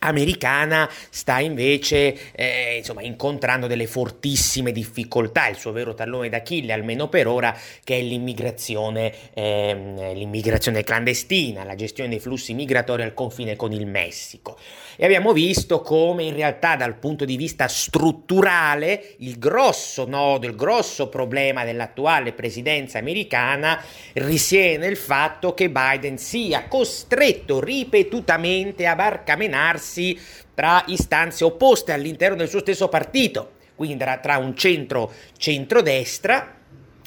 americana 0.00 0.88
sta 1.10 1.38
invece 1.40 2.32
eh, 2.32 2.76
insomma, 2.78 3.02
incontrando 3.02 3.66
delle 3.66 3.86
fortissime 3.86 4.72
difficoltà, 4.72 5.48
il 5.48 5.56
suo 5.56 5.72
vero 5.72 5.94
tallone 5.94 6.28
d'Achille 6.28 6.72
almeno 6.72 7.08
per 7.08 7.26
ora 7.26 7.56
che 7.82 7.98
è 7.98 8.00
l'immigrazione, 8.00 9.12
eh, 9.34 10.12
l'immigrazione 10.14 10.82
clandestina, 10.82 11.64
la 11.64 11.74
gestione 11.74 12.08
dei 12.10 12.20
flussi 12.20 12.54
migratori 12.54 13.02
al 13.02 13.14
confine 13.14 13.56
con 13.56 13.72
il 13.72 13.86
Messico 13.86 14.58
e 14.96 15.04
abbiamo 15.04 15.32
visto 15.32 15.80
come 15.80 16.24
in 16.24 16.34
realtà 16.34 16.76
dal 16.76 16.96
punto 16.96 17.24
di 17.24 17.36
vista 17.36 17.68
strutturale 17.68 19.14
il 19.18 19.38
grosso 19.38 20.06
nodo, 20.06 20.46
il 20.46 20.56
grosso 20.56 21.08
problema 21.08 21.64
dell'attuale 21.64 22.32
presidenza 22.32 22.98
americana 22.98 23.82
risiede 24.14 24.78
nel 24.78 24.96
fatto 24.96 25.54
che 25.54 25.70
Biden 25.70 26.18
sia 26.18 26.66
costretto 26.66 27.60
ripetutamente 27.60 28.86
a 28.86 28.94
barcamenarsi 28.94 30.18
tra 30.54 30.82
istanze 30.86 31.44
opposte 31.44 31.92
all'interno 31.92 32.36
del 32.36 32.48
suo 32.48 32.60
stesso 32.60 32.88
partito, 32.88 33.52
quindi 33.74 34.02
tra 34.22 34.38
un 34.38 34.56
centro 34.56 35.12
centrodestra 35.36 36.55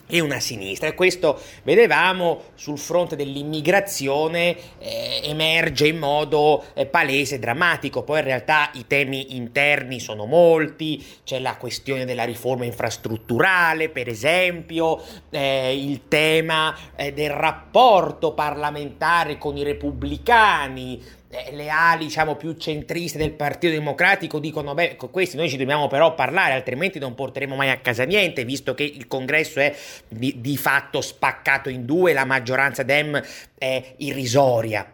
e 0.09 0.19
una 0.19 0.39
sinistra. 0.39 0.87
E 0.87 0.95
questo 0.95 1.39
vedevamo 1.63 2.41
sul 2.55 2.79
fronte 2.79 3.15
dell'immigrazione 3.15 4.55
eh, 4.79 5.21
emerge 5.23 5.87
in 5.87 5.99
modo 5.99 6.63
eh, 6.73 6.87
palese 6.87 7.35
e 7.35 7.39
drammatico. 7.39 8.03
Poi 8.03 8.19
in 8.19 8.25
realtà 8.25 8.71
i 8.73 8.87
temi 8.87 9.35
interni 9.35 9.99
sono 9.99 10.25
molti 10.25 11.05
c'è 11.23 11.39
la 11.39 11.57
questione 11.57 12.05
della 12.05 12.23
riforma 12.23 12.65
infrastrutturale 12.65 13.89
per 13.89 14.07
esempio 14.07 15.01
eh, 15.29 15.77
il 15.77 16.07
tema 16.07 16.75
eh, 16.95 17.13
del 17.13 17.29
rapporto 17.29 18.33
parlamentare 18.33 19.37
con 19.37 19.57
i 19.57 19.63
repubblicani 19.63 21.17
le 21.51 21.69
ali 21.69 22.05
diciamo 22.05 22.35
più 22.35 22.53
centriste 22.53 23.19
del 23.19 23.33
Partito 23.33 23.71
Democratico 23.73 24.39
dicono 24.39 24.73
beh 24.73 24.95
con 24.95 25.11
questi 25.11 25.37
noi 25.37 25.47
ci 25.47 25.57
dobbiamo 25.57 25.87
però 25.87 26.15
parlare 26.15 26.53
altrimenti 26.53 26.97
non 26.97 27.13
porteremo 27.13 27.55
mai 27.55 27.69
a 27.69 27.77
casa 27.77 28.03
niente 28.03 28.43
visto 28.45 28.73
che 28.73 28.83
il 28.83 29.07
congresso 29.07 29.59
è 29.59 29.75
di, 30.07 30.41
di 30.41 30.57
fatto 30.57 31.01
spaccato 31.01 31.69
in 31.69 31.85
due 31.85 32.13
la 32.13 32.25
maggioranza 32.25 32.81
Dem 32.81 33.21
è 33.57 33.93
irrisoria 33.97 34.91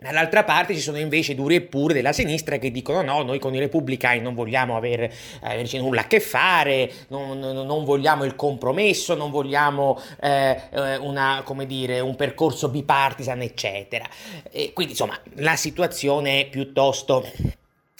Dall'altra 0.00 0.44
parte 0.44 0.74
ci 0.74 0.80
sono 0.80 0.96
invece 0.98 1.34
duri 1.34 1.56
e 1.56 1.60
puri 1.60 1.92
della 1.92 2.12
sinistra 2.12 2.56
che 2.58 2.70
dicono 2.70 3.02
no, 3.02 3.22
noi 3.22 3.40
con 3.40 3.52
i 3.56 3.58
repubblicani 3.58 4.20
non 4.20 4.32
vogliamo 4.32 4.76
aver, 4.76 5.12
averci 5.40 5.76
nulla 5.78 6.02
a 6.02 6.06
che 6.06 6.20
fare, 6.20 6.88
non, 7.08 7.40
non 7.40 7.84
vogliamo 7.84 8.22
il 8.22 8.36
compromesso, 8.36 9.16
non 9.16 9.32
vogliamo 9.32 10.00
eh, 10.20 10.56
eh, 10.70 10.96
una, 10.98 11.44
dire, 11.66 11.98
un 11.98 12.14
percorso 12.14 12.68
bipartisan, 12.68 13.42
eccetera. 13.42 14.08
E 14.52 14.72
quindi 14.72 14.92
insomma 14.92 15.18
la 15.34 15.56
situazione 15.56 16.42
è 16.42 16.46
piuttosto, 16.46 17.28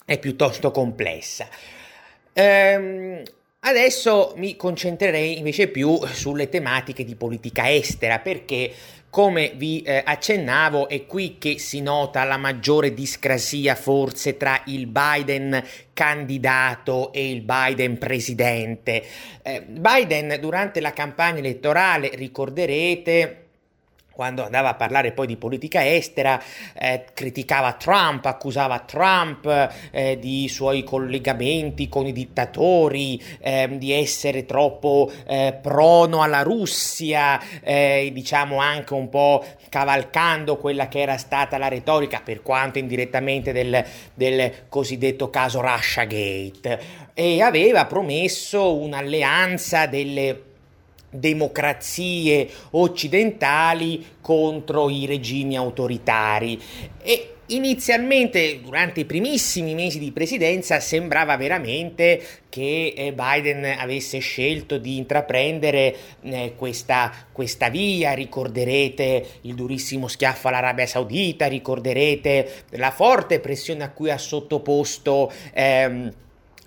è 0.04 0.18
piuttosto 0.20 0.70
complessa. 0.70 1.48
Ehm, 2.32 3.22
adesso 3.60 4.34
mi 4.36 4.54
concentrerei 4.54 5.38
invece 5.38 5.66
più 5.66 5.98
sulle 6.12 6.48
tematiche 6.48 7.04
di 7.04 7.16
politica 7.16 7.68
estera 7.72 8.20
perché 8.20 8.72
come 9.10 9.52
vi 9.56 9.82
eh, 9.82 10.02
accennavo, 10.04 10.88
è 10.88 11.06
qui 11.06 11.36
che 11.38 11.58
si 11.58 11.80
nota 11.80 12.24
la 12.24 12.36
maggiore 12.36 12.92
discrasia 12.92 13.74
forse 13.74 14.36
tra 14.36 14.62
il 14.66 14.86
Biden 14.86 15.62
candidato 15.92 17.12
e 17.12 17.30
il 17.30 17.42
Biden 17.42 17.98
presidente. 17.98 19.02
Eh, 19.42 19.62
Biden 19.62 20.38
durante 20.40 20.80
la 20.80 20.92
campagna 20.92 21.38
elettorale, 21.38 22.10
ricorderete, 22.14 23.47
quando 24.18 24.44
andava 24.44 24.70
a 24.70 24.74
parlare 24.74 25.12
poi 25.12 25.28
di 25.28 25.36
politica 25.36 25.94
estera, 25.94 26.42
eh, 26.74 27.04
criticava 27.14 27.74
Trump, 27.74 28.24
accusava 28.24 28.80
Trump 28.80 29.46
eh, 29.92 30.18
di 30.18 30.48
suoi 30.48 30.82
collegamenti 30.82 31.88
con 31.88 32.04
i 32.04 32.10
dittatori, 32.10 33.22
eh, 33.38 33.68
di 33.78 33.92
essere 33.92 34.44
troppo 34.44 35.08
eh, 35.24 35.56
prono 35.62 36.22
alla 36.22 36.42
Russia, 36.42 37.40
eh, 37.62 38.10
diciamo 38.12 38.58
anche 38.58 38.92
un 38.92 39.08
po' 39.08 39.44
cavalcando 39.68 40.56
quella 40.56 40.88
che 40.88 40.98
era 40.98 41.16
stata 41.16 41.56
la 41.56 41.68
retorica, 41.68 42.20
per 42.24 42.42
quanto 42.42 42.80
indirettamente, 42.80 43.52
del, 43.52 43.84
del 44.14 44.66
cosiddetto 44.68 45.30
caso 45.30 45.60
Russiagate, 45.60 46.80
e 47.14 47.40
aveva 47.40 47.86
promesso 47.86 48.74
un'alleanza 48.78 49.86
delle 49.86 50.47
democrazie 51.10 52.48
occidentali 52.70 54.04
contro 54.20 54.90
i 54.90 55.06
regimi 55.06 55.56
autoritari. 55.56 56.60
E 57.02 57.32
inizialmente 57.48 58.60
durante 58.60 59.00
i 59.00 59.04
primissimi 59.04 59.74
mesi 59.74 59.98
di 59.98 60.12
presidenza 60.12 60.80
sembrava 60.80 61.36
veramente 61.36 62.20
che 62.48 62.92
eh, 62.96 63.12
Biden 63.12 63.64
avesse 63.64 64.18
scelto 64.18 64.78
di 64.78 64.96
intraprendere 64.96 65.96
eh, 66.22 66.54
questa, 66.56 67.12
questa, 67.32 67.68
via, 67.68 68.12
ricorderete 68.12 69.26
il 69.42 69.54
durissimo 69.54 70.08
schiaffo 70.08 70.48
all'Arabia 70.48 70.86
Saudita, 70.86 71.46
ricorderete 71.46 72.64
la 72.70 72.90
forte 72.90 73.40
pressione 73.40 73.84
a 73.84 73.90
cui 73.90 74.10
ha 74.10 74.18
sottoposto 74.18 75.30
ehm, 75.52 76.12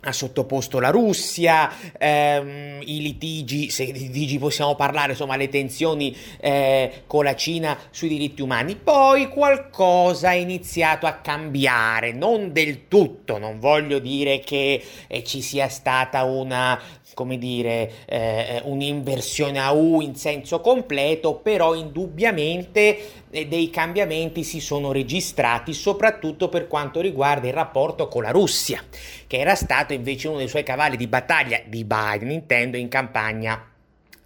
ha 0.02 0.12
sottoposto 0.12 0.80
la 0.80 0.90
Russia, 0.90 1.72
ehm, 1.98 2.82
i 2.84 3.02
litigi, 3.02 3.70
se 3.70 3.86
di 3.92 4.00
litigi 4.00 4.40
possiamo 4.40 4.76
parlare, 4.76 5.12
insomma 5.12 5.36
le 5.36 5.50
tensioni 5.50 6.16
eh, 6.40 7.04
con 7.06 7.24
la 7.24 7.36
Cina 7.36 7.78
sui 7.92 8.08
diritti 8.08 8.42
umani. 8.42 8.76
Poi 8.76 9.28
qualcosa 9.28 10.32
è 10.32 10.36
iniziato 10.36 11.06
a 11.06 11.14
cambiare, 11.14 12.14
non 12.14 12.52
del 12.52 12.88
tutto, 12.88 13.38
non 13.38 13.60
voglio 13.60 14.00
dire 14.00 14.40
che 14.40 14.84
eh, 15.08 15.24
ci 15.24 15.42
sia 15.42 15.70
stata 15.70 16.24
una 16.24 16.80
come 17.14 17.38
dire, 17.38 17.92
eh, 18.06 18.62
un'inversione 18.64 19.60
a 19.60 19.72
U 19.72 20.02
in 20.02 20.16
senso 20.16 20.62
completo, 20.62 21.36
però 21.36 21.74
indubbiamente 21.74 22.98
eh, 23.30 23.48
dei 23.48 23.70
cambiamenti 23.70 24.44
si 24.44 24.60
sono 24.60 24.92
registrati, 24.92 25.74
soprattutto 25.74 26.50
per 26.50 26.68
quanto 26.68 27.02
riguarda 27.02 27.48
il 27.48 27.54
rapporto 27.54 28.08
con 28.08 28.24
la 28.24 28.32
Russia, 28.32 28.84
che 29.28 29.38
era 29.38 29.56
stato 29.56 29.94
invece 29.94 30.28
uno 30.28 30.38
dei 30.38 30.48
suoi 30.48 30.64
cavalli 30.64 30.98
di 30.98 31.08
battaglia 31.08 31.62
di 31.66 31.84
Biden, 31.84 32.32
intendo, 32.32 32.78
in 32.78 32.88
campagna 32.88 33.66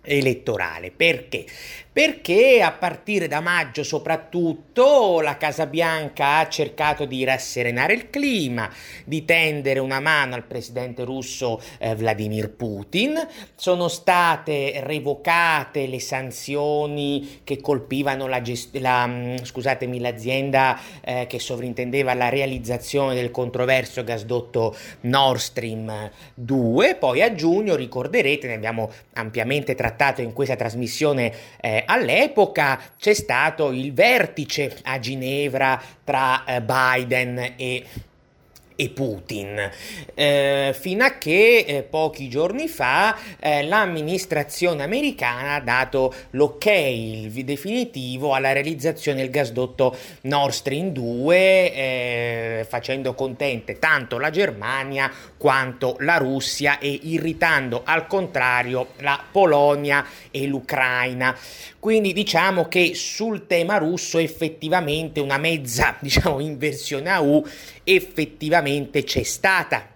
elettorale. 0.02 0.92
Perché? 0.92 1.46
Perché 1.96 2.62
a 2.62 2.74
partire 2.74 3.30
da 3.30 3.40
maggio 3.40 3.82
soprattutto 3.82 5.22
la 5.22 5.38
Casa 5.38 5.66
Bianca 5.66 6.40
ha 6.40 6.50
cercato 6.50 7.06
di 7.06 7.24
rasserenare 7.24 7.94
il 7.94 8.10
clima, 8.10 8.70
di 9.06 9.24
tendere 9.24 9.80
una 9.80 10.02
mano 10.02 10.36
al 10.36 10.44
presidente 10.44 11.06
russo 11.06 11.62
eh, 11.80 11.96
Vladimir 11.96 12.50
Putin, 12.50 13.16
sono 13.56 13.88
state 13.88 14.82
revocate 14.84 15.88
le 15.88 16.02
sanzioni 16.02 17.40
che 17.46 17.62
colpivano 17.62 18.28
la 18.28 18.42
gest- 18.42 18.76
la, 18.76 19.08
mm, 19.08 19.38
scusatemi, 19.44 19.98
l'azienda 20.02 20.78
eh, 21.00 21.28
che 21.28 21.40
sovrintendeva 21.40 22.14
la 22.14 22.28
realizzazione 22.28 23.16
del 23.16 23.32
controverso 23.32 24.04
gasdotto 24.04 24.76
Nord 25.04 25.40
Stream 25.40 26.12
2, 26.34 26.96
poi 26.96 27.22
a 27.22 27.34
giugno 27.34 27.78
ricorderete, 27.78 28.48
ne 28.48 28.56
abbiamo 28.56 28.92
ampiamente 29.14 29.76
trattato 29.76 30.20
in 30.20 30.34
questa 30.34 30.58
trasmissione 30.58 31.32
eh, 31.62 31.84
all'epoca, 31.86 32.80
c'è 32.98 33.14
stato 33.14 33.72
il 33.72 33.94
vertice 33.94 34.80
a 34.84 35.00
Ginevra 35.00 35.82
tra 36.04 36.44
eh, 36.46 36.62
Biden 36.62 37.54
e 37.56 37.86
e 38.76 38.90
Putin, 38.90 39.72
eh, 40.14 40.76
fino 40.78 41.06
a 41.06 41.18
che 41.18 41.66
eh, 41.66 41.84
pochi 41.84 42.28
giorni 42.28 42.68
fa 42.68 43.16
eh, 43.40 43.64
l'amministrazione 43.64 44.84
americana 44.84 45.56
ha 45.56 45.62
dato 45.62 46.14
l'ok 46.32 46.64
definitivo 46.66 48.34
alla 48.34 48.52
realizzazione 48.52 49.22
del 49.22 49.30
gasdotto 49.30 49.96
Nord 50.22 50.52
Stream 50.52 50.90
2, 50.90 51.38
eh, 51.38 52.66
facendo 52.68 53.14
contente 53.14 53.80
tanto 53.80 54.18
la 54.18 54.30
Germania 54.30 55.10
quanto 55.38 55.96
la 56.00 56.18
Russia 56.18 56.80
e 56.80 57.00
irritando 57.04 57.84
al 57.86 58.08
contrario 58.08 58.88
la 58.98 59.24
Polonia 59.32 60.06
e 60.32 60.48
l'Ucraina. 60.48 61.38
Quindi 61.80 62.14
diciamo 62.14 62.68
che 62.68 62.94
sul 62.96 63.46
tema 63.46 63.78
russo 63.78 64.18
effettivamente 64.18 65.20
una 65.20 65.38
mezza 65.38 65.96
diciamo, 66.02 66.40
inversione 66.40 67.10
a 67.12 67.22
U 67.22 67.46
effettivamente 67.84 68.65
c'è 69.04 69.24
stata. 69.24 69.94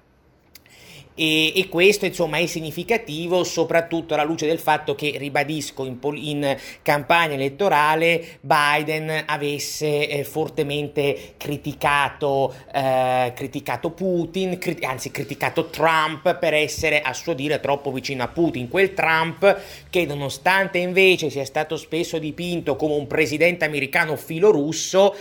E, 1.20 1.52
e, 1.54 1.68
questo 1.68 2.06
insomma 2.06 2.38
è 2.38 2.46
significativo 2.46 3.44
soprattutto 3.44 4.14
alla 4.14 4.24
luce 4.24 4.48
del 4.48 4.58
fatto 4.58 4.96
che, 4.96 5.16
ribadisco, 5.18 5.84
in, 5.84 5.98
in 6.14 6.58
campagna 6.82 7.34
elettorale 7.34 8.38
Biden 8.40 9.26
avesse 9.26 10.08
eh, 10.08 10.24
fortemente 10.24 11.34
criticato, 11.36 12.56
eh, 12.74 13.34
criticato 13.36 13.90
Putin, 13.90 14.58
crit- 14.58 14.82
anzi 14.86 15.12
criticato 15.12 15.66
Trump 15.66 16.38
per 16.38 16.54
essere 16.54 17.02
a 17.02 17.12
suo 17.12 17.34
dire 17.34 17.60
troppo 17.60 17.92
vicino 17.92 18.24
a 18.24 18.30
Putin, 18.30 18.70
quel 18.70 18.94
Trump 18.94 19.60
che 19.90 20.06
nonostante 20.06 20.78
invece 20.78 21.30
sia 21.30 21.44
stato 21.44 21.76
spesso 21.76 22.18
dipinto 22.18 22.78
come 22.78 22.94
un 22.94 23.08
presidente 23.08 23.66
americano 23.66 24.16
filorusso, 24.16 25.14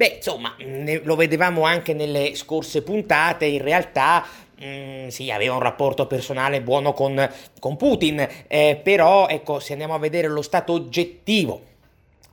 Beh, 0.00 0.14
insomma, 0.16 0.54
ne, 0.56 1.02
lo 1.04 1.14
vedevamo 1.14 1.64
anche 1.64 1.92
nelle 1.92 2.34
scorse 2.34 2.80
puntate, 2.80 3.44
in 3.44 3.60
realtà 3.60 4.24
Mm, 4.62 5.08
sì, 5.08 5.30
aveva 5.30 5.54
un 5.54 5.60
rapporto 5.60 6.06
personale 6.06 6.60
buono 6.60 6.92
con, 6.92 7.26
con 7.58 7.78
Putin, 7.78 8.28
eh, 8.46 8.78
però 8.82 9.26
ecco, 9.26 9.58
se 9.58 9.72
andiamo 9.72 9.94
a 9.94 9.98
vedere 9.98 10.28
lo 10.28 10.42
stato 10.42 10.74
oggettivo 10.74 11.62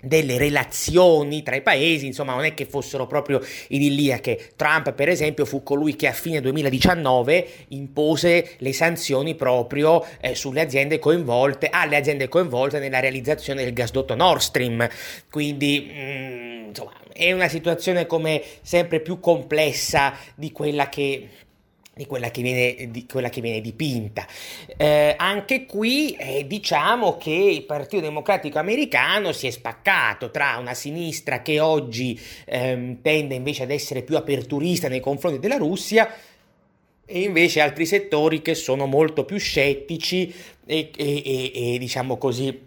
delle 0.01 0.37
relazioni 0.37 1.43
tra 1.43 1.55
i 1.55 1.61
paesi, 1.61 2.05
insomma 2.05 2.33
non 2.33 2.45
è 2.45 2.53
che 2.53 2.65
fossero 2.65 3.07
proprio 3.07 3.41
idilliache. 3.69 4.51
Trump 4.55 4.93
per 4.93 5.09
esempio 5.09 5.45
fu 5.45 5.63
colui 5.63 5.95
che 5.95 6.07
a 6.07 6.13
fine 6.13 6.41
2019 6.41 7.47
impose 7.69 8.55
le 8.57 8.73
sanzioni 8.73 9.35
proprio 9.35 10.05
eh, 10.19 10.35
sulle 10.35 10.61
aziende 10.61 10.99
coinvolte, 10.99 11.69
alle 11.69 11.95
aziende 11.95 12.27
coinvolte 12.27 12.79
nella 12.79 12.99
realizzazione 12.99 13.63
del 13.63 13.73
gasdotto 13.73 14.15
Nord 14.15 14.41
Stream, 14.41 14.87
quindi 15.29 15.91
mm, 15.91 16.65
insomma 16.67 16.93
è 17.11 17.31
una 17.31 17.47
situazione 17.47 18.05
come 18.05 18.43
sempre 18.61 18.99
più 18.99 19.19
complessa 19.19 20.13
di 20.35 20.51
quella 20.51 20.87
che 20.87 21.29
di 21.97 22.05
quella 22.05 22.31
che 22.31 22.41
viene, 22.41 22.89
di 22.89 23.05
quella 23.05 23.29
che 23.29 23.41
viene 23.41 23.59
dipinta. 23.59 24.25
Eh, 24.77 25.15
anche 25.17 25.65
qui 25.65 26.11
eh, 26.11 26.47
diciamo 26.47 27.17
che 27.17 27.31
il 27.31 27.63
Partito 27.63 28.03
Democratico 28.03 28.59
americano 28.59 29.33
si 29.33 29.47
è 29.47 29.49
spaccato 29.49 30.31
tra 30.31 30.57
una 30.57 30.73
sinistra 30.73 31.41
che 31.41 31.59
oggi 31.59 32.17
ehm, 32.45 33.01
tende 33.01 33.35
invece 33.35 33.63
ad 33.63 33.71
essere 33.71 34.03
più 34.03 34.15
aperturista 34.15 34.87
nei 34.87 35.01
confronti 35.01 35.39
della 35.39 35.57
Russia 35.57 36.09
e 37.09 37.21
invece 37.21 37.61
altri 37.61 37.85
settori 37.85 38.41
che 38.41 38.53
sono 38.53 38.85
molto 38.85 39.25
più 39.25 39.37
scettici 39.37 40.33
e, 40.65 40.91
e, 40.95 41.21
e, 41.25 41.73
e 41.73 41.77
diciamo 41.77 42.17
così 42.17 42.65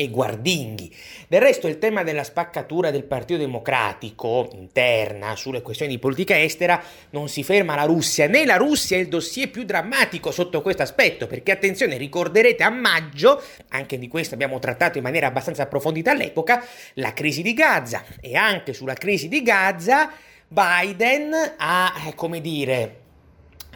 e 0.00 0.10
guardinghi. 0.10 0.94
Del 1.26 1.40
resto 1.40 1.66
il 1.66 1.78
tema 1.78 2.04
della 2.04 2.22
spaccatura 2.22 2.92
del 2.92 3.02
Partito 3.02 3.40
Democratico 3.40 4.48
interna 4.52 5.34
sulle 5.34 5.60
questioni 5.60 5.90
di 5.90 5.98
politica 5.98 6.40
estera 6.40 6.80
non 7.10 7.28
si 7.28 7.42
ferma 7.42 7.72
alla 7.72 7.82
Russia, 7.82 8.28
né 8.28 8.44
la 8.44 8.54
Russia 8.54 8.96
è 8.96 9.00
il 9.00 9.08
dossier 9.08 9.50
più 9.50 9.64
drammatico 9.64 10.30
sotto 10.30 10.62
questo 10.62 10.82
aspetto, 10.82 11.26
perché 11.26 11.50
attenzione, 11.50 11.96
ricorderete 11.96 12.62
a 12.62 12.70
maggio, 12.70 13.42
anche 13.70 13.98
di 13.98 14.06
questo 14.06 14.34
abbiamo 14.34 14.60
trattato 14.60 14.98
in 14.98 15.02
maniera 15.02 15.26
abbastanza 15.26 15.64
approfondita 15.64 16.12
all'epoca, 16.12 16.64
la 16.94 17.12
crisi 17.12 17.42
di 17.42 17.52
Gaza 17.52 18.04
e 18.20 18.36
anche 18.36 18.72
sulla 18.72 18.94
crisi 18.94 19.26
di 19.26 19.42
Gaza 19.42 20.12
Biden 20.46 21.34
ha, 21.56 21.92
eh, 22.06 22.14
come 22.14 22.40
dire, 22.40 23.07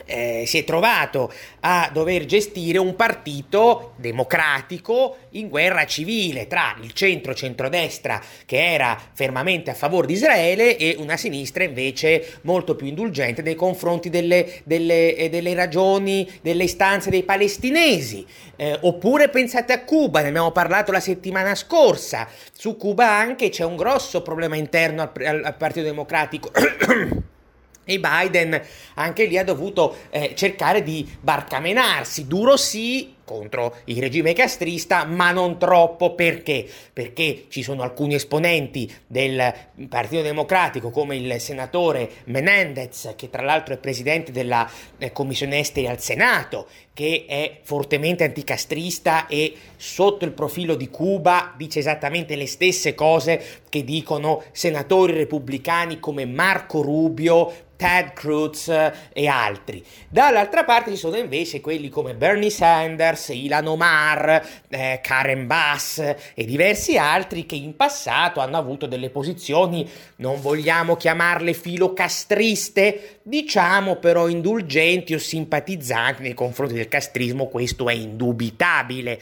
eh, 0.04 0.44
si 0.46 0.58
è 0.58 0.64
trovato 0.64 1.32
a 1.60 1.90
dover 1.92 2.24
gestire 2.24 2.78
un 2.78 2.94
partito 2.96 3.94
democratico 3.96 5.16
in 5.30 5.48
guerra 5.48 5.86
civile 5.86 6.46
tra 6.46 6.76
il 6.82 6.92
centro-centrodestra 6.92 8.20
che 8.44 8.72
era 8.72 8.98
fermamente 9.12 9.70
a 9.70 9.74
favore 9.74 10.06
di 10.06 10.14
Israele 10.14 10.76
e 10.76 10.96
una 10.98 11.16
sinistra 11.16 11.64
invece 11.64 12.38
molto 12.42 12.74
più 12.74 12.86
indulgente 12.86 13.42
nei 13.42 13.54
confronti 13.54 14.10
delle, 14.10 14.60
delle, 14.64 15.14
eh, 15.16 15.28
delle 15.28 15.54
ragioni, 15.54 16.30
delle 16.42 16.64
istanze 16.64 17.10
dei 17.10 17.22
palestinesi. 17.22 18.26
Eh, 18.56 18.78
oppure 18.82 19.28
pensate 19.28 19.72
a 19.72 19.82
Cuba, 19.82 20.20
ne 20.20 20.28
abbiamo 20.28 20.52
parlato 20.52 20.92
la 20.92 21.00
settimana 21.00 21.54
scorsa, 21.54 22.28
su 22.52 22.76
Cuba 22.76 23.08
anche 23.08 23.48
c'è 23.48 23.64
un 23.64 23.76
grosso 23.76 24.22
problema 24.22 24.56
interno 24.56 25.02
al, 25.02 25.10
al, 25.24 25.44
al 25.44 25.56
Partito 25.56 25.86
Democratico. 25.86 26.50
E 27.84 27.98
Biden 27.98 28.60
anche 28.94 29.24
lì 29.24 29.36
ha 29.38 29.44
dovuto 29.44 29.96
eh, 30.10 30.34
cercare 30.34 30.82
di 30.82 31.08
barcamenarsi, 31.20 32.26
duro 32.26 32.56
sì, 32.56 33.14
contro 33.24 33.76
il 33.84 33.98
regime 33.98 34.32
castrista, 34.34 35.04
ma 35.04 35.30
non 35.32 35.58
troppo 35.58 36.14
perché? 36.14 36.66
Perché 36.92 37.46
ci 37.48 37.62
sono 37.62 37.82
alcuni 37.82 38.14
esponenti 38.14 38.92
del 39.06 39.54
Partito 39.88 40.22
Democratico 40.22 40.90
come 40.90 41.16
il 41.16 41.40
senatore 41.40 42.10
Menendez, 42.24 43.14
che 43.16 43.30
tra 43.30 43.42
l'altro 43.42 43.74
è 43.74 43.78
presidente 43.78 44.32
della 44.32 44.68
eh, 44.98 45.12
Commissione 45.12 45.60
Esteri 45.60 45.86
al 45.86 46.00
Senato, 46.00 46.66
che 46.92 47.24
è 47.26 47.60
fortemente 47.62 48.24
anticastrista 48.24 49.26
e 49.26 49.54
sotto 49.76 50.24
il 50.26 50.32
profilo 50.32 50.74
di 50.74 50.90
Cuba 50.90 51.54
dice 51.56 51.78
esattamente 51.78 52.36
le 52.36 52.46
stesse 52.46 52.94
cose 52.94 53.60
che 53.70 53.82
dicono 53.82 54.42
senatori 54.52 55.14
repubblicani 55.14 55.98
come 55.98 56.26
Marco 56.26 56.82
Rubio, 56.82 57.70
Ted 57.82 58.12
Cruz 58.12 58.68
e 59.12 59.26
altri. 59.26 59.84
Dall'altra 60.08 60.62
parte 60.62 60.92
ci 60.92 60.96
sono 60.96 61.16
invece 61.16 61.60
quelli 61.60 61.88
come 61.88 62.14
Bernie 62.14 62.48
Sanders, 62.48 63.30
Ilan 63.30 63.66
Omar, 63.66 64.46
eh, 64.68 65.00
Karen 65.02 65.48
Bass 65.48 65.98
e 65.98 66.44
diversi 66.44 66.96
altri 66.96 67.44
che 67.44 67.56
in 67.56 67.74
passato 67.74 68.38
hanno 68.38 68.56
avuto 68.56 68.86
delle 68.86 69.10
posizioni, 69.10 69.90
non 70.16 70.40
vogliamo 70.40 70.94
chiamarle 70.94 71.54
filocastriste, 71.54 73.18
diciamo 73.24 73.96
però 73.96 74.28
indulgenti 74.28 75.14
o 75.14 75.18
simpatizzanti 75.18 76.22
nei 76.22 76.34
confronti 76.34 76.74
del 76.74 76.86
castrismo, 76.86 77.48
questo 77.48 77.88
è 77.88 77.94
indubitabile. 77.94 79.20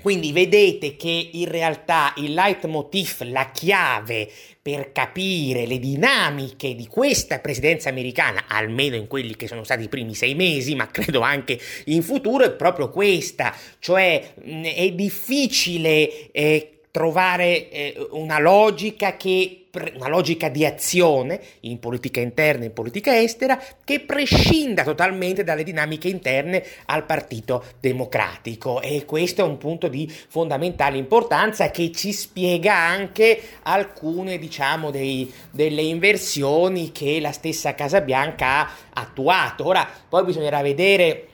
Quindi 0.00 0.32
vedete 0.32 0.96
che 0.96 1.30
in 1.32 1.48
realtà 1.48 2.12
il 2.16 2.32
leitmotiv, 2.32 3.22
la 3.22 3.50
chiave 3.50 4.28
per 4.62 4.92
capire 4.92 5.66
le 5.66 5.78
dinamiche 5.78 6.74
di 6.74 6.86
questa 6.86 7.38
presidenza 7.38 7.88
americana, 7.88 8.44
almeno 8.46 8.96
in 8.96 9.06
quelli 9.06 9.36
che 9.36 9.46
sono 9.46 9.64
stati 9.64 9.84
i 9.84 9.88
primi 9.88 10.14
sei 10.14 10.34
mesi, 10.34 10.74
ma 10.74 10.88
credo 10.88 11.20
anche 11.20 11.58
in 11.86 12.02
futuro, 12.02 12.44
è 12.44 12.52
proprio 12.52 12.90
questa, 12.90 13.54
cioè 13.78 14.34
è 14.34 14.90
difficile 14.92 16.30
eh, 16.30 16.80
trovare 16.90 17.70
eh, 17.70 18.08
una 18.10 18.38
logica 18.38 19.16
che 19.16 19.59
una 19.94 20.08
logica 20.08 20.48
di 20.48 20.66
azione 20.66 21.40
in 21.60 21.78
politica 21.78 22.20
interna 22.20 22.64
e 22.64 22.66
in 22.66 22.72
politica 22.72 23.16
estera 23.16 23.62
che 23.84 24.00
prescinda 24.00 24.82
totalmente 24.82 25.44
dalle 25.44 25.62
dinamiche 25.62 26.08
interne 26.08 26.64
al 26.86 27.06
Partito 27.06 27.64
Democratico 27.78 28.80
e 28.80 29.04
questo 29.04 29.42
è 29.42 29.44
un 29.44 29.58
punto 29.58 29.86
di 29.88 30.12
fondamentale 30.28 30.96
importanza 30.96 31.70
che 31.70 31.92
ci 31.92 32.12
spiega 32.12 32.74
anche 32.74 33.40
alcune 33.62 34.38
diciamo 34.38 34.90
dei, 34.90 35.32
delle 35.50 35.82
inversioni 35.82 36.90
che 36.90 37.20
la 37.20 37.32
stessa 37.32 37.74
Casa 37.74 38.00
Bianca 38.00 38.46
ha 38.46 38.70
attuato. 38.92 39.66
Ora 39.66 39.88
poi 40.08 40.24
bisognerà 40.24 40.62
vedere 40.62 41.29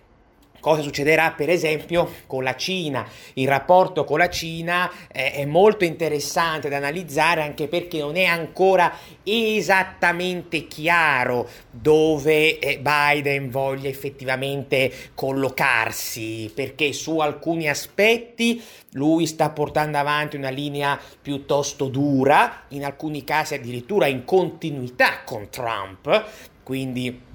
Cosa 0.67 0.83
succederà 0.83 1.31
per 1.31 1.49
esempio 1.49 2.11
con 2.27 2.43
la 2.43 2.57
Cina? 2.57 3.07
Il 3.35 3.47
rapporto 3.47 4.03
con 4.03 4.19
la 4.19 4.29
Cina 4.29 4.91
eh, 5.13 5.31
è 5.31 5.45
molto 5.45 5.85
interessante 5.85 6.69
da 6.69 6.79
analizzare 6.79 7.41
anche 7.41 7.69
perché 7.69 8.01
non 8.01 8.17
è 8.17 8.25
ancora 8.25 8.93
esattamente 9.23 10.67
chiaro 10.67 11.49
dove 11.71 12.59
eh, 12.59 12.81
Biden 12.81 13.49
voglia 13.49 13.89
effettivamente 13.89 14.93
collocarsi, 15.15 16.51
perché 16.53 16.93
su 16.93 17.21
alcuni 17.21 17.69
aspetti 17.69 18.61
lui 18.95 19.29
sta 19.29 19.51
portando 19.51 19.99
avanti 19.99 20.35
una 20.35 20.51
linea 20.51 20.99
piuttosto 21.23 21.87
dura, 21.87 22.65
in 22.71 22.85
alcuni 22.85 23.23
casi 23.23 23.55
addirittura 23.55 24.09
in 24.09 24.25
continuità 24.25 25.23
con 25.25 25.49
Trump, 25.49 26.25
quindi 26.65 27.35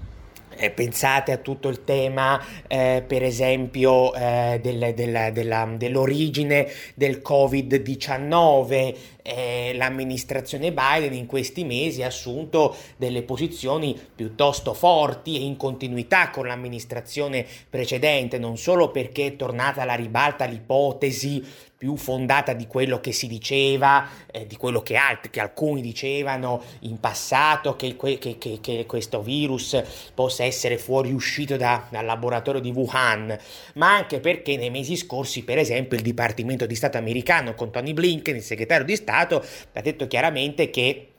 eh, 0.61 0.69
pensate 0.69 1.31
a 1.31 1.37
tutto 1.37 1.69
il 1.69 1.83
tema, 1.83 2.39
eh, 2.67 3.03
per 3.05 3.23
esempio, 3.23 4.13
eh, 4.13 4.59
del, 4.61 4.93
del, 4.93 5.31
della, 5.33 5.65
dell'origine 5.75 6.67
del 6.93 7.21
Covid-19, 7.25 8.95
eh, 9.21 9.73
l'amministrazione 9.75 10.71
Biden 10.71 11.13
in 11.13 11.25
questi 11.25 11.63
mesi 11.63 12.03
ha 12.03 12.07
assunto 12.07 12.75
delle 12.97 13.23
posizioni 13.23 13.99
piuttosto 14.15 14.73
forti 14.73 15.35
e 15.37 15.43
in 15.43 15.57
continuità 15.57 16.29
con 16.29 16.47
l'amministrazione 16.47 17.45
precedente, 17.69 18.37
non 18.37 18.57
solo 18.57 18.91
perché 18.91 19.27
è 19.27 19.35
tornata 19.35 19.81
alla 19.81 19.95
ribalta 19.95 20.45
l'ipotesi 20.45 21.69
più 21.81 21.95
fondata 21.95 22.53
di 22.53 22.67
quello 22.67 22.99
che 22.99 23.11
si 23.11 23.25
diceva, 23.25 24.07
eh, 24.31 24.45
di 24.45 24.55
quello 24.55 24.83
che, 24.83 24.97
altri, 24.97 25.31
che, 25.31 25.39
alcuni 25.39 25.81
dicevano 25.81 26.61
in 26.81 26.99
passato, 26.99 27.75
che, 27.75 27.97
che, 27.97 28.37
che, 28.37 28.85
questo 28.85 29.23
virus 29.23 29.81
possa 30.13 30.43
essere 30.43 30.77
fuoriuscito 30.77 31.57
da, 31.57 31.87
dal 31.89 32.05
laboratorio 32.05 32.61
di 32.61 32.69
Wuhan, 32.69 33.35
ma 33.73 33.95
anche 33.95 34.19
perché 34.19 34.57
nei 34.57 34.69
mesi 34.69 34.95
scorsi, 34.95 35.43
per 35.43 35.57
esempio, 35.57 35.97
il 35.97 36.03
Dipartimento 36.03 36.67
di 36.67 36.75
Stato 36.75 36.99
americano 36.99 37.55
con 37.55 37.71
Tony 37.71 37.93
Blinken, 37.93 38.35
il 38.35 38.43
segretario 38.43 38.85
di 38.85 38.95
Stato, 38.95 39.10
ha 39.19 39.81
detto 39.81 40.07
chiaramente 40.07 40.69
che 40.69 41.10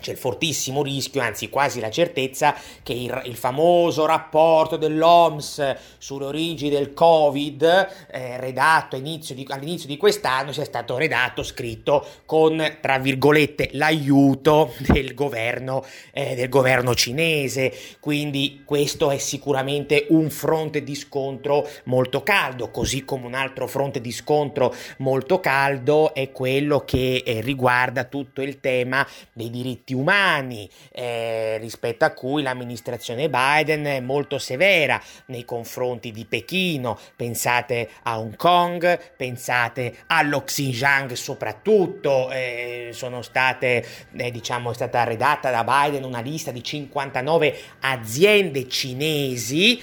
c'è 0.00 0.12
il 0.12 0.16
fortissimo 0.16 0.82
rischio, 0.82 1.20
anzi 1.20 1.48
quasi 1.48 1.80
la 1.80 1.90
certezza, 1.90 2.54
che 2.82 2.92
il, 2.92 3.22
il 3.24 3.36
famoso 3.36 4.06
rapporto 4.06 4.76
dell'OMS 4.76 5.76
sulle 5.98 6.26
origini 6.26 6.70
del 6.70 6.94
Covid, 6.94 7.62
eh, 8.10 8.36
redatto 8.38 8.96
di, 8.96 9.46
all'inizio 9.48 9.88
di, 9.88 9.96
quest'anno, 9.96 10.52
sia 10.52 10.64
stato 10.64 10.96
redatto, 10.96 11.42
scritto 11.42 12.06
con, 12.26 12.78
tra 12.80 12.98
virgolette, 12.98 13.70
l'aiuto 13.72 14.72
del 14.78 15.14
governo, 15.14 15.84
eh, 16.12 16.36
del 16.36 16.48
governo 16.48 16.94
cinese. 16.94 17.74
Quindi 17.98 18.62
questo 18.64 19.10
è 19.10 19.18
sicuramente 19.18 20.06
un 20.10 20.30
fronte 20.30 20.84
di 20.84 20.94
scontro 20.94 21.66
molto 21.84 22.22
caldo, 22.22 22.70
così 22.70 23.04
come 23.04 23.26
un 23.26 23.34
altro 23.34 23.66
fronte 23.66 24.00
di 24.00 24.12
scontro 24.12 24.72
molto 24.98 25.40
caldo 25.40 26.14
è 26.14 26.30
quello 26.30 26.84
che 26.84 27.22
eh, 27.24 27.40
riguarda 27.40 28.04
tutto 28.04 28.42
il 28.42 28.60
tema 28.60 29.06
dei 29.32 29.50
diritti 29.50 29.87
diritti 29.88 29.94
umani, 29.94 30.68
eh, 30.92 31.56
rispetto 31.58 32.04
a 32.04 32.10
cui 32.10 32.42
l'amministrazione 32.42 33.28
Biden 33.28 33.84
è 33.84 34.00
molto 34.00 34.38
severa 34.38 35.00
nei 35.26 35.44
confronti 35.44 36.10
di 36.10 36.26
Pechino. 36.26 36.98
Pensate 37.16 37.88
a 38.02 38.18
Hong 38.18 38.36
Kong, 38.36 38.98
pensate 39.16 39.98
allo 40.06 40.42
Xinjiang 40.42 41.12
soprattutto, 41.12 42.30
eh, 42.30 42.90
sono 42.92 43.22
state, 43.22 43.84
eh, 44.16 44.30
diciamo, 44.30 44.70
è 44.70 44.74
stata 44.74 45.04
redatta 45.04 45.50
da 45.50 45.64
Biden 45.64 46.04
una 46.04 46.20
lista 46.20 46.50
di 46.50 46.62
59 46.62 47.56
aziende 47.80 48.68
cinesi 48.68 49.80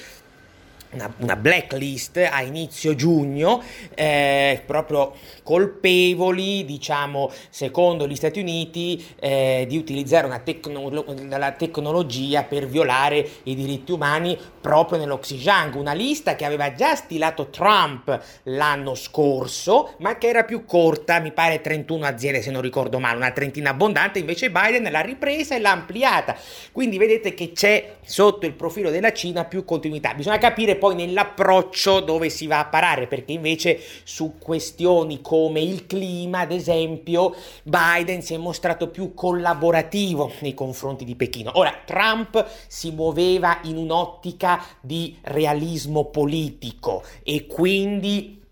una, 0.96 1.14
una, 1.18 1.36
blacklist 1.36 2.18
a 2.18 2.42
inizio 2.42 2.96
giugno, 2.96 3.62
eh, 3.94 4.62
proprio 4.66 5.14
colpevoli, 5.46 6.66
diciamo, 6.66 7.32
secondo 7.52 8.08
gli 8.08 8.16
Stati 8.16 8.40
Uniti, 8.40 9.06
eh, 9.20 9.66
di 9.70 9.78
utilizzare 9.78 10.26
una 10.26 10.40
tecno- 10.40 10.90
la 11.30 11.52
tecnologia 11.52 12.42
per 12.42 12.66
violare 12.66 13.30
i 13.44 13.54
diritti 13.54 13.92
umani 13.92 14.36
proprio 14.60 14.98
nello 14.98 15.20
Xinjiang, 15.20 15.76
una 15.76 15.94
lista 15.94 16.36
che 16.36 16.46
aveva 16.46 16.74
già 16.74 16.96
stilato 16.96 17.50
Trump 17.52 18.20
l'anno 18.46 18.96
scorso, 18.96 19.94
ma 20.00 20.18
che 20.18 20.30
era 20.30 20.46
più 20.46 20.66
corta, 20.66 21.20
mi 21.20 21.32
pare 21.32 21.62
31 21.62 22.06
aziende 22.08 22.42
se 22.42 22.50
non 22.50 22.64
ricordo 22.64 22.98
male, 22.98 23.18
una 23.18 23.32
trentina 23.32 23.70
abbondante, 23.70 24.18
invece 24.18 24.50
Biden 24.50 24.90
l'ha 24.90 25.02
ripresa 25.02 25.56
e 25.56 25.60
l'ha 25.60 25.72
ampliata. 25.72 26.36
Quindi 26.72 26.98
vedete 26.98 27.36
che 27.36 27.52
c'è 27.52 27.98
sotto 28.04 28.48
il 28.48 28.54
profilo 28.54 28.90
della 28.90 29.14
Cina 29.14 29.46
più 29.46 29.64
continuità. 29.64 30.16
Bisogna 30.16 30.40
capire 30.40 30.76
poi 30.76 30.96
nell'approccio 30.96 32.00
dove 32.00 32.32
si 32.32 32.48
va 32.48 32.58
a 32.58 32.66
parare, 32.66 33.06
perché 33.06 33.34
invece 33.34 33.80
su 34.04 34.40
questioni 34.40 35.22
come 35.22 35.34
il 35.62 35.86
clima, 35.86 36.40
ad 36.40 36.52
esempio, 36.52 37.36
Biden 37.64 38.22
si 38.22 38.34
è 38.34 38.38
mostrato 38.38 38.90
più 38.90 39.14
collaborativo 39.14 40.32
nei 40.40 40.54
confronti 40.54 41.06
di 41.06 41.16
Pechino. 41.16 41.52
Ora, 41.56 41.74
Trump 41.86 42.46
si 42.68 42.92
muoveva 42.92 43.60
in 43.64 43.78
un'ottica 43.78 44.64
di 44.82 45.18
realismo 45.22 46.06
politico 46.06 47.04
e 47.24 47.46
quindi 47.46 48.44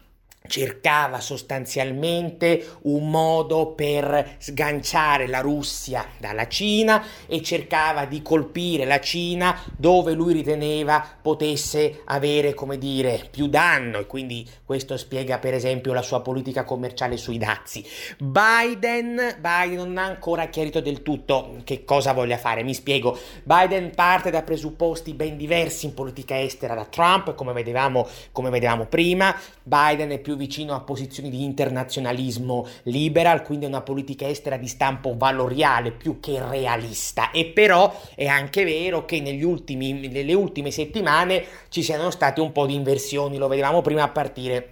cercava 0.48 1.20
sostanzialmente 1.20 2.78
un 2.84 3.10
modo 3.10 3.74
per 3.74 4.36
sganciare 4.38 5.28
la 5.28 5.39
Russia 5.39 6.06
dalla 6.18 6.48
Cina 6.48 7.04
e 7.28 7.41
cercava 7.41 8.06
di 8.06 8.22
colpire 8.22 8.86
la 8.86 9.00
Cina 9.00 9.58
dove 9.78 10.14
lui 10.14 10.34
riteneva 10.34 11.06
potesse 11.22 12.02
avere, 12.06 12.54
come 12.54 12.78
dire, 12.78 13.28
più 13.32 13.48
danno 13.48 14.00
e 14.00 14.06
quindi 14.06 14.48
questo 14.66 14.98
spiega 14.98 15.39
per 15.39 15.54
esempio 15.54 15.94
la 15.94 16.02
sua 16.02 16.22
politica 16.22 16.64
commerciale 16.64 17.18
sui 17.18 17.38
dazi. 17.38 17.86
Biden, 18.18 19.38
Biden 19.39 19.78
non 19.78 19.98
ha 19.98 20.06
ancora 20.06 20.48
chiarito 20.48 20.82
del 20.82 21.02
tutto 21.02 21.58
che 21.64 21.86
cosa 21.86 22.14
voglia 22.14 22.38
fare, 22.38 22.64
mi 22.64 22.74
spiego. 22.74 23.18
Biden 23.44 23.91
parte 23.96 24.30
da 24.30 24.41
presupposti 24.41 25.14
ben 25.14 25.38
diversi 25.38 25.86
in 25.86 25.94
politica 25.94 26.39
estera 26.39 26.76
da 26.76 26.86
Trump, 26.86 27.34
come 27.36 27.54
vedevamo, 27.54 28.08
come 28.32 28.50
vedevamo 28.50 28.86
prima. 28.86 29.36
Biden 29.64 30.10
è 30.10 30.20
più 30.20 30.33
più 30.34 30.36
vicino 30.36 30.74
a 30.74 30.82
posizioni 30.82 31.30
di 31.30 31.44
internazionalismo 31.44 32.68
liberal, 32.84 33.44
quindi 33.44 33.66
una 33.66 33.82
politica 33.82 34.28
estera 34.28 34.58
di 34.58 34.68
stampo 34.68 35.16
valoriale 35.16 35.92
più 35.92 36.20
che 36.20 36.42
realista. 36.50 37.32
E 37.32 37.46
però 37.46 37.94
è 38.16 38.26
anche 38.26 38.64
vero 38.64 39.06
che 39.06 39.22
ultimi, 39.44 39.94
nelle 40.08 40.34
ultime 40.34 40.72
settimane 40.72 41.46
ci 41.70 41.84
siano 41.84 42.10
state 42.10 42.42
un 42.42 42.52
po' 42.52 42.66
di 42.66 42.74
inversioni, 42.74 43.38
lo 43.38 43.48
vedevamo 43.48 43.82
prima 43.82 44.04
a 44.04 44.10
partire 44.10 44.70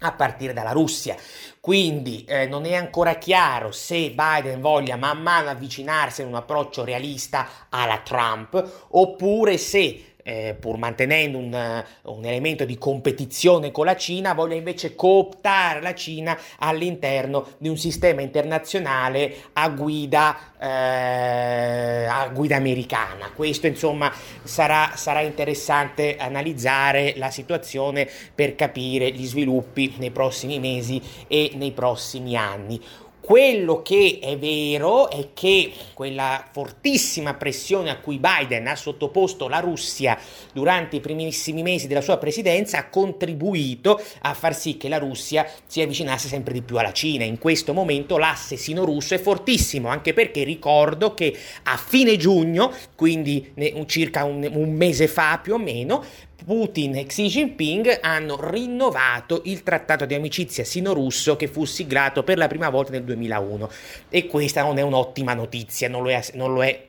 a 0.00 0.12
partire 0.12 0.52
dalla 0.52 0.72
Russia. 0.72 1.16
Quindi 1.60 2.24
eh, 2.24 2.46
non 2.46 2.66
è 2.66 2.74
ancora 2.74 3.14
chiaro 3.14 3.72
se 3.72 4.10
Biden 4.10 4.60
voglia 4.60 4.96
man 4.96 5.22
mano 5.22 5.48
avvicinarsi 5.48 6.20
in 6.20 6.26
un 6.26 6.34
approccio 6.34 6.84
realista 6.84 7.48
alla 7.70 8.00
Trump 8.04 8.86
oppure 8.90 9.56
se 9.56 10.13
eh, 10.24 10.56
pur 10.58 10.78
mantenendo 10.78 11.36
un, 11.38 11.84
un, 12.02 12.24
elemento 12.24 12.64
di 12.64 12.78
competizione 12.78 13.70
con 13.70 13.84
la 13.84 13.94
Cina, 13.94 14.32
voglia 14.32 14.54
invece 14.54 14.94
cooptare 14.94 15.82
la 15.82 15.94
Cina 15.94 16.36
all'interno 16.58 17.46
di 17.58 17.68
un 17.68 17.76
sistema 17.76 18.22
internazionale 18.22 19.36
a 19.52 19.68
guida, 19.68 20.36
eh, 20.58 22.06
a 22.06 22.28
guida 22.32 22.56
americana. 22.56 23.30
Questo 23.34 23.66
insomma 23.66 24.10
sarà, 24.42 24.92
sarà 24.94 25.20
interessante 25.20 26.16
analizzare 26.16 27.12
la 27.16 27.30
situazione 27.30 28.08
per 28.34 28.54
capire 28.54 29.12
gli 29.12 29.26
sviluppi 29.26 29.94
nei 29.98 30.10
prossimi 30.10 30.58
mesi 30.58 31.00
e 31.28 31.52
nei 31.54 31.72
prossimi 31.72 32.34
anni. 32.34 32.80
Quello 33.24 33.80
che 33.80 34.18
è 34.20 34.36
vero 34.36 35.08
è 35.08 35.28
che 35.32 35.72
quella 35.94 36.46
fortissima 36.52 37.32
pressione 37.32 37.88
a 37.88 37.98
cui 37.98 38.20
Biden 38.20 38.66
ha 38.66 38.76
sottoposto 38.76 39.48
la 39.48 39.60
Russia 39.60 40.18
durante 40.52 40.96
i 40.96 41.00
primissimi 41.00 41.62
mesi 41.62 41.86
della 41.86 42.02
sua 42.02 42.18
presidenza 42.18 42.76
ha 42.76 42.90
contribuito 42.90 43.98
a 44.20 44.34
far 44.34 44.54
sì 44.54 44.76
che 44.76 44.90
la 44.90 44.98
Russia 44.98 45.50
si 45.66 45.80
avvicinasse 45.80 46.28
sempre 46.28 46.52
di 46.52 46.60
più 46.60 46.76
alla 46.76 46.92
Cina. 46.92 47.24
In 47.24 47.38
questo 47.38 47.72
momento 47.72 48.18
l'asse 48.18 48.58
sino-russo 48.58 49.14
è 49.14 49.18
fortissimo, 49.18 49.88
anche 49.88 50.12
perché 50.12 50.44
ricordo 50.44 51.14
che 51.14 51.34
a 51.62 51.78
fine 51.78 52.18
giugno, 52.18 52.70
quindi 52.94 53.54
circa 53.86 54.24
un, 54.24 54.46
un 54.52 54.70
mese 54.74 55.08
fa 55.08 55.40
più 55.42 55.54
o 55.54 55.58
meno, 55.58 56.04
Putin 56.44 56.96
e 56.96 57.06
Xi 57.06 57.26
Jinping 57.26 58.00
hanno 58.02 58.38
rinnovato 58.50 59.40
il 59.44 59.62
trattato 59.62 60.04
di 60.04 60.14
amicizia 60.14 60.62
sino-russo 60.62 61.36
che 61.36 61.48
fu 61.48 61.64
siglato 61.64 62.22
per 62.22 62.36
la 62.36 62.48
prima 62.48 62.68
volta 62.68 62.92
nel 62.92 63.04
2001 63.04 63.70
e 64.10 64.26
questa 64.26 64.62
non 64.62 64.76
è 64.76 64.82
un'ottima 64.82 65.32
notizia, 65.32 65.88
non 65.88 66.02
lo 66.02 66.10
è, 66.10 66.22
non 66.34 66.52
lo 66.52 66.62
è 66.62 66.86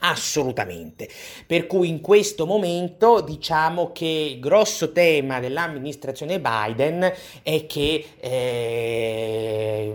assolutamente. 0.00 1.08
Per 1.46 1.66
cui 1.66 1.88
in 1.88 2.00
questo 2.00 2.46
momento 2.46 3.20
diciamo 3.20 3.90
che 3.92 4.32
il 4.34 4.40
grosso 4.40 4.92
tema 4.92 5.40
dell'amministrazione 5.40 6.40
Biden 6.40 7.12
è 7.42 7.66
che 7.66 8.04
eh, 8.20 9.94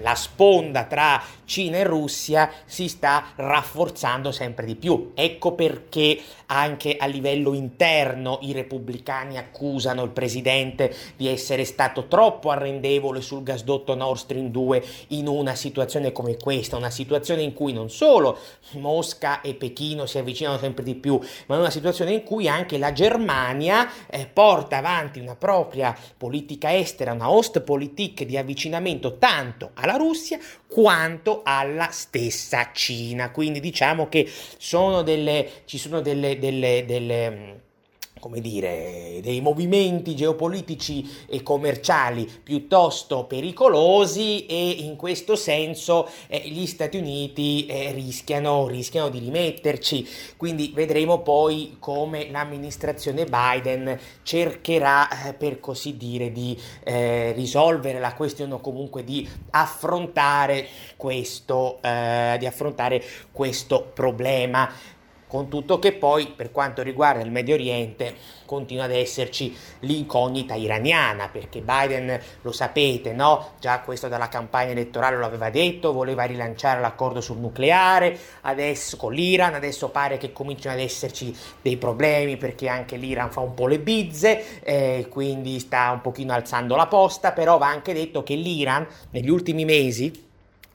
la 0.00 0.14
sponda 0.14 0.84
tra 0.84 1.22
Cina 1.44 1.78
e 1.78 1.84
Russia 1.84 2.50
si 2.64 2.88
sta 2.88 3.32
rafforzando 3.34 4.32
sempre 4.32 4.64
di 4.64 4.76
più. 4.76 5.12
Ecco 5.14 5.52
perché 5.52 6.18
anche 6.46 6.96
a 6.96 7.06
livello 7.06 7.54
interno 7.54 8.38
i 8.42 8.52
repubblicani 8.52 9.38
accusano 9.38 10.02
il 10.02 10.10
presidente 10.10 10.94
di 11.16 11.28
essere 11.28 11.64
stato 11.64 12.06
troppo 12.06 12.50
arrendevole 12.50 13.20
sul 13.20 13.42
gasdotto 13.42 13.94
Nord 13.94 14.18
Stream 14.18 14.48
2 14.50 14.84
in 15.08 15.26
una 15.26 15.54
situazione 15.54 16.12
come 16.12 16.36
questa, 16.36 16.76
una 16.76 16.90
situazione 16.90 17.42
in 17.42 17.52
cui 17.52 17.72
non 17.72 17.90
solo 17.90 18.38
Mosca 18.72 19.40
e 19.40 19.54
Pechino 19.54 20.06
si 20.06 20.18
avvicinano 20.18 20.58
sempre 20.58 20.84
di 20.84 20.94
più, 20.94 21.18
ma 21.46 21.58
una 21.58 21.70
situazione 21.70 22.12
in 22.12 22.22
cui 22.22 22.48
anche 22.48 22.78
la 22.78 22.92
Germania 22.92 23.90
eh, 24.08 24.26
porta 24.26 24.78
avanti 24.78 25.20
una 25.20 25.36
propria 25.36 25.96
politica 26.16 26.74
estera, 26.74 27.12
una 27.12 27.30
Ostpolitik 27.30 28.24
di 28.24 28.36
avvicinamento 28.36 29.18
tanto 29.18 29.70
alla 29.74 29.94
Russia 29.94 30.38
quanto 30.66 31.42
alla 31.44 31.88
stessa 31.90 32.70
Cina. 32.72 33.30
Quindi 33.30 33.60
diciamo 33.60 34.08
che 34.08 34.30
sono 34.58 35.02
delle, 35.02 35.62
ci 35.64 35.78
sono 35.78 36.00
delle, 36.00 36.35
delle, 36.38 36.84
delle 36.86 37.64
come 38.26 38.40
dire, 38.40 39.20
dei 39.22 39.40
movimenti 39.40 40.16
geopolitici 40.16 41.08
e 41.28 41.42
commerciali 41.42 42.28
piuttosto 42.42 43.24
pericolosi 43.24 44.46
e 44.46 44.70
in 44.70 44.96
questo 44.96 45.36
senso 45.36 46.08
eh, 46.26 46.40
gli 46.48 46.66
Stati 46.66 46.96
Uniti 46.96 47.66
eh, 47.66 47.92
rischiano, 47.92 48.66
rischiano, 48.66 49.10
di 49.10 49.18
rimetterci. 49.18 50.08
Quindi 50.36 50.72
vedremo 50.74 51.20
poi 51.20 51.76
come 51.78 52.30
l'amministrazione 52.30 53.26
Biden 53.26 53.96
cercherà, 54.22 55.28
eh, 55.28 55.34
per 55.34 55.60
così 55.60 55.96
dire, 55.96 56.32
di 56.32 56.58
eh, 56.84 57.32
risolvere 57.32 58.00
la 58.00 58.14
questione 58.14 58.54
o 58.54 58.60
comunque 58.60 59.04
di 59.04 59.28
affrontare 59.50 60.66
questo, 60.96 61.78
eh, 61.82 62.36
di 62.38 62.46
affrontare 62.46 63.02
questo 63.30 63.90
problema 63.94 64.94
con 65.26 65.48
tutto 65.48 65.78
che 65.78 65.92
poi 65.92 66.32
per 66.34 66.52
quanto 66.52 66.82
riguarda 66.82 67.22
il 67.22 67.30
Medio 67.30 67.54
Oriente 67.54 68.14
continua 68.44 68.84
ad 68.84 68.92
esserci 68.92 69.54
l'incognita 69.80 70.54
iraniana, 70.54 71.28
perché 71.28 71.60
Biden 71.60 72.18
lo 72.42 72.52
sapete, 72.52 73.12
no? 73.12 73.54
Già 73.58 73.80
questo 73.80 74.08
dalla 74.08 74.28
campagna 74.28 74.70
elettorale 74.70 75.16
lo 75.16 75.26
aveva 75.26 75.50
detto, 75.50 75.92
voleva 75.92 76.24
rilanciare 76.24 76.80
l'accordo 76.80 77.20
sul 77.20 77.38
nucleare, 77.38 78.16
adesso 78.42 78.96
con 78.96 79.12
l'Iran, 79.12 79.54
adesso 79.54 79.88
pare 79.88 80.16
che 80.16 80.32
cominciano 80.32 80.76
ad 80.76 80.82
esserci 80.82 81.36
dei 81.60 81.76
problemi 81.76 82.36
perché 82.36 82.68
anche 82.68 82.96
l'Iran 82.96 83.30
fa 83.30 83.40
un 83.40 83.54
po' 83.54 83.66
le 83.66 83.80
bizze, 83.80 84.60
eh, 84.62 85.08
quindi 85.10 85.58
sta 85.58 85.90
un 85.90 86.00
pochino 86.00 86.32
alzando 86.32 86.76
la 86.76 86.86
posta, 86.86 87.32
però 87.32 87.58
va 87.58 87.68
anche 87.68 87.92
detto 87.92 88.22
che 88.22 88.34
l'Iran 88.34 88.86
negli 89.10 89.28
ultimi 89.28 89.64
mesi 89.64 90.24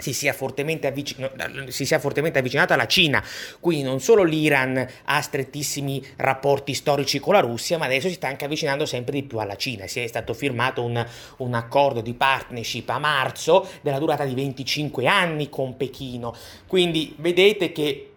si 0.02 0.14
sia, 0.14 0.36
avvicin- 0.38 1.68
si 1.68 1.86
sia 1.86 2.00
fortemente 2.00 2.40
avvicinato 2.40 2.74
alla 2.74 2.88
Cina, 2.88 3.24
quindi 3.60 3.84
non 3.84 4.00
solo 4.00 4.24
l'Iran 4.24 4.86
ha 5.06 5.22
strettissimi 5.22 6.04
rapporti 6.18 6.74
storici 6.74 7.20
con 7.20 7.34
la 7.34 7.40
Russia, 7.40 7.78
ma 7.78 7.86
adesso 7.86 8.08
si 8.08 8.16
sta 8.16 8.28
anche 8.28 8.46
avvicinando 8.46 8.86
sempre 8.86 9.14
di 9.14 9.24
più 9.24 9.40
alla 9.40 9.56
Cina. 9.56 9.88
Si 9.88 10.00
è 10.00 10.08
stato 10.08 10.34
firmato 10.34 10.84
un, 10.84 11.06
un 11.38 11.54
accordo 11.54 12.02
di 12.02 12.14
partnership 12.14 12.90
a 12.90 13.00
marzo 13.00 13.68
della 13.82 14.00
durata 14.00 14.26
di 14.26 14.34
25 14.34 15.08
anni 15.08 15.50
con 15.50 15.78
Pechino, 15.78 16.36
quindi 16.68 17.16
vedete 17.18 17.72
che 17.72 18.11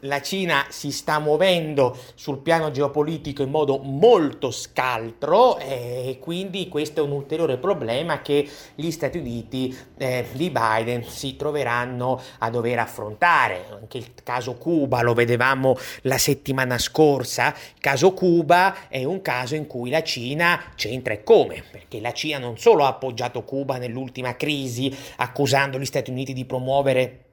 la 0.00 0.20
Cina 0.20 0.66
si 0.68 0.90
sta 0.90 1.18
muovendo 1.18 1.96
sul 2.14 2.38
piano 2.38 2.70
geopolitico 2.70 3.42
in 3.42 3.50
modo 3.50 3.78
molto 3.78 4.50
scaltro 4.50 5.58
e 5.58 6.18
quindi 6.20 6.68
questo 6.68 7.00
è 7.00 7.04
un 7.04 7.12
ulteriore 7.12 7.56
problema 7.58 8.22
che 8.22 8.48
gli 8.74 8.90
Stati 8.90 9.18
Uniti 9.18 9.76
eh, 9.96 10.26
di 10.32 10.50
Biden 10.50 11.04
si 11.04 11.36
troveranno 11.36 12.20
a 12.38 12.50
dover 12.50 12.78
affrontare. 12.78 13.66
Anche 13.70 13.98
il 13.98 14.12
caso 14.22 14.54
Cuba 14.54 15.02
lo 15.02 15.14
vedevamo 15.14 15.76
la 16.02 16.18
settimana 16.18 16.78
scorsa, 16.78 17.48
il 17.48 17.80
caso 17.80 18.12
Cuba 18.12 18.88
è 18.88 19.04
un 19.04 19.22
caso 19.22 19.54
in 19.54 19.66
cui 19.66 19.90
la 19.90 20.02
Cina 20.02 20.72
c'entra 20.74 21.14
e 21.14 21.22
come, 21.24 21.64
perché 21.70 22.00
la 22.00 22.12
Cina 22.12 22.38
non 22.38 22.58
solo 22.58 22.84
ha 22.84 22.88
appoggiato 22.88 23.42
Cuba 23.42 23.78
nell'ultima 23.78 24.36
crisi 24.36 24.94
accusando 25.16 25.78
gli 25.78 25.84
Stati 25.84 26.10
Uniti 26.10 26.32
di 26.32 26.44
promuovere 26.44 27.27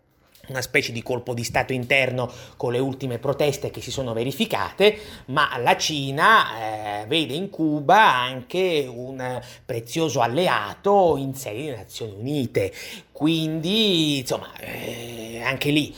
una 0.47 0.61
specie 0.61 0.91
di 0.91 1.03
colpo 1.03 1.33
di 1.33 1.43
Stato 1.43 1.73
interno 1.73 2.31
con 2.57 2.71
le 2.71 2.79
ultime 2.79 3.19
proteste 3.19 3.71
che 3.71 3.81
si 3.81 3.91
sono 3.91 4.13
verificate, 4.13 4.97
ma 5.27 5.57
la 5.57 5.77
Cina 5.77 7.01
eh, 7.01 7.05
vede 7.07 7.33
in 7.33 7.49
Cuba 7.49 8.13
anche 8.13 8.89
un 8.89 9.41
prezioso 9.65 10.21
alleato 10.21 11.15
in 11.17 11.33
sede 11.33 11.59
di 11.59 11.69
Nazioni 11.69 12.13
Unite. 12.17 12.73
Quindi, 13.11 14.19
insomma, 14.19 14.51
eh, 14.59 15.41
anche 15.43 15.71
lì 15.71 15.93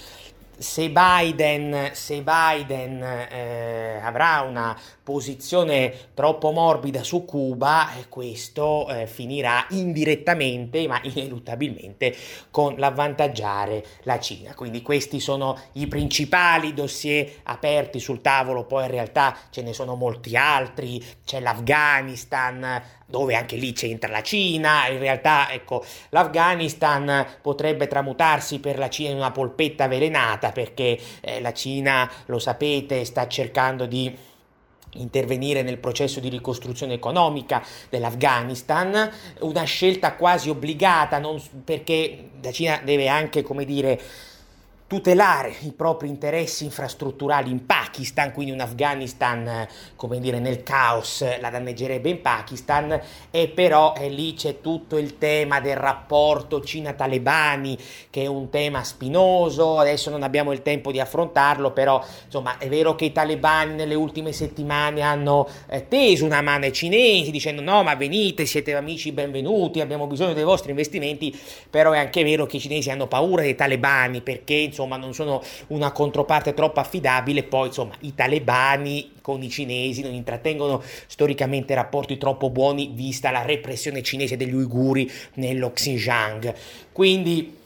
se 0.57 0.89
Biden, 0.89 1.91
se 1.93 2.23
Biden 2.23 3.01
eh, 3.03 3.99
avrà 4.01 4.41
una 4.41 4.75
posizione 5.07 6.09
troppo 6.13 6.51
morbida 6.51 7.01
su 7.01 7.23
Cuba, 7.23 7.89
questo 8.09 8.89
eh, 8.89 9.07
finirà 9.07 9.65
indirettamente, 9.69 10.85
ma 10.85 10.99
ineluttabilmente, 11.01 12.13
con 12.51 12.75
l'avvantaggiare 12.75 13.85
la 14.03 14.19
Cina. 14.19 14.53
Quindi 14.53 14.81
questi 14.81 15.21
sono 15.21 15.57
i 15.73 15.87
principali 15.87 16.73
dossier 16.73 17.25
aperti 17.43 18.01
sul 18.01 18.19
tavolo, 18.19 18.65
poi 18.65 18.83
in 18.83 18.91
realtà 18.91 19.33
ce 19.49 19.61
ne 19.61 19.71
sono 19.71 19.95
molti 19.95 20.35
altri, 20.35 21.01
c'è 21.23 21.39
l'Afghanistan, 21.39 22.83
dove 23.05 23.35
anche 23.35 23.55
lì 23.55 23.71
c'entra 23.71 24.11
la 24.11 24.21
Cina, 24.21 24.89
in 24.89 24.99
realtà 24.99 25.49
ecco, 25.53 25.85
l'Afghanistan 26.09 27.25
potrebbe 27.41 27.87
tramutarsi 27.87 28.59
per 28.59 28.77
la 28.77 28.89
Cina 28.89 29.11
in 29.11 29.15
una 29.15 29.31
polpetta 29.31 29.85
avvelenata 29.85 30.51
perché 30.51 30.99
eh, 31.21 31.39
la 31.39 31.53
Cina, 31.53 32.11
lo 32.25 32.39
sapete, 32.39 33.05
sta 33.05 33.25
cercando 33.29 33.85
di 33.85 34.35
intervenire 34.93 35.61
nel 35.61 35.77
processo 35.77 36.19
di 36.19 36.29
ricostruzione 36.29 36.93
economica 36.93 37.63
dell'Afghanistan, 37.89 39.09
una 39.41 39.63
scelta 39.63 40.13
quasi 40.13 40.49
obbligata, 40.49 41.19
non, 41.19 41.41
perché 41.63 42.29
la 42.41 42.51
Cina 42.51 42.81
deve 42.83 43.07
anche, 43.07 43.41
come 43.41 43.65
dire, 43.65 43.99
tutelare 44.87 45.53
i 45.63 45.73
propri 45.73 46.07
interessi 46.07 46.63
infrastrutturali 46.63 47.51
in 47.51 47.65
Pakistan, 47.65 48.31
quindi 48.31 48.53
un 48.53 48.61
Afghanistan, 48.61 49.45
eh, 49.45 49.69
come 49.97 50.21
dire, 50.21 50.39
nel 50.39 50.63
caos 50.63 51.23
eh, 51.23 51.39
la 51.41 51.49
danneggerebbe 51.49 52.09
in 52.09 52.21
Pakistan, 52.21 52.97
e 53.29 53.49
però 53.49 53.93
eh, 53.97 54.07
lì 54.07 54.33
c'è 54.33 54.61
tutto 54.61 54.97
il 54.97 55.17
tema 55.17 55.59
del 55.59 55.75
rapporto 55.75 56.61
Cina-Talebani, 56.61 57.77
che 58.09 58.23
è 58.23 58.27
un 58.27 58.49
tema 58.49 58.85
spinoso, 58.85 59.77
adesso 59.77 60.09
non 60.09 60.23
abbiamo 60.23 60.53
il 60.53 60.61
tempo 60.61 60.93
di 60.93 61.01
affrontarlo, 61.01 61.71
però 61.71 62.01
insomma 62.25 62.57
è 62.57 62.69
vero 62.69 62.95
che 62.95 63.05
i 63.05 63.11
talebani 63.11 63.73
nelle 63.73 63.95
ultime 63.95 64.31
settimane 64.31 65.01
hanno 65.01 65.49
eh, 65.67 65.89
teso 65.89 66.23
una 66.23 66.41
mano 66.41 66.63
ai 66.63 66.71
cinesi 66.71 67.29
dicendo 67.29 67.61
no 67.61 67.83
ma 67.83 67.95
venite, 67.95 68.45
siete 68.45 68.73
amici 68.73 69.11
benvenuti, 69.11 69.81
abbiamo 69.81 70.07
bisogno 70.07 70.31
dei 70.31 70.45
vostri 70.45 70.69
investimenti, 70.69 71.37
però 71.69 71.91
è 71.91 71.97
anche 71.97 72.23
vero 72.23 72.45
che 72.45 72.55
i 72.55 72.61
cinesi 72.61 72.89
hanno 72.89 73.07
paura 73.07 73.41
dei 73.41 73.55
talebani 73.55 74.21
perché 74.21 74.71
insomma 74.77 74.97
non 74.97 75.13
sono 75.13 75.41
una 75.67 75.91
controparte 75.91 76.53
troppo 76.53 76.79
affidabile, 76.79 77.43
poi 77.43 77.67
insomma 77.67 77.95
i 78.01 78.13
talebani 78.13 79.13
con 79.21 79.41
i 79.41 79.49
cinesi 79.49 80.03
non 80.03 80.13
intrattengono 80.13 80.83
storicamente 81.07 81.73
rapporti 81.73 82.17
troppo 82.17 82.51
buoni 82.51 82.91
vista 82.93 83.31
la 83.31 83.41
repressione 83.41 84.03
cinese 84.03 84.37
degli 84.37 84.53
uiguri 84.53 85.09
nello 85.35 85.71
Xinjiang. 85.71 86.53
Quindi 86.91 87.56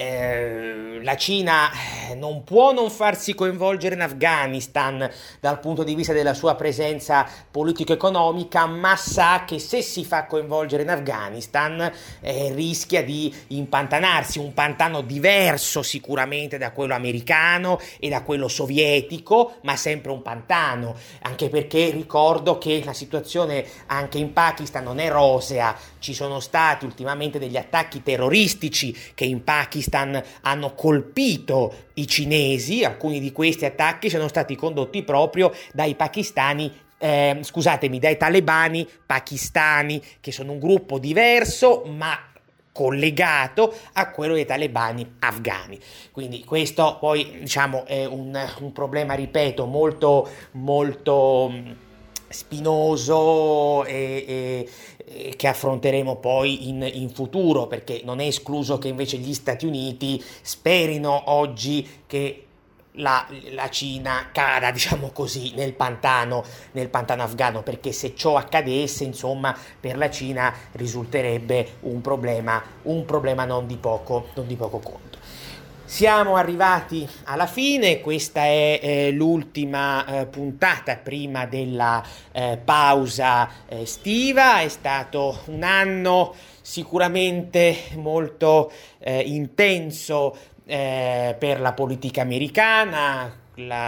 eh, 0.00 1.00
la 1.02 1.14
Cina 1.14 1.70
eh, 1.70 2.14
non 2.14 2.42
può 2.42 2.72
non 2.72 2.90
farsi 2.90 3.34
coinvolgere 3.34 3.94
in 3.94 4.00
Afghanistan 4.00 5.10
dal 5.40 5.60
punto 5.60 5.84
di 5.84 5.94
vista 5.94 6.14
della 6.14 6.32
sua 6.32 6.54
presenza 6.54 7.26
politico-economica, 7.50 8.64
ma 8.64 8.96
sa 8.96 9.44
che 9.46 9.58
se 9.58 9.82
si 9.82 10.06
fa 10.06 10.24
coinvolgere 10.24 10.84
in 10.84 10.88
Afghanistan 10.88 11.92
eh, 12.20 12.50
rischia 12.54 13.04
di 13.04 13.34
impantanarsi, 13.48 14.38
un 14.38 14.54
pantano 14.54 15.02
diverso 15.02 15.82
sicuramente 15.82 16.56
da 16.56 16.72
quello 16.72 16.94
americano 16.94 17.78
e 17.98 18.08
da 18.08 18.22
quello 18.22 18.48
sovietico, 18.48 19.56
ma 19.64 19.76
sempre 19.76 20.12
un 20.12 20.22
pantano, 20.22 20.96
anche 21.22 21.50
perché 21.50 21.90
ricordo 21.90 22.56
che 22.56 22.80
la 22.86 22.94
situazione 22.94 23.66
anche 23.86 24.16
in 24.16 24.32
Pakistan 24.32 24.82
non 24.82 24.98
è 24.98 25.10
rosea, 25.10 25.76
ci 25.98 26.14
sono 26.14 26.40
stati 26.40 26.86
ultimamente 26.86 27.38
degli 27.38 27.58
attacchi 27.58 28.02
terroristici 28.02 28.96
che 29.14 29.26
in 29.26 29.44
Pakistan 29.44 29.88
Afghanistan 29.90 30.22
hanno 30.42 30.74
colpito 30.74 31.74
i 31.94 32.06
cinesi, 32.06 32.84
alcuni 32.84 33.20
di 33.20 33.32
questi 33.32 33.64
attacchi 33.64 34.08
sono 34.08 34.28
stati 34.28 34.54
condotti 34.54 35.02
proprio 35.02 35.52
dai 35.72 35.94
pakistani 35.94 36.72
eh, 37.02 37.38
scusatemi, 37.40 37.98
dai 37.98 38.18
talebani 38.18 38.86
pakistani, 39.06 40.02
che 40.20 40.32
sono 40.32 40.52
un 40.52 40.58
gruppo 40.58 40.98
diverso, 40.98 41.84
ma 41.86 42.26
collegato 42.72 43.74
a 43.94 44.10
quello 44.10 44.34
dei 44.34 44.44
talebani 44.44 45.14
afghani. 45.20 45.78
Quindi 46.12 46.44
questo 46.44 46.98
poi 47.00 47.38
diciamo 47.40 47.86
è 47.86 48.04
un, 48.04 48.38
un 48.60 48.72
problema, 48.72 49.14
ripeto, 49.14 49.64
molto 49.64 50.28
molto 50.52 51.88
spinoso 52.30 53.84
e, 53.84 54.24
e, 54.26 54.68
e, 55.04 55.36
che 55.36 55.48
affronteremo 55.48 56.16
poi 56.16 56.68
in, 56.68 56.88
in, 56.92 57.10
futuro 57.10 57.66
perché 57.66 58.02
non 58.04 58.20
è 58.20 58.26
escluso 58.26 58.78
che 58.78 58.88
invece 58.88 59.16
gli 59.18 59.34
Stati 59.34 59.66
Uniti 59.66 60.22
sperino 60.42 61.30
oggi 61.32 61.86
che 62.06 62.44
la, 62.94 63.26
la, 63.50 63.68
Cina 63.68 64.28
cada, 64.32 64.70
diciamo 64.72 65.10
così, 65.12 65.52
nel 65.54 65.72
pantano, 65.74 66.44
nel 66.72 66.88
pantano 66.88 67.22
afghano, 67.22 67.62
perché 67.62 67.92
se 67.92 68.14
ciò 68.14 68.36
accadesse, 68.36 69.04
insomma, 69.04 69.56
per 69.78 69.96
la 69.96 70.10
Cina 70.10 70.52
risulterebbe 70.72 71.76
un 71.80 72.00
problema, 72.00 72.62
un 72.82 73.04
problema 73.04 73.44
non 73.44 73.66
di 73.66 73.76
poco, 73.76 74.28
non 74.34 74.46
di 74.46 74.56
poco 74.56 74.78
conto. 74.78 75.18
Siamo 75.90 76.36
arrivati 76.36 77.06
alla 77.24 77.48
fine, 77.48 78.00
questa 78.00 78.42
è 78.42 78.78
eh, 78.80 79.10
l'ultima 79.10 80.06
eh, 80.20 80.26
puntata 80.26 80.94
prima 80.94 81.46
della 81.46 82.00
eh, 82.30 82.60
pausa 82.64 83.66
eh, 83.66 83.80
estiva, 83.80 84.60
è 84.60 84.68
stato 84.68 85.40
un 85.46 85.64
anno 85.64 86.32
sicuramente 86.60 87.76
molto 87.96 88.70
eh, 89.00 89.18
intenso 89.18 90.36
eh, 90.64 91.34
per 91.36 91.60
la 91.60 91.72
politica 91.72 92.22
americana, 92.22 93.36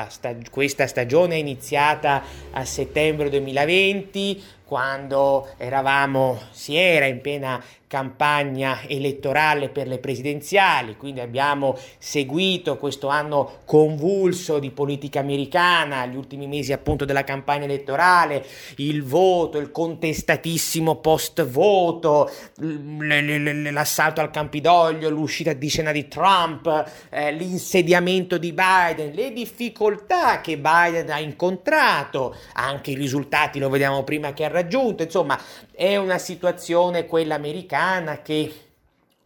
stag- 0.08 0.50
questa 0.50 0.88
stagione 0.88 1.36
è 1.36 1.38
iniziata 1.38 2.22
a 2.50 2.64
settembre 2.64 3.30
2020 3.30 4.42
quando 4.72 5.48
eravamo, 5.58 6.40
si 6.50 6.76
era 6.76 7.04
in 7.04 7.20
piena 7.20 7.62
campagna 7.92 8.80
elettorale 8.86 9.68
per 9.68 9.86
le 9.86 9.98
presidenziali, 9.98 10.96
quindi 10.96 11.20
abbiamo 11.20 11.76
seguito 11.98 12.78
questo 12.78 13.08
anno 13.08 13.58
convulso 13.66 14.58
di 14.58 14.70
politica 14.70 15.20
americana, 15.20 16.06
gli 16.06 16.16
ultimi 16.16 16.46
mesi 16.46 16.72
appunto 16.72 17.04
della 17.04 17.22
campagna 17.22 17.64
elettorale, 17.64 18.46
il 18.76 19.04
voto, 19.04 19.58
il 19.58 19.70
contestatissimo 19.70 20.94
post 20.96 21.44
voto, 21.44 22.30
l'assalto 22.56 24.22
al 24.22 24.30
Campidoglio, 24.30 25.10
l'uscita 25.10 25.52
di 25.52 25.68
scena 25.68 25.92
di 25.92 26.08
Trump, 26.08 26.90
eh, 27.10 27.30
l'insediamento 27.32 28.38
di 28.38 28.54
Biden, 28.54 29.12
le 29.12 29.34
difficoltà 29.34 30.40
che 30.40 30.56
Biden 30.56 31.10
ha 31.10 31.20
incontrato, 31.20 32.34
anche 32.54 32.92
i 32.92 32.94
risultati 32.94 33.58
lo 33.58 33.68
vediamo 33.68 34.02
prima 34.02 34.32
che 34.32 34.46
ha 34.46 34.48
raggiunto, 34.62 35.02
insomma 35.02 35.38
è 35.72 35.96
una 35.96 36.18
situazione 36.18 37.06
quella 37.06 37.34
americana 37.34 38.22
che 38.22 38.71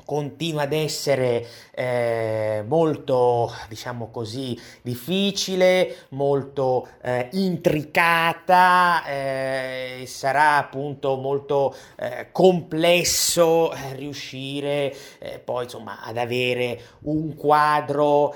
continua 0.07 0.63
ad 0.63 0.73
essere 0.73 1.45
eh, 1.73 2.65
molto, 2.67 3.53
diciamo 3.69 4.09
così, 4.11 4.59
difficile, 4.81 6.07
molto 6.11 6.87
eh, 7.03 7.29
intricata, 7.33 9.05
eh, 9.05 10.05
sarà 10.07 10.59
appunto 10.59 11.17
molto 11.17 11.75
eh, 11.97 12.29
complesso 12.31 13.73
eh, 13.73 13.95
riuscire 13.97 14.95
eh, 15.19 15.41
poi 15.41 15.65
insomma 15.65 16.01
ad 16.01 16.17
avere 16.17 16.81
un 17.03 17.35
quadro 17.35 18.35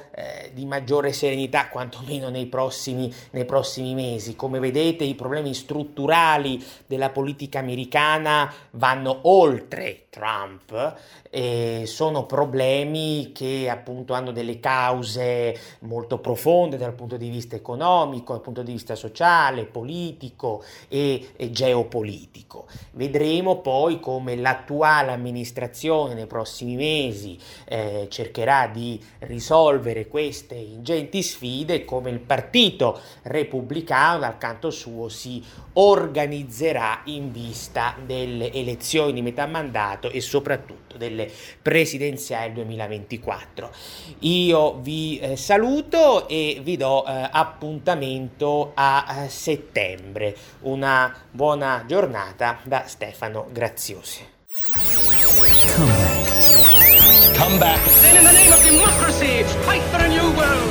di 0.52 0.66
maggiore 0.66 1.12
serenità, 1.12 1.68
quantomeno 1.68 2.28
nei 2.28 2.46
prossimi, 2.46 3.12
nei 3.30 3.44
prossimi 3.44 3.94
mesi. 3.94 4.36
Come 4.36 4.58
vedete 4.58 5.04
i 5.04 5.14
problemi 5.14 5.54
strutturali 5.54 6.62
della 6.86 7.10
politica 7.10 7.58
americana 7.60 8.52
vanno 8.72 9.20
oltre 9.22 10.06
Trump 10.10 10.96
e 11.30 11.59
sono 11.84 12.26
problemi 12.26 13.32
che 13.32 13.68
appunto 13.68 14.14
hanno 14.14 14.32
delle 14.32 14.60
cause 14.60 15.58
molto 15.80 16.18
profonde 16.18 16.76
dal 16.76 16.94
punto 16.94 17.16
di 17.16 17.28
vista 17.28 17.56
economico, 17.56 18.32
dal 18.32 18.42
punto 18.42 18.62
di 18.62 18.72
vista 18.72 18.94
sociale, 18.94 19.64
politico 19.64 20.62
e, 20.88 21.30
e 21.36 21.50
geopolitico. 21.50 22.66
Vedremo 22.92 23.58
poi 23.60 24.00
come 24.00 24.36
l'attuale 24.36 25.12
amministrazione 25.12 26.14
nei 26.14 26.26
prossimi 26.26 26.76
mesi 26.76 27.38
eh, 27.66 28.06
cercherà 28.10 28.68
di 28.72 29.02
risolvere 29.20 30.08
queste 30.08 30.54
ingenti 30.54 31.22
sfide 31.22 31.84
come 31.84 32.10
il 32.10 32.20
partito 32.20 32.98
repubblicano 33.22 34.20
dal 34.20 34.38
canto 34.38 34.70
suo 34.70 35.08
si 35.08 35.42
organizzerà 35.80 37.00
in 37.04 37.32
vista 37.32 37.94
delle 38.04 38.52
elezioni 38.52 39.14
di 39.14 39.22
metà 39.22 39.46
mandato 39.46 40.10
e 40.10 40.20
soprattutto 40.20 40.98
delle 40.98 41.30
presidenziali 41.62 42.52
2024. 42.52 43.70
Io 44.20 44.78
vi 44.80 45.18
eh, 45.18 45.36
saluto 45.36 46.28
e 46.28 46.60
vi 46.62 46.76
do 46.76 47.06
eh, 47.06 47.28
appuntamento 47.30 48.72
a 48.74 49.24
eh, 49.24 49.28
settembre. 49.28 50.36
Una 50.60 51.14
buona 51.30 51.84
giornata 51.86 52.58
da 52.64 52.84
Stefano 52.86 53.48
Graziosi. 53.50 54.26
Come 57.38 57.56
back. 57.56 57.80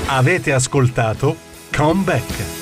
Avete 0.07 0.53
ascoltato 0.53 1.35
Come 1.75 2.03
Back. 2.03 2.58